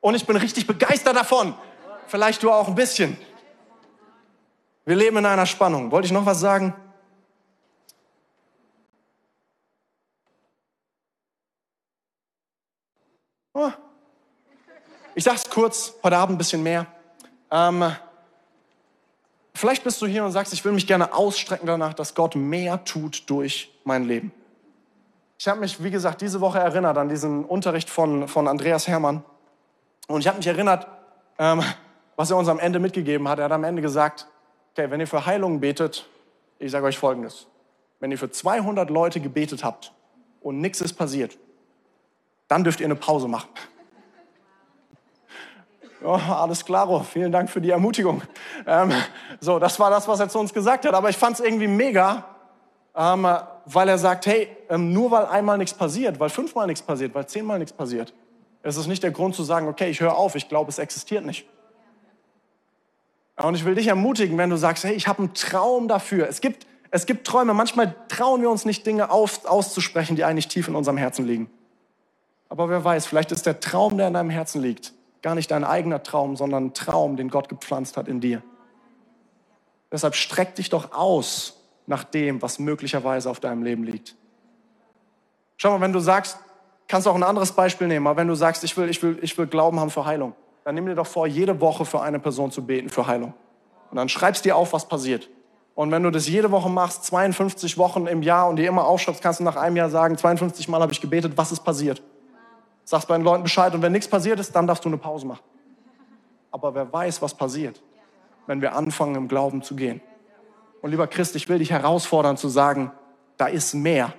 Und 0.00 0.14
ich 0.14 0.24
bin 0.24 0.36
richtig 0.36 0.68
begeistert 0.68 1.16
davon. 1.16 1.52
Vielleicht 2.06 2.44
du 2.44 2.52
auch 2.52 2.68
ein 2.68 2.76
bisschen. 2.76 3.18
Wir 4.86 4.94
leben 4.94 5.16
in 5.16 5.26
einer 5.26 5.46
Spannung. 5.46 5.90
Wollte 5.90 6.06
ich 6.06 6.12
noch 6.12 6.24
was 6.24 6.38
sagen? 6.38 6.72
Oh. 13.52 13.72
Ich 15.16 15.24
sage 15.24 15.38
es 15.38 15.50
kurz, 15.50 15.94
heute 16.04 16.16
Abend 16.16 16.36
ein 16.36 16.38
bisschen 16.38 16.62
mehr. 16.62 16.86
Ähm, 17.50 17.96
vielleicht 19.54 19.82
bist 19.82 20.00
du 20.00 20.06
hier 20.06 20.24
und 20.24 20.30
sagst, 20.30 20.52
ich 20.52 20.64
will 20.64 20.70
mich 20.70 20.86
gerne 20.86 21.12
ausstrecken 21.12 21.66
danach, 21.66 21.92
dass 21.92 22.14
Gott 22.14 22.36
mehr 22.36 22.84
tut 22.84 23.28
durch 23.28 23.76
mein 23.82 24.04
Leben. 24.04 24.30
Ich 25.36 25.48
habe 25.48 25.58
mich, 25.58 25.82
wie 25.82 25.90
gesagt, 25.90 26.20
diese 26.20 26.40
Woche 26.40 26.60
erinnert 26.60 26.96
an 26.96 27.08
diesen 27.08 27.44
Unterricht 27.44 27.90
von, 27.90 28.28
von 28.28 28.46
Andreas 28.46 28.86
Hermann. 28.86 29.24
Und 30.06 30.20
ich 30.20 30.28
habe 30.28 30.36
mich 30.36 30.46
erinnert, 30.46 30.86
ähm, 31.38 31.60
was 32.14 32.30
er 32.30 32.36
uns 32.36 32.46
am 32.46 32.60
Ende 32.60 32.78
mitgegeben 32.78 33.26
hat. 33.28 33.40
Er 33.40 33.46
hat 33.46 33.52
am 33.52 33.64
Ende 33.64 33.82
gesagt, 33.82 34.28
okay, 34.76 34.90
wenn 34.90 35.00
ihr 35.00 35.06
für 35.06 35.24
Heilung 35.24 35.60
betet, 35.60 36.06
ich 36.58 36.70
sage 36.70 36.84
euch 36.84 36.98
Folgendes. 36.98 37.46
Wenn 37.98 38.10
ihr 38.10 38.18
für 38.18 38.30
200 38.30 38.90
Leute 38.90 39.20
gebetet 39.20 39.64
habt 39.64 39.92
und 40.42 40.60
nichts 40.60 40.82
ist 40.82 40.92
passiert, 40.94 41.38
dann 42.46 42.62
dürft 42.62 42.80
ihr 42.80 42.86
eine 42.86 42.96
Pause 42.96 43.28
machen. 43.28 43.48
Oh, 46.04 46.20
alles 46.28 46.64
klaro, 46.64 47.00
vielen 47.00 47.32
Dank 47.32 47.48
für 47.50 47.60
die 47.60 47.70
Ermutigung. 47.70 48.22
Ähm, 48.66 48.92
so, 49.40 49.58
das 49.58 49.80
war 49.80 49.90
das, 49.90 50.06
was 50.06 50.20
er 50.20 50.28
zu 50.28 50.38
uns 50.38 50.52
gesagt 50.52 50.84
hat. 50.84 50.92
Aber 50.92 51.08
ich 51.08 51.16
fand 51.16 51.40
es 51.40 51.44
irgendwie 51.44 51.66
mega, 51.66 52.22
ähm, 52.94 53.26
weil 53.64 53.88
er 53.88 53.98
sagt, 53.98 54.26
hey, 54.26 54.54
ähm, 54.68 54.92
nur 54.92 55.10
weil 55.10 55.24
einmal 55.24 55.56
nichts 55.56 55.74
passiert, 55.74 56.20
weil 56.20 56.28
fünfmal 56.28 56.66
nichts 56.66 56.82
passiert, 56.82 57.14
weil 57.14 57.26
zehnmal 57.26 57.58
nichts 57.58 57.72
passiert, 57.72 58.12
ist 58.62 58.76
es 58.76 58.86
nicht 58.86 59.02
der 59.02 59.10
Grund 59.10 59.34
zu 59.34 59.42
sagen, 59.42 59.66
okay, 59.66 59.88
ich 59.88 60.00
höre 60.00 60.16
auf, 60.16 60.36
ich 60.36 60.48
glaube, 60.48 60.70
es 60.70 60.78
existiert 60.78 61.24
nicht. 61.24 61.48
Und 63.36 63.54
ich 63.54 63.64
will 63.64 63.74
dich 63.74 63.86
ermutigen, 63.88 64.38
wenn 64.38 64.50
du 64.50 64.56
sagst, 64.56 64.84
hey, 64.84 64.94
ich 64.94 65.08
habe 65.08 65.18
einen 65.20 65.34
Traum 65.34 65.88
dafür. 65.88 66.28
Es 66.28 66.40
gibt, 66.40 66.66
es 66.90 67.04
gibt 67.06 67.26
Träume. 67.26 67.52
Manchmal 67.52 67.94
trauen 68.08 68.40
wir 68.40 68.50
uns 68.50 68.64
nicht, 68.64 68.86
Dinge 68.86 69.10
auf, 69.10 69.44
auszusprechen, 69.44 70.16
die 70.16 70.24
eigentlich 70.24 70.48
tief 70.48 70.68
in 70.68 70.74
unserem 70.74 70.96
Herzen 70.96 71.26
liegen. 71.26 71.50
Aber 72.48 72.68
wer 72.68 72.82
weiß, 72.82 73.06
vielleicht 73.06 73.32
ist 73.32 73.44
der 73.44 73.60
Traum, 73.60 73.98
der 73.98 74.08
in 74.08 74.14
deinem 74.14 74.30
Herzen 74.30 74.62
liegt, 74.62 74.92
gar 75.20 75.34
nicht 75.34 75.50
dein 75.50 75.64
eigener 75.64 76.02
Traum, 76.02 76.36
sondern 76.36 76.66
ein 76.66 76.74
Traum, 76.74 77.16
den 77.16 77.28
Gott 77.28 77.48
gepflanzt 77.48 77.96
hat 77.96 78.08
in 78.08 78.20
dir. 78.20 78.42
Deshalb 79.92 80.14
streck 80.14 80.54
dich 80.54 80.70
doch 80.70 80.92
aus 80.92 81.60
nach 81.86 82.04
dem, 82.04 82.42
was 82.42 82.58
möglicherweise 82.58 83.30
auf 83.30 83.40
deinem 83.40 83.62
Leben 83.62 83.84
liegt. 83.84 84.16
Schau 85.56 85.70
mal, 85.70 85.80
wenn 85.80 85.92
du 85.92 86.00
sagst, 86.00 86.38
kannst 86.88 87.06
du 87.06 87.10
auch 87.10 87.14
ein 87.14 87.22
anderes 87.22 87.52
Beispiel 87.52 87.86
nehmen, 87.86 88.06
aber 88.06 88.16
wenn 88.16 88.28
du 88.28 88.34
sagst, 88.34 88.64
ich 88.64 88.76
will, 88.76 88.88
ich 88.88 89.02
will, 89.02 89.18
ich 89.22 89.36
will 89.38 89.46
Glauben 89.46 89.80
haben 89.80 89.90
für 89.90 90.04
Heilung, 90.04 90.34
dann 90.66 90.74
nimm 90.74 90.86
dir 90.86 90.96
doch 90.96 91.06
vor, 91.06 91.28
jede 91.28 91.60
Woche 91.60 91.84
für 91.84 92.00
eine 92.00 92.18
Person 92.18 92.50
zu 92.50 92.66
beten 92.66 92.88
für 92.88 93.06
Heilung. 93.06 93.34
Und 93.88 93.98
dann 93.98 94.08
schreibst 94.08 94.44
dir 94.44 94.56
auf, 94.56 94.72
was 94.72 94.88
passiert. 94.88 95.30
Und 95.76 95.92
wenn 95.92 96.02
du 96.02 96.10
das 96.10 96.26
jede 96.26 96.50
Woche 96.50 96.68
machst, 96.68 97.04
52 97.04 97.78
Wochen 97.78 98.08
im 98.08 98.20
Jahr 98.20 98.48
und 98.48 98.56
dir 98.56 98.66
immer 98.66 98.84
aufschreibst, 98.84 99.22
kannst 99.22 99.38
du 99.38 99.44
nach 99.44 99.54
einem 99.54 99.76
Jahr 99.76 99.90
sagen, 99.90 100.18
52 100.18 100.66
Mal 100.66 100.80
habe 100.80 100.92
ich 100.92 101.00
gebetet, 101.00 101.34
was 101.36 101.52
ist 101.52 101.60
passiert? 101.60 102.02
Sagst 102.82 103.06
bei 103.06 103.16
den 103.16 103.22
Leuten 103.22 103.44
Bescheid 103.44 103.72
und 103.74 103.82
wenn 103.82 103.92
nichts 103.92 104.08
passiert 104.08 104.40
ist, 104.40 104.56
dann 104.56 104.66
darfst 104.66 104.84
du 104.84 104.88
eine 104.88 104.98
Pause 104.98 105.28
machen. 105.28 105.44
Aber 106.50 106.74
wer 106.74 106.92
weiß, 106.92 107.22
was 107.22 107.34
passiert, 107.34 107.80
wenn 108.48 108.60
wir 108.60 108.74
anfangen, 108.74 109.14
im 109.14 109.28
Glauben 109.28 109.62
zu 109.62 109.76
gehen. 109.76 110.00
Und 110.82 110.90
lieber 110.90 111.06
Christ, 111.06 111.36
ich 111.36 111.48
will 111.48 111.60
dich 111.60 111.70
herausfordern 111.70 112.36
zu 112.36 112.48
sagen, 112.48 112.90
da 113.36 113.46
ist 113.46 113.72
mehr. 113.72 114.12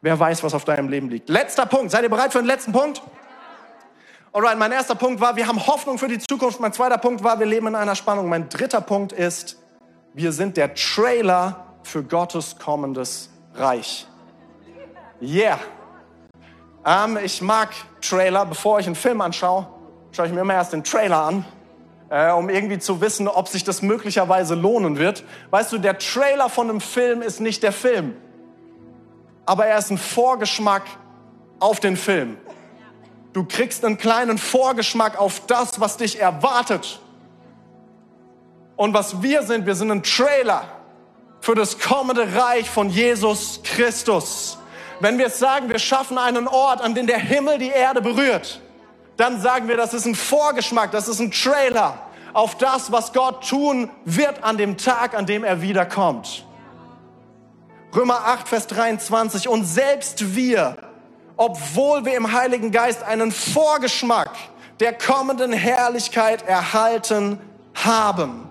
Wer 0.00 0.18
weiß, 0.18 0.42
was 0.44 0.54
auf 0.54 0.64
deinem 0.64 0.88
Leben 0.88 1.10
liegt. 1.10 1.28
Letzter 1.28 1.66
Punkt. 1.66 1.90
Seid 1.90 2.04
ihr 2.04 2.08
bereit 2.08 2.32
für 2.32 2.38
den 2.38 2.46
letzten 2.46 2.72
Punkt? 2.72 3.02
Alright, 4.32 4.58
mein 4.58 4.72
erster 4.72 4.94
Punkt 4.94 5.20
war, 5.20 5.36
wir 5.36 5.46
haben 5.46 5.66
Hoffnung 5.66 5.98
für 5.98 6.08
die 6.08 6.18
Zukunft. 6.18 6.58
Mein 6.58 6.72
zweiter 6.72 6.98
Punkt 6.98 7.22
war, 7.22 7.38
wir 7.38 7.46
leben 7.46 7.66
in 7.66 7.74
einer 7.74 7.94
Spannung. 7.94 8.28
Mein 8.28 8.48
dritter 8.48 8.80
Punkt 8.80 9.12
ist, 9.12 9.58
wir 10.14 10.32
sind 10.32 10.56
der 10.56 10.74
Trailer 10.74 11.66
für 11.82 12.02
Gottes 12.02 12.58
kommendes 12.58 13.30
Reich. 13.54 14.06
Yeah. 15.20 15.58
Ähm, 16.86 17.18
ich 17.22 17.42
mag 17.42 17.70
Trailer. 18.00 18.46
Bevor 18.46 18.80
ich 18.80 18.86
einen 18.86 18.94
Film 18.94 19.20
anschaue, 19.20 19.66
schaue 20.12 20.26
ich 20.26 20.32
mir 20.32 20.40
immer 20.40 20.54
erst 20.54 20.72
den 20.72 20.82
Trailer 20.82 21.22
an, 21.22 21.44
äh, 22.08 22.32
um 22.32 22.48
irgendwie 22.48 22.78
zu 22.78 23.00
wissen, 23.00 23.28
ob 23.28 23.48
sich 23.48 23.64
das 23.64 23.82
möglicherweise 23.82 24.54
lohnen 24.54 24.98
wird. 24.98 25.24
Weißt 25.50 25.72
du, 25.72 25.78
der 25.78 25.98
Trailer 25.98 26.48
von 26.48 26.70
einem 26.70 26.80
Film 26.80 27.20
ist 27.22 27.40
nicht 27.40 27.62
der 27.62 27.72
Film 27.72 28.16
aber 29.46 29.66
er 29.66 29.78
ist 29.78 29.90
ein 29.90 29.98
Vorgeschmack 29.98 30.82
auf 31.58 31.80
den 31.80 31.96
Film. 31.96 32.36
Du 33.32 33.44
kriegst 33.44 33.84
einen 33.84 33.96
kleinen 33.96 34.38
Vorgeschmack 34.38 35.18
auf 35.18 35.46
das, 35.46 35.80
was 35.80 35.96
dich 35.96 36.20
erwartet. 36.20 37.00
Und 38.76 38.94
was 38.94 39.22
wir 39.22 39.42
sind, 39.42 39.64
wir 39.64 39.74
sind 39.74 39.90
ein 39.90 40.02
Trailer 40.02 40.64
für 41.40 41.54
das 41.54 41.78
kommende 41.78 42.34
Reich 42.34 42.68
von 42.68 42.90
Jesus 42.90 43.60
Christus. 43.64 44.58
Wenn 45.00 45.18
wir 45.18 45.30
sagen, 45.30 45.68
wir 45.68 45.78
schaffen 45.78 46.18
einen 46.18 46.46
Ort, 46.46 46.80
an 46.80 46.94
dem 46.94 47.06
der 47.06 47.18
Himmel 47.18 47.58
die 47.58 47.70
Erde 47.70 48.00
berührt, 48.00 48.60
dann 49.16 49.40
sagen 49.40 49.68
wir, 49.68 49.76
das 49.76 49.94
ist 49.94 50.06
ein 50.06 50.14
Vorgeschmack, 50.14 50.90
das 50.90 51.08
ist 51.08 51.20
ein 51.20 51.30
Trailer 51.30 51.98
auf 52.32 52.56
das, 52.56 52.92
was 52.92 53.12
Gott 53.12 53.48
tun 53.48 53.90
wird 54.04 54.42
an 54.42 54.56
dem 54.56 54.78
Tag, 54.78 55.14
an 55.14 55.26
dem 55.26 55.44
er 55.44 55.60
wiederkommt. 55.60 56.44
Römer 57.94 58.24
8, 58.26 58.48
Vers 58.48 58.66
23. 58.68 59.48
Und 59.48 59.64
selbst 59.64 60.34
wir, 60.34 60.76
obwohl 61.44 62.04
wir 62.04 62.16
im 62.16 62.32
Heiligen 62.32 62.70
Geist 62.70 63.02
einen 63.02 63.32
Vorgeschmack 63.32 64.30
der 64.78 64.92
kommenden 64.92 65.52
Herrlichkeit 65.52 66.46
erhalten 66.46 67.40
haben, 67.74 68.48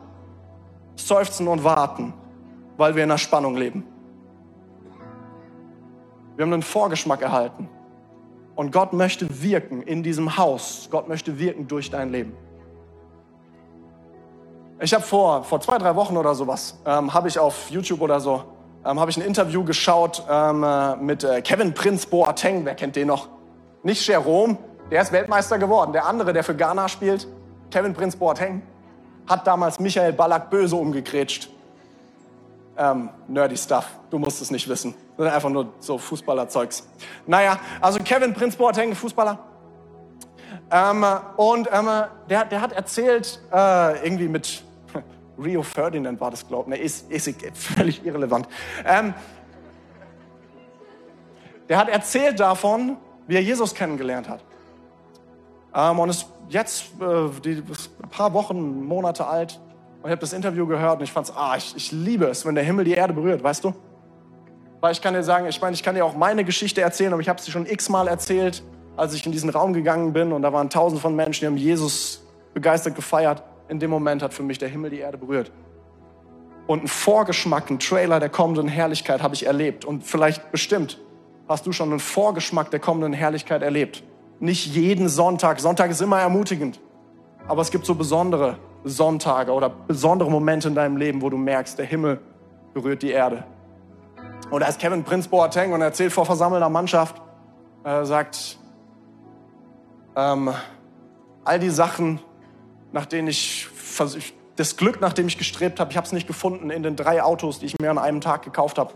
seufzen 0.98 1.48
und 1.48 1.64
warten, 1.64 2.14
weil 2.76 2.94
wir 2.96 3.04
in 3.04 3.10
der 3.10 3.18
Spannung 3.18 3.56
leben. 3.56 3.86
Wir 6.36 6.44
haben 6.44 6.52
einen 6.52 6.64
Vorgeschmack 6.64 7.22
erhalten. 7.22 7.70
Und 8.56 8.74
Gott 8.74 8.92
möchte 8.92 9.42
wirken 9.42 9.82
in 9.84 10.04
diesem 10.04 10.36
Haus. 10.36 10.90
Gott 10.92 11.08
möchte 11.08 11.40
wirken 11.40 11.70
durch 11.70 11.90
dein 11.90 12.10
Leben. 12.10 12.34
Ich 14.82 14.94
habe 14.94 15.04
vor, 15.04 15.46
vor 15.46 15.62
zwei, 15.62 15.78
drei 15.78 15.96
Wochen 15.96 16.18
oder 16.18 16.36
sowas, 16.36 16.78
ähm, 16.86 17.14
habe 17.14 17.30
ich 17.30 17.40
auf 17.40 17.70
YouTube 17.70 18.02
oder 18.02 18.20
so 18.20 18.44
ähm, 18.86 19.00
habe 19.00 19.12
ich 19.12 19.18
ein 19.18 19.24
Interview 19.24 19.64
geschaut 19.64 20.24
ähm, 20.30 20.64
äh, 20.64 20.96
mit 20.98 21.24
äh, 21.24 21.42
Kevin 21.42 21.74
Prince 21.74 22.08
Boateng. 22.08 22.66
Wer 22.66 22.76
kennt 22.76 22.96
den 22.96 23.08
noch? 23.08 23.30
Nicht 23.84 24.08
Jerome, 24.08 24.58
der 24.90 25.02
ist 25.02 25.12
Weltmeister 25.12 25.58
geworden. 25.58 25.94
Der 25.94 26.06
andere, 26.06 26.34
der 26.34 26.44
für 26.44 26.56
Ghana 26.56 26.88
spielt, 26.88 27.28
Kevin 27.70 27.94
Prince 27.94 28.18
Boateng, 28.18 28.62
hat 29.28 29.46
damals 29.48 29.80
Michael 29.80 30.14
Ballack 30.14 30.50
böse 30.50 30.76
umgegrätscht. 30.76 31.50
Ähm, 32.78 33.10
nerdy 33.28 33.58
Stuff, 33.58 33.86
du 34.10 34.18
musst 34.18 34.42
es 34.42 34.50
nicht 34.50 34.68
wissen. 34.68 34.96
Das 35.18 35.28
ist 35.28 35.34
einfach 35.34 35.50
nur 35.50 35.74
so 35.80 35.98
Fußballerzeugs. 35.98 36.88
Naja, 37.28 37.60
also 37.80 38.00
Kevin 38.00 38.34
Prince 38.34 38.58
Boateng, 38.58 38.96
Fußballer. 38.96 39.38
Ähm, 40.72 41.06
und 41.38 41.70
ähm, 41.72 41.90
der, 42.30 42.46
der 42.46 42.62
hat 42.62 42.72
erzählt, 42.72 43.40
äh, 43.54 44.06
irgendwie 44.06 44.28
mit 44.28 44.64
Rio 45.38 45.64
Ferdinand 45.64 46.20
war 46.20 46.32
das, 46.32 46.48
glaube 46.48 46.74
ich. 46.74 46.80
Ne, 46.80 46.84
ist, 46.84 47.12
ist 47.12 47.36
völlig 47.54 48.06
irrelevant. 48.06 48.48
Ähm, 48.86 49.14
der 51.70 51.78
hat 51.78 51.90
erzählt 51.90 52.40
davon, 52.40 52.98
wie 53.28 53.36
er 53.36 53.42
Jesus 53.42 53.74
kennengelernt 53.74 54.28
hat. 54.28 54.44
Ähm, 55.74 56.00
und 56.00 56.10
ist 56.10 56.28
jetzt 56.50 56.86
äh, 57.00 57.30
die, 57.44 57.64
ein 58.04 58.10
paar 58.10 58.34
Wochen, 58.34 58.86
Monate 58.86 59.26
alt. 59.26 59.60
Und 60.02 60.10
ich 60.10 60.12
habe 60.12 60.22
das 60.22 60.34
Interview 60.34 60.66
gehört 60.68 60.98
und 60.98 61.04
ich 61.04 61.12
fand 61.12 61.30
es, 61.30 61.36
ah, 61.36 61.56
ich, 61.56 61.76
ich 61.76 61.92
liebe 61.92 62.26
es, 62.26 62.46
wenn 62.46 62.56
der 62.56 62.64
Himmel 62.64 62.86
die 62.86 62.94
Erde 62.94 63.14
berührt, 63.14 63.44
weißt 63.44 63.64
du? 63.64 63.74
Weil 64.80 64.94
ich 64.94 65.02
kann 65.02 65.14
dir 65.14 65.24
sagen, 65.24 65.46
ich 65.46 65.62
meine, 65.62 65.76
ich 65.76 65.84
kann 65.84 65.96
dir 65.96 66.04
auch 66.04 66.16
meine 66.16 66.44
Geschichte 66.44 66.82
erzählen, 66.82 67.14
aber 67.14 67.22
ich 67.22 67.30
habe 67.30 67.40
sie 67.40 67.52
schon 67.52 67.68
x-mal 67.68 68.08
erzählt, 68.08 68.64
als 68.98 69.14
ich 69.14 69.26
in 69.26 69.32
diesen 69.32 69.50
Raum 69.50 69.74
gegangen 69.74 70.12
bin 70.12 70.34
und 70.34 70.42
da 70.42 70.52
waren 70.52 70.70
tausende 70.70 71.00
von 71.00 71.16
Menschen, 71.16 71.42
die 71.42 71.48
haben 71.48 71.58
Jesus 71.58 72.26
begeistert 72.54 72.96
gefeiert 72.96 73.44
in 73.72 73.80
dem 73.80 73.90
Moment 73.90 74.22
hat 74.22 74.34
für 74.34 74.44
mich 74.44 74.58
der 74.58 74.68
Himmel 74.68 74.90
die 74.90 75.00
Erde 75.00 75.18
berührt. 75.18 75.50
Und 76.68 76.84
ein 76.84 76.88
Vorgeschmack, 76.88 77.72
ein 77.72 77.80
Trailer 77.80 78.20
der 78.20 78.28
kommenden 78.28 78.68
Herrlichkeit 78.68 79.24
habe 79.24 79.34
ich 79.34 79.46
erlebt. 79.46 79.86
Und 79.86 80.04
vielleicht 80.04 80.52
bestimmt 80.52 81.00
hast 81.48 81.66
du 81.66 81.72
schon 81.72 81.90
einen 81.90 82.00
Vorgeschmack 82.00 82.70
der 82.70 82.82
kommenden 82.82 83.14
Herrlichkeit 83.14 83.62
erlebt. 83.62 84.04
nicht 84.40 84.76
jeden 84.76 85.08
Sonntag. 85.08 85.60
Sonntag 85.60 85.92
ist 85.92 86.02
immer 86.02 86.20
ermutigend. 86.20 86.80
Aber 87.48 87.62
es 87.62 87.72
gibt 87.72 87.86
so 87.86 87.96
besondere 87.96 88.58
Sonntage 88.84 89.52
oder 89.52 89.70
besondere 89.70 90.30
Momente 90.30 90.68
in 90.68 90.76
deinem 90.76 90.98
Leben, 90.98 91.22
wo 91.22 91.30
du 91.30 91.38
merkst, 91.38 91.78
der 91.78 91.86
Himmel 91.86 92.20
berührt 92.74 93.04
die 93.04 93.12
Erde. 93.12 93.46
Und 94.50 94.62
da 94.62 94.68
ist 94.68 94.80
Kevin 94.80 95.04
Prince 95.04 95.30
Boateng 95.30 95.72
und 95.72 95.82
er 95.82 95.88
erzählt 95.88 96.12
vor 96.12 96.26
versammelter 96.26 96.70
Mannschaft, 96.70 97.22
er 97.84 98.06
sagt, 98.06 98.58
ähm, 100.16 100.52
all 101.46 101.60
die 101.60 101.70
Sachen, 101.70 102.20
nach 102.92 103.06
denen 103.06 103.28
ich, 103.28 103.68
das 104.56 104.78
Glück, 104.78 105.02
nach 105.02 105.14
dem 105.14 105.28
ich 105.28 105.38
gestrebt 105.38 105.80
habe, 105.80 105.92
ich 105.92 105.98
habe 105.98 106.06
es 106.06 106.14
nicht 106.14 106.28
gefunden 106.28 106.70
in 106.70 106.84
den 106.84 106.96
drei 106.96 107.24
Autos, 107.24 107.60
die 107.60 107.68
ich 107.68 107.80
mir 107.80 107.90
an 107.90 107.98
einem 107.98 108.22
Tag 108.22 108.44
gekauft 108.44 108.78
habe. 108.78 108.94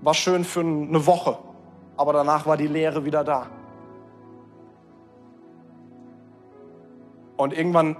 War 0.00 0.14
schön 0.14 0.44
für 0.44 0.60
eine 0.60 1.06
Woche, 1.06 1.38
aber 1.96 2.12
danach 2.12 2.46
war 2.46 2.56
die 2.56 2.66
Leere 2.66 3.04
wieder 3.04 3.24
da. 3.24 3.48
Und 7.36 7.52
irgendwann 7.52 7.96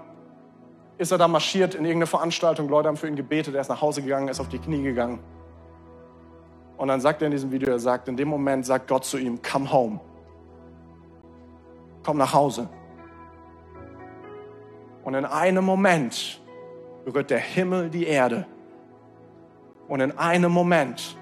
ist 0.96 1.12
er 1.12 1.18
da 1.18 1.28
marschiert 1.28 1.74
in 1.74 1.84
irgendeine 1.84 2.06
Veranstaltung, 2.06 2.68
Leute 2.68 2.88
haben 2.88 2.96
für 2.96 3.06
ihn 3.06 3.16
gebetet, 3.16 3.54
er 3.54 3.60
ist 3.60 3.68
nach 3.68 3.80
Hause 3.80 4.02
gegangen, 4.02 4.26
er 4.28 4.32
ist 4.32 4.40
auf 4.40 4.48
die 4.48 4.58
Knie 4.58 4.82
gegangen. 4.82 5.20
Und 6.76 6.88
dann 6.88 7.00
sagt 7.00 7.22
er 7.22 7.26
in 7.26 7.32
diesem 7.32 7.50
Video, 7.50 7.70
er 7.70 7.78
sagt, 7.78 8.08
in 8.08 8.16
dem 8.16 8.28
Moment 8.28 8.66
sagt 8.66 8.88
Gott 8.88 9.04
zu 9.04 9.18
ihm, 9.18 9.40
come 9.42 9.70
home. 9.70 10.00
Komm 12.04 12.18
nach 12.18 12.32
Hause. 12.32 12.68
Und 15.08 15.14
in 15.14 15.24
einem 15.24 15.64
Moment 15.64 16.38
berührt 17.06 17.30
der 17.30 17.38
Himmel 17.38 17.88
die 17.88 18.06
Erde. 18.06 18.44
Und 19.88 20.02
in 20.02 20.18
einem 20.18 20.52
Moment 20.52 21.16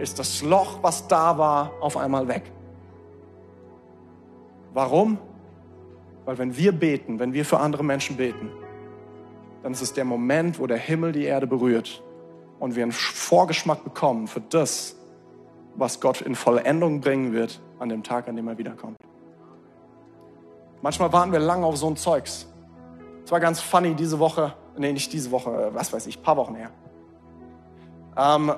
ist 0.00 0.18
das 0.18 0.42
Loch, 0.42 0.82
was 0.82 1.06
da 1.06 1.38
war, 1.38 1.70
auf 1.80 1.96
einmal 1.96 2.26
weg. 2.26 2.50
Warum? 4.74 5.16
Weil 6.24 6.38
wenn 6.38 6.56
wir 6.56 6.72
beten, 6.72 7.20
wenn 7.20 7.32
wir 7.32 7.44
für 7.44 7.60
andere 7.60 7.84
Menschen 7.84 8.16
beten, 8.16 8.50
dann 9.62 9.70
ist 9.70 9.80
es 9.80 9.92
der 9.92 10.04
Moment, 10.04 10.58
wo 10.58 10.66
der 10.66 10.78
Himmel 10.78 11.12
die 11.12 11.22
Erde 11.22 11.46
berührt 11.46 12.02
und 12.58 12.74
wir 12.74 12.82
einen 12.82 12.90
Vorgeschmack 12.90 13.84
bekommen 13.84 14.26
für 14.26 14.40
das, 14.40 14.96
was 15.76 16.00
Gott 16.00 16.20
in 16.20 16.34
Vollendung 16.34 17.00
bringen 17.00 17.32
wird 17.32 17.60
an 17.78 17.90
dem 17.90 18.02
Tag, 18.02 18.26
an 18.26 18.34
dem 18.34 18.48
er 18.48 18.58
wiederkommt. 18.58 18.96
Manchmal 20.82 21.12
warten 21.12 21.30
wir 21.30 21.38
lange 21.38 21.64
auf 21.64 21.76
so 21.76 21.86
ein 21.86 21.96
Zeugs. 21.96 22.48
Es 23.28 23.32
war 23.32 23.40
ganz 23.40 23.60
funny 23.60 23.94
diese 23.94 24.18
Woche, 24.18 24.54
nee, 24.78 24.90
nicht 24.90 25.12
diese 25.12 25.30
Woche, 25.30 25.68
was 25.74 25.92
weiß 25.92 26.06
ich, 26.06 26.22
paar 26.22 26.38
Wochen 26.38 26.54
her. 26.54 26.70
Ähm, 28.16 28.54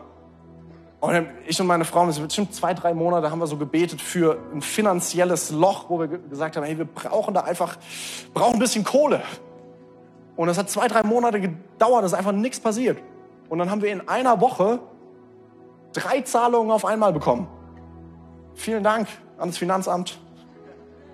und 1.01 1.27
ich 1.49 1.61
und 1.61 1.67
meine 1.67 1.85
Frau, 1.85 2.07
das 2.07 2.21
bestimmt 2.21 2.55
zwei, 2.55 2.73
drei 2.73 2.95
Monate, 2.95 3.33
haben 3.33 3.41
wir 3.41 3.49
so 3.49 3.57
gebetet 3.57 4.01
für 4.01 4.39
ein 4.55 4.63
finanzielles 4.63 5.51
Loch, 5.51 5.87
wo 5.91 5.99
wir 5.99 6.07
gesagt 6.07 6.57
haben, 6.57 6.63
hey, 6.63 6.79
wir 6.79 6.85
brauchen 6.85 7.35
da 7.35 7.41
einfach, 7.41 7.79
brauchen 8.33 8.53
ein 8.53 8.59
bisschen 8.61 8.85
Kohle. 8.85 9.23
Und 10.37 10.49
es 10.49 10.57
hat 10.57 10.71
zwei, 10.71 10.87
drei 10.87 11.03
Monate 11.03 11.41
gedauert, 11.41 12.05
es 12.05 12.13
ist 12.13 12.19
einfach 12.19 12.31
nichts 12.31 12.61
passiert. 12.61 13.03
Und 13.49 13.59
dann 13.59 13.73
haben 13.73 13.83
wir 13.83 13.91
in 13.91 14.09
einer 14.09 14.41
Woche 14.41 14.79
drei 15.93 16.21
Zahlungen 16.21 16.71
auf 16.71 16.85
einmal 16.85 17.13
bekommen. 17.13 17.49
Vielen 18.55 18.85
Dank 18.85 19.09
an 19.37 19.49
das 19.49 19.59
Finanzamt 19.59 20.21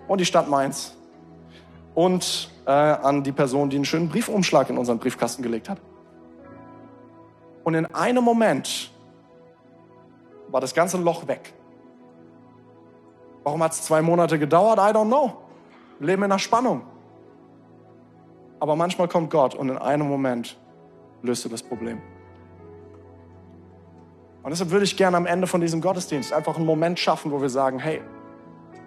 und 0.08 0.20
die 0.20 0.26
Stadt 0.26 0.46
Mainz 0.46 0.95
und 1.96 2.50
äh, 2.66 2.70
an 2.70 3.24
die 3.24 3.32
Person, 3.32 3.70
die 3.70 3.76
einen 3.76 3.84
schönen 3.84 4.08
Briefumschlag 4.08 4.70
in 4.70 4.78
unseren 4.78 4.98
Briefkasten 4.98 5.42
gelegt 5.42 5.68
hat. 5.68 5.80
Und 7.64 7.74
in 7.74 7.86
einem 7.86 8.22
Moment 8.22 8.92
war 10.48 10.60
das 10.60 10.74
ganze 10.74 10.98
Loch 10.98 11.26
weg. 11.26 11.52
Warum 13.42 13.62
hat 13.62 13.72
es 13.72 13.82
zwei 13.82 14.02
Monate 14.02 14.38
gedauert? 14.38 14.78
I 14.78 14.94
don't 14.94 15.06
know. 15.06 15.38
Wir 15.98 16.08
leben 16.08 16.22
in 16.22 16.30
einer 16.30 16.38
Spannung. 16.38 16.82
Aber 18.60 18.76
manchmal 18.76 19.08
kommt 19.08 19.30
Gott 19.30 19.54
und 19.54 19.70
in 19.70 19.78
einem 19.78 20.06
Moment 20.06 20.58
löst 21.22 21.46
er 21.46 21.50
das 21.50 21.62
Problem. 21.62 22.00
Und 24.42 24.50
deshalb 24.50 24.70
würde 24.70 24.84
ich 24.84 24.96
gerne 24.96 25.16
am 25.16 25.26
Ende 25.26 25.46
von 25.46 25.60
diesem 25.60 25.80
Gottesdienst 25.80 26.32
einfach 26.32 26.56
einen 26.56 26.66
Moment 26.66 26.98
schaffen, 26.98 27.32
wo 27.32 27.40
wir 27.40 27.48
sagen, 27.48 27.78
hey, 27.78 28.02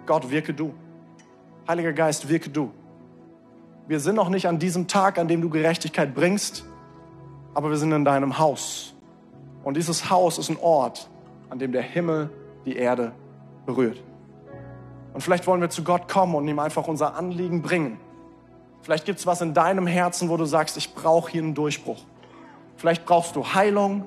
Gott, 0.06 0.30
wirke 0.30 0.54
du. 0.54 0.72
Heiliger 1.68 1.92
Geist, 1.92 2.28
wirke 2.28 2.50
du. 2.50 2.70
Wir 3.90 3.98
sind 3.98 4.14
noch 4.14 4.28
nicht 4.28 4.46
an 4.46 4.60
diesem 4.60 4.86
Tag, 4.86 5.18
an 5.18 5.26
dem 5.26 5.42
du 5.42 5.50
Gerechtigkeit 5.50 6.14
bringst, 6.14 6.64
aber 7.54 7.70
wir 7.70 7.76
sind 7.76 7.90
in 7.90 8.04
deinem 8.04 8.38
Haus. 8.38 8.94
Und 9.64 9.76
dieses 9.76 10.08
Haus 10.10 10.38
ist 10.38 10.48
ein 10.48 10.58
Ort, 10.60 11.10
an 11.48 11.58
dem 11.58 11.72
der 11.72 11.82
Himmel 11.82 12.30
die 12.64 12.76
Erde 12.76 13.10
berührt. 13.66 14.00
Und 15.12 15.22
vielleicht 15.22 15.48
wollen 15.48 15.60
wir 15.60 15.70
zu 15.70 15.82
Gott 15.82 16.06
kommen 16.06 16.36
und 16.36 16.46
ihm 16.46 16.60
einfach 16.60 16.86
unser 16.86 17.16
Anliegen 17.16 17.62
bringen. 17.62 17.98
Vielleicht 18.82 19.06
gibt 19.06 19.18
es 19.18 19.26
was 19.26 19.40
in 19.40 19.54
deinem 19.54 19.88
Herzen, 19.88 20.28
wo 20.28 20.36
du 20.36 20.44
sagst, 20.44 20.76
ich 20.76 20.94
brauche 20.94 21.32
hier 21.32 21.42
einen 21.42 21.54
Durchbruch. 21.54 22.04
Vielleicht 22.76 23.04
brauchst 23.04 23.34
du 23.34 23.44
Heilung, 23.44 24.04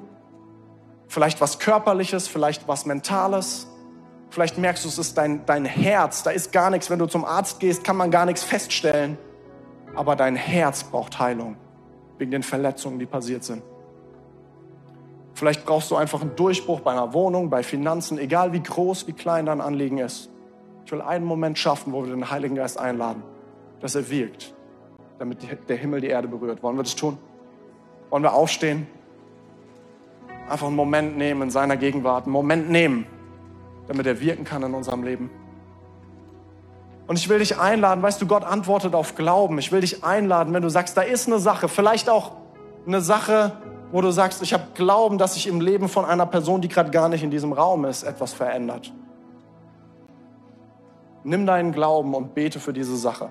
vielleicht 1.10 1.42
was 1.42 1.60
Körperliches, 1.60 2.30
vielleicht 2.30 2.70
was 2.70 2.86
Mentales. 2.86 3.68
Vielleicht 4.30 4.58
merkst 4.58 4.86
du, 4.86 4.88
es 4.88 4.98
ist 4.98 5.18
dein, 5.18 5.46
dein 5.46 5.66
Herz, 5.66 6.24
da 6.24 6.30
ist 6.30 6.54
gar 6.54 6.70
nichts. 6.70 6.90
Wenn 6.90 7.00
du 7.00 7.06
zum 7.06 7.26
Arzt 7.26 7.60
gehst, 7.60 7.84
kann 7.84 7.98
man 7.98 8.12
gar 8.12 8.26
nichts 8.26 8.46
feststellen. 8.46 9.18
Aber 9.96 10.16
dein 10.16 10.36
Herz 10.36 10.84
braucht 10.84 11.20
Heilung 11.20 11.56
wegen 12.18 12.32
den 12.32 12.44
Verletzungen, 12.44 13.00
die 13.00 13.06
passiert 13.06 13.44
sind. 13.44 13.62
Vielleicht 15.34 15.66
brauchst 15.66 15.90
du 15.92 15.96
einfach 15.96 16.22
einen 16.22 16.36
Durchbruch 16.36 16.82
bei 16.82 16.92
einer 16.92 17.14
Wohnung, 17.14 17.50
bei 17.50 17.64
Finanzen, 17.64 18.18
egal 18.18 18.54
wie 18.54 18.62
groß, 18.62 19.08
wie 19.08 19.14
klein 19.14 19.48
dein 19.48 19.62
Anliegen 19.62 19.98
ist. 19.98 20.30
Ich 20.86 20.92
will 20.92 21.02
einen 21.02 21.26
Moment 21.26 21.58
schaffen, 21.58 21.92
wo 21.94 22.06
wir 22.06 22.14
den 22.14 22.30
Heiligen 22.30 22.56
Geist 22.56 22.80
einladen, 22.80 23.24
dass 23.80 23.96
er 23.96 24.10
wirkt, 24.10 24.54
damit 25.18 25.40
der 25.68 25.76
Himmel 25.78 26.02
die 26.02 26.08
Erde 26.08 26.28
berührt. 26.28 26.62
Wollen 26.62 26.78
wir 26.78 26.84
das 26.84 26.96
tun? 26.96 27.18
Wollen 28.10 28.24
wir 28.24 28.34
aufstehen? 28.34 28.88
Einfach 30.48 30.68
einen 30.68 30.76
Moment 30.76 31.18
nehmen 31.18 31.44
in 31.44 31.50
seiner 31.50 31.78
Gegenwart, 31.78 32.26
einen 32.26 32.34
Moment 32.34 32.70
nehmen, 32.70 33.08
damit 33.88 34.06
er 34.06 34.20
wirken 34.20 34.44
kann 34.44 34.62
in 34.62 34.74
unserem 34.74 35.04
Leben. 35.04 35.30
Und 37.08 37.18
ich 37.18 37.28
will 37.28 37.40
dich 37.40 37.60
einladen, 37.60 38.02
weißt 38.02 38.22
du, 38.22 38.28
Gott 38.28 38.44
antwortet 38.44 38.96
auf 38.96 39.16
Glauben. 39.16 39.60
Ich 39.60 39.72
will 39.72 39.82
dich 39.82 40.04
einladen, 40.04 40.54
wenn 40.54 40.62
du 40.62 40.70
sagst, 40.70 40.96
da 40.96 41.02
ist 41.02 41.28
eine 41.28 41.40
Sache, 41.40 41.68
vielleicht 41.68 42.10
auch 42.10 42.32
eine 42.88 43.02
Sache, 43.02 43.52
wo 43.92 44.02
du 44.02 44.12
sagst, 44.12 44.42
ich 44.42 44.54
habe 44.54 44.64
Glauben, 44.74 45.18
dass 45.18 45.36
sich 45.36 45.48
im 45.48 45.62
Leben 45.62 45.90
von 45.90 46.06
einer 46.06 46.26
Person, 46.26 46.62
die 46.62 46.68
gerade 46.68 46.92
gar 46.92 47.10
nicht 47.10 47.24
in 47.24 47.30
diesem 47.30 47.54
Raum 47.54 47.86
ist, 47.86 48.04
etwas 48.04 48.34
verändert. 48.34 48.92
Nimm 51.24 51.46
deinen 51.46 51.72
Glauben 51.72 52.16
und 52.16 52.34
bete 52.34 52.60
für 52.60 52.74
diese 52.74 52.98
Sache. 52.98 53.30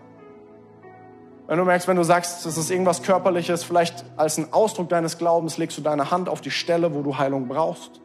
Wenn 1.46 1.58
du 1.58 1.64
merkst, 1.64 1.88
wenn 1.88 1.96
du 1.96 2.04
sagst, 2.04 2.46
es 2.46 2.56
ist 2.56 2.70
irgendwas 2.70 3.02
Körperliches, 3.02 3.64
vielleicht 3.64 4.04
als 4.16 4.38
ein 4.38 4.52
Ausdruck 4.52 4.88
deines 4.88 5.18
Glaubens 5.18 5.58
legst 5.58 5.76
du 5.76 5.82
deine 5.82 6.10
Hand 6.10 6.28
auf 6.28 6.40
die 6.40 6.50
Stelle, 6.50 6.94
wo 6.94 7.02
du 7.02 7.18
Heilung 7.18 7.48
brauchst. 7.48 8.00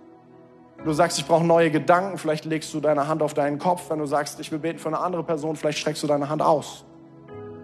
Du 0.88 0.94
sagst, 0.94 1.20
ich 1.20 1.28
brauche 1.28 1.44
neue 1.44 1.70
Gedanken, 1.70 2.18
vielleicht 2.18 2.46
legst 2.46 2.74
du 2.74 2.80
deine 2.80 3.10
Hand 3.10 3.22
auf 3.22 3.34
deinen 3.34 3.60
Kopf. 3.60 3.90
Wenn 3.90 4.00
du 4.00 4.06
sagst, 4.06 4.40
ich 4.40 4.54
will 4.54 4.60
beten 4.60 4.80
für 4.80 4.88
eine 4.88 5.00
andere 5.00 5.22
Person, 5.22 5.58
vielleicht 5.58 5.80
streckst 5.80 6.02
du 6.02 6.08
deine 6.08 6.30
Hand 6.30 6.42
aus. 6.42 6.86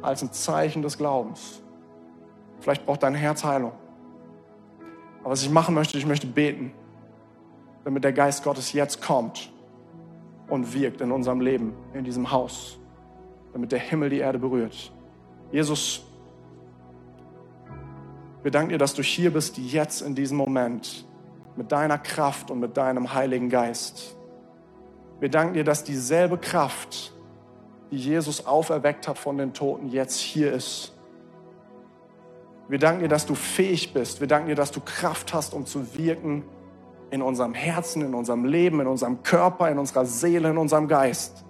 Als 0.01 0.21
ein 0.21 0.33
Zeichen 0.33 0.81
des 0.81 0.97
Glaubens. 0.97 1.61
Vielleicht 2.59 2.85
braucht 2.85 3.01
dein 3.01 3.15
Herz 3.15 3.45
Heilung. 3.45 3.71
Aber 5.21 5.31
was 5.31 5.41
ich 5.41 5.49
machen 5.49 5.73
möchte, 5.73 5.97
ich 5.97 6.05
möchte 6.05 6.27
beten, 6.27 6.73
damit 7.85 8.03
der 8.03 8.11
Geist 8.11 8.43
Gottes 8.43 8.73
jetzt 8.73 9.01
kommt 9.01 9.53
und 10.49 10.73
wirkt 10.73 10.99
in 10.99 11.09
unserem 11.09 11.39
Leben, 11.39 11.73
in 11.93 12.03
diesem 12.03 12.29
Haus, 12.29 12.77
damit 13.53 13.71
der 13.71 13.79
Himmel 13.79 14.09
die 14.09 14.19
Erde 14.19 14.37
berührt. 14.37 14.91
Jesus, 15.49 16.03
wir 18.41 18.51
danken 18.51 18.71
dir, 18.71 18.77
dass 18.77 18.93
du 18.93 19.01
hier 19.01 19.31
bist, 19.31 19.57
jetzt 19.57 20.01
in 20.01 20.13
diesem 20.13 20.35
Moment, 20.35 21.05
mit 21.55 21.71
deiner 21.71 21.97
Kraft 21.97 22.51
und 22.51 22.59
mit 22.59 22.77
deinem 22.77 23.13
Heiligen 23.13 23.49
Geist. 23.49 24.15
Wir 25.19 25.29
danken 25.29 25.53
dir, 25.53 25.63
dass 25.63 25.83
dieselbe 25.83 26.37
Kraft, 26.37 27.13
die 27.91 27.97
Jesus 27.97 28.45
auferweckt 28.45 29.07
hat 29.07 29.17
von 29.17 29.37
den 29.37 29.53
Toten, 29.53 29.89
jetzt 29.89 30.19
hier 30.19 30.51
ist 30.51 30.93
wir 32.67 32.79
danken 32.79 33.01
dir, 33.01 33.07
dass 33.07 33.25
du 33.25 33.35
fähig 33.35 33.93
bist. 33.93 34.19
Wir 34.19 34.27
danken 34.27 34.47
dir, 34.47 34.55
dass 34.55 34.71
du 34.71 34.79
Kraft 34.79 35.33
hast, 35.33 35.53
um 35.53 35.65
zu 35.65 35.95
wirken 35.95 36.43
in 37.11 37.21
unserem 37.21 37.53
Herzen, 37.53 38.01
in 38.01 38.13
unserem 38.13 38.45
Leben, 38.45 38.79
in 38.79 38.87
unserem 38.87 39.21
Körper, 39.21 39.69
in 39.69 39.77
unserer 39.77 40.05
Seele, 40.05 40.49
in 40.49 40.57
unserem 40.57 40.87
Geist. 40.87 41.45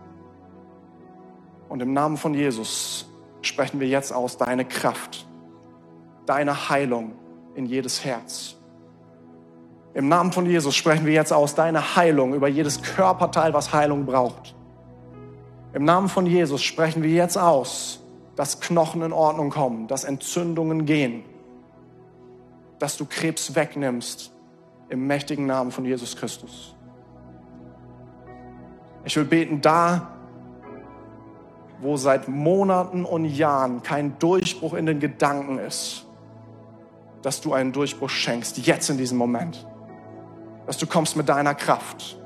Und 1.69 1.81
im 1.81 1.93
Namen 1.93 2.17
von 2.17 2.33
Jesus 2.33 3.09
sprechen 3.41 3.79
wir 3.79 3.87
jetzt 3.87 4.11
aus 4.11 4.37
deine 4.37 4.65
Kraft, 4.65 5.27
deine 6.25 6.69
Heilung 6.69 7.13
in 7.55 7.65
jedes 7.65 8.03
Herz. 8.03 8.57
Im 9.93 10.07
Namen 10.07 10.31
von 10.31 10.45
Jesus 10.45 10.75
sprechen 10.75 11.05
wir 11.05 11.13
jetzt 11.13 11.31
aus 11.31 11.55
deine 11.55 11.95
Heilung 11.95 12.33
über 12.33 12.47
jedes 12.47 12.81
Körperteil, 12.81 13.53
was 13.53 13.73
Heilung 13.73 14.05
braucht. 14.05 14.55
Im 15.73 15.85
Namen 15.85 16.09
von 16.09 16.25
Jesus 16.25 16.63
sprechen 16.63 17.03
wir 17.03 17.11
jetzt 17.11 17.37
aus 17.37 18.03
dass 18.35 18.59
Knochen 18.59 19.01
in 19.01 19.13
Ordnung 19.13 19.49
kommen, 19.49 19.87
dass 19.87 20.03
Entzündungen 20.03 20.85
gehen, 20.85 21.23
dass 22.79 22.97
du 22.97 23.05
Krebs 23.05 23.55
wegnimmst 23.55 24.31
im 24.89 25.07
mächtigen 25.07 25.45
Namen 25.45 25.71
von 25.71 25.85
Jesus 25.85 26.15
Christus. 26.15 26.75
Ich 29.05 29.15
will 29.15 29.25
beten, 29.25 29.61
da, 29.61 30.09
wo 31.81 31.97
seit 31.97 32.27
Monaten 32.27 33.05
und 33.05 33.25
Jahren 33.25 33.83
kein 33.83 34.17
Durchbruch 34.19 34.73
in 34.73 34.85
den 34.85 34.99
Gedanken 34.99 35.59
ist, 35.59 36.05
dass 37.21 37.41
du 37.41 37.53
einen 37.53 37.71
Durchbruch 37.71 38.09
schenkst, 38.09 38.57
jetzt 38.65 38.89
in 38.89 38.97
diesem 38.97 39.17
Moment. 39.17 39.65
Dass 40.65 40.77
du 40.77 40.87
kommst 40.87 41.15
mit 41.15 41.27
deiner 41.27 41.55
Kraft, 41.55 42.17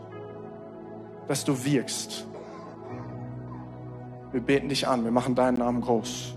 dass 1.27 1.43
du 1.43 1.63
wirkst. 1.63 2.25
Wir 4.31 4.41
beten 4.41 4.69
dich 4.69 4.87
an, 4.87 5.03
wir 5.03 5.11
machen 5.11 5.35
deinen 5.35 5.57
Namen 5.57 5.81
groß. 5.81 6.35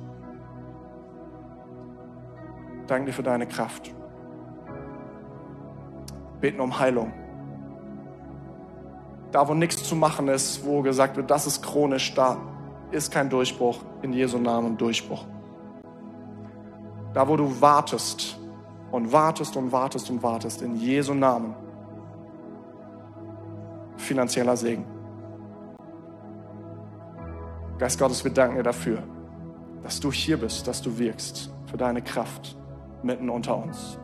Danke 2.87 3.07
dir 3.07 3.13
für 3.13 3.23
deine 3.23 3.47
Kraft. 3.47 3.93
Beten 6.41 6.61
um 6.61 6.79
Heilung. 6.79 7.13
Da, 9.31 9.47
wo 9.47 9.55
nichts 9.55 9.85
zu 9.85 9.95
machen 9.95 10.29
ist, 10.29 10.65
wo 10.65 10.83
gesagt 10.83 11.17
wird, 11.17 11.31
das 11.31 11.47
ist 11.47 11.63
chronisch, 11.63 12.15
da 12.15 12.39
ist 12.91 13.13
kein 13.13 13.31
Durchbruch. 13.31 13.79
In 14.03 14.13
Jesu 14.13 14.39
Namen 14.39 14.77
Durchbruch. 14.77 15.25
Da, 17.13 17.29
wo 17.29 17.37
du 17.37 17.61
wartest 17.61 18.39
und 18.91 19.13
wartest 19.13 19.57
und 19.57 19.71
wartest 19.71 20.11
und 20.11 20.23
wartest, 20.23 20.63
in 20.63 20.75
Jesu 20.77 21.15
Namen 21.15 21.55
finanzieller 24.01 24.57
Segen. 24.57 24.85
Geist 27.79 27.99
Gottes, 27.99 28.25
wir 28.25 28.31
danken 28.31 28.57
dir 28.57 28.63
dafür, 28.63 29.03
dass 29.83 30.01
du 30.01 30.13
hier 30.13 30.37
bist, 30.37 30.67
dass 30.67 30.83
du 30.83 30.99
wirkst, 30.99 31.51
für 31.67 31.77
deine 31.77 32.03
Kraft 32.03 32.57
mitten 33.03 33.31
unter 33.31 33.57
uns. 33.57 33.99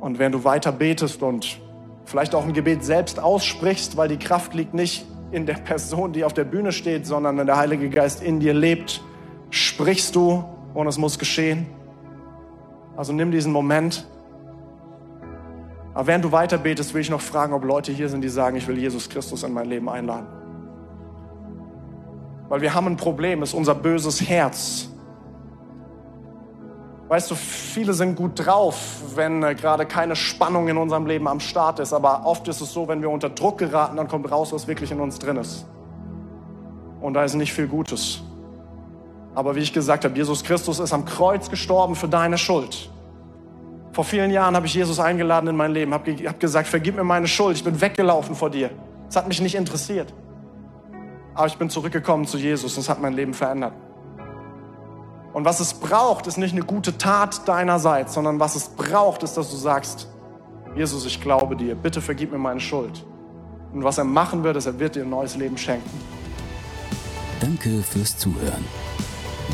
Und 0.00 0.18
wenn 0.18 0.32
du 0.32 0.44
weiter 0.44 0.72
betest 0.72 1.22
und 1.22 1.60
vielleicht 2.04 2.34
auch 2.34 2.44
ein 2.44 2.52
Gebet 2.52 2.84
selbst 2.84 3.20
aussprichst, 3.20 3.96
weil 3.96 4.08
die 4.08 4.18
Kraft 4.18 4.54
liegt 4.54 4.74
nicht 4.74 5.06
in 5.30 5.46
der 5.46 5.54
Person, 5.54 6.12
die 6.12 6.24
auf 6.24 6.32
der 6.32 6.44
Bühne 6.44 6.72
steht, 6.72 7.06
sondern 7.06 7.38
wenn 7.38 7.46
der 7.46 7.56
Heilige 7.56 7.88
Geist 7.88 8.22
in 8.22 8.40
dir 8.40 8.52
lebt, 8.52 9.02
sprichst 9.50 10.14
du 10.14 10.44
und 10.74 10.86
es 10.86 10.98
muss 10.98 11.18
geschehen. 11.18 11.66
Also 12.96 13.12
nimm 13.12 13.30
diesen 13.30 13.52
Moment. 13.52 14.06
Aber 15.94 16.06
während 16.06 16.24
du 16.24 16.32
weiter 16.32 16.58
betest, 16.58 16.92
will 16.92 17.00
ich 17.00 17.10
noch 17.10 17.20
fragen, 17.20 17.54
ob 17.54 17.64
Leute 17.64 17.92
hier 17.92 18.08
sind, 18.08 18.20
die 18.20 18.28
sagen, 18.28 18.56
ich 18.56 18.66
will 18.66 18.76
Jesus 18.76 19.08
Christus 19.08 19.42
in 19.44 19.52
mein 19.52 19.68
Leben 19.68 19.88
einladen. 19.88 20.26
Weil 22.48 22.60
wir 22.60 22.74
haben 22.74 22.88
ein 22.88 22.96
Problem, 22.96 23.42
ist 23.42 23.54
unser 23.54 23.74
böses 23.74 24.28
Herz 24.28 24.88
Weißt 27.08 27.30
du, 27.30 27.34
viele 27.34 27.92
sind 27.92 28.16
gut 28.16 28.32
drauf, 28.34 28.76
wenn 29.14 29.42
äh, 29.42 29.54
gerade 29.54 29.84
keine 29.84 30.16
Spannung 30.16 30.68
in 30.68 30.78
unserem 30.78 31.06
Leben 31.06 31.28
am 31.28 31.38
Start 31.38 31.78
ist. 31.78 31.92
Aber 31.92 32.24
oft 32.24 32.48
ist 32.48 32.60
es 32.60 32.72
so, 32.72 32.88
wenn 32.88 33.02
wir 33.02 33.10
unter 33.10 33.28
Druck 33.28 33.58
geraten, 33.58 33.96
dann 33.96 34.08
kommt 34.08 34.30
raus, 34.30 34.52
was 34.52 34.66
wirklich 34.66 34.90
in 34.90 35.00
uns 35.00 35.18
drin 35.18 35.36
ist. 35.36 35.66
Und 37.00 37.14
da 37.14 37.24
ist 37.24 37.34
nicht 37.34 37.52
viel 37.52 37.68
Gutes. 37.68 38.22
Aber 39.34 39.54
wie 39.54 39.60
ich 39.60 39.72
gesagt 39.72 40.04
habe, 40.04 40.16
Jesus 40.16 40.44
Christus 40.44 40.80
ist 40.80 40.92
am 40.92 41.04
Kreuz 41.04 41.50
gestorben 41.50 41.94
für 41.94 42.08
deine 42.08 42.38
Schuld. 42.38 42.90
Vor 43.94 44.02
vielen 44.02 44.32
Jahren 44.32 44.56
habe 44.56 44.66
ich 44.66 44.74
Jesus 44.74 44.98
eingeladen 44.98 45.48
in 45.48 45.56
mein 45.56 45.70
Leben, 45.70 45.94
habe 45.94 46.12
hab 46.26 46.40
gesagt, 46.40 46.66
vergib 46.66 46.96
mir 46.96 47.04
meine 47.04 47.28
Schuld, 47.28 47.56
ich 47.56 47.62
bin 47.62 47.80
weggelaufen 47.80 48.34
vor 48.34 48.50
dir. 48.50 48.70
Es 49.08 49.14
hat 49.14 49.28
mich 49.28 49.40
nicht 49.40 49.54
interessiert. 49.54 50.12
Aber 51.32 51.46
ich 51.46 51.56
bin 51.56 51.70
zurückgekommen 51.70 52.26
zu 52.26 52.36
Jesus 52.36 52.74
und 52.74 52.80
es 52.80 52.88
hat 52.88 53.00
mein 53.00 53.12
Leben 53.12 53.34
verändert. 53.34 53.72
Und 55.32 55.44
was 55.44 55.60
es 55.60 55.74
braucht, 55.74 56.26
ist 56.26 56.38
nicht 56.38 56.54
eine 56.54 56.64
gute 56.64 56.98
Tat 56.98 57.46
deinerseits, 57.46 58.14
sondern 58.14 58.40
was 58.40 58.56
es 58.56 58.68
braucht, 58.68 59.22
ist, 59.22 59.36
dass 59.36 59.50
du 59.50 59.56
sagst, 59.56 60.08
Jesus, 60.74 61.06
ich 61.06 61.20
glaube 61.20 61.54
dir, 61.54 61.76
bitte 61.76 62.00
vergib 62.00 62.32
mir 62.32 62.38
meine 62.38 62.60
Schuld. 62.60 63.04
Und 63.72 63.84
was 63.84 63.98
er 63.98 64.04
machen 64.04 64.42
wird, 64.42 64.56
ist, 64.56 64.66
er 64.66 64.80
wird 64.80 64.96
dir 64.96 65.04
ein 65.04 65.10
neues 65.10 65.36
Leben 65.36 65.56
schenken. 65.56 65.90
Danke 67.38 67.80
fürs 67.82 68.18
Zuhören. 68.18 68.64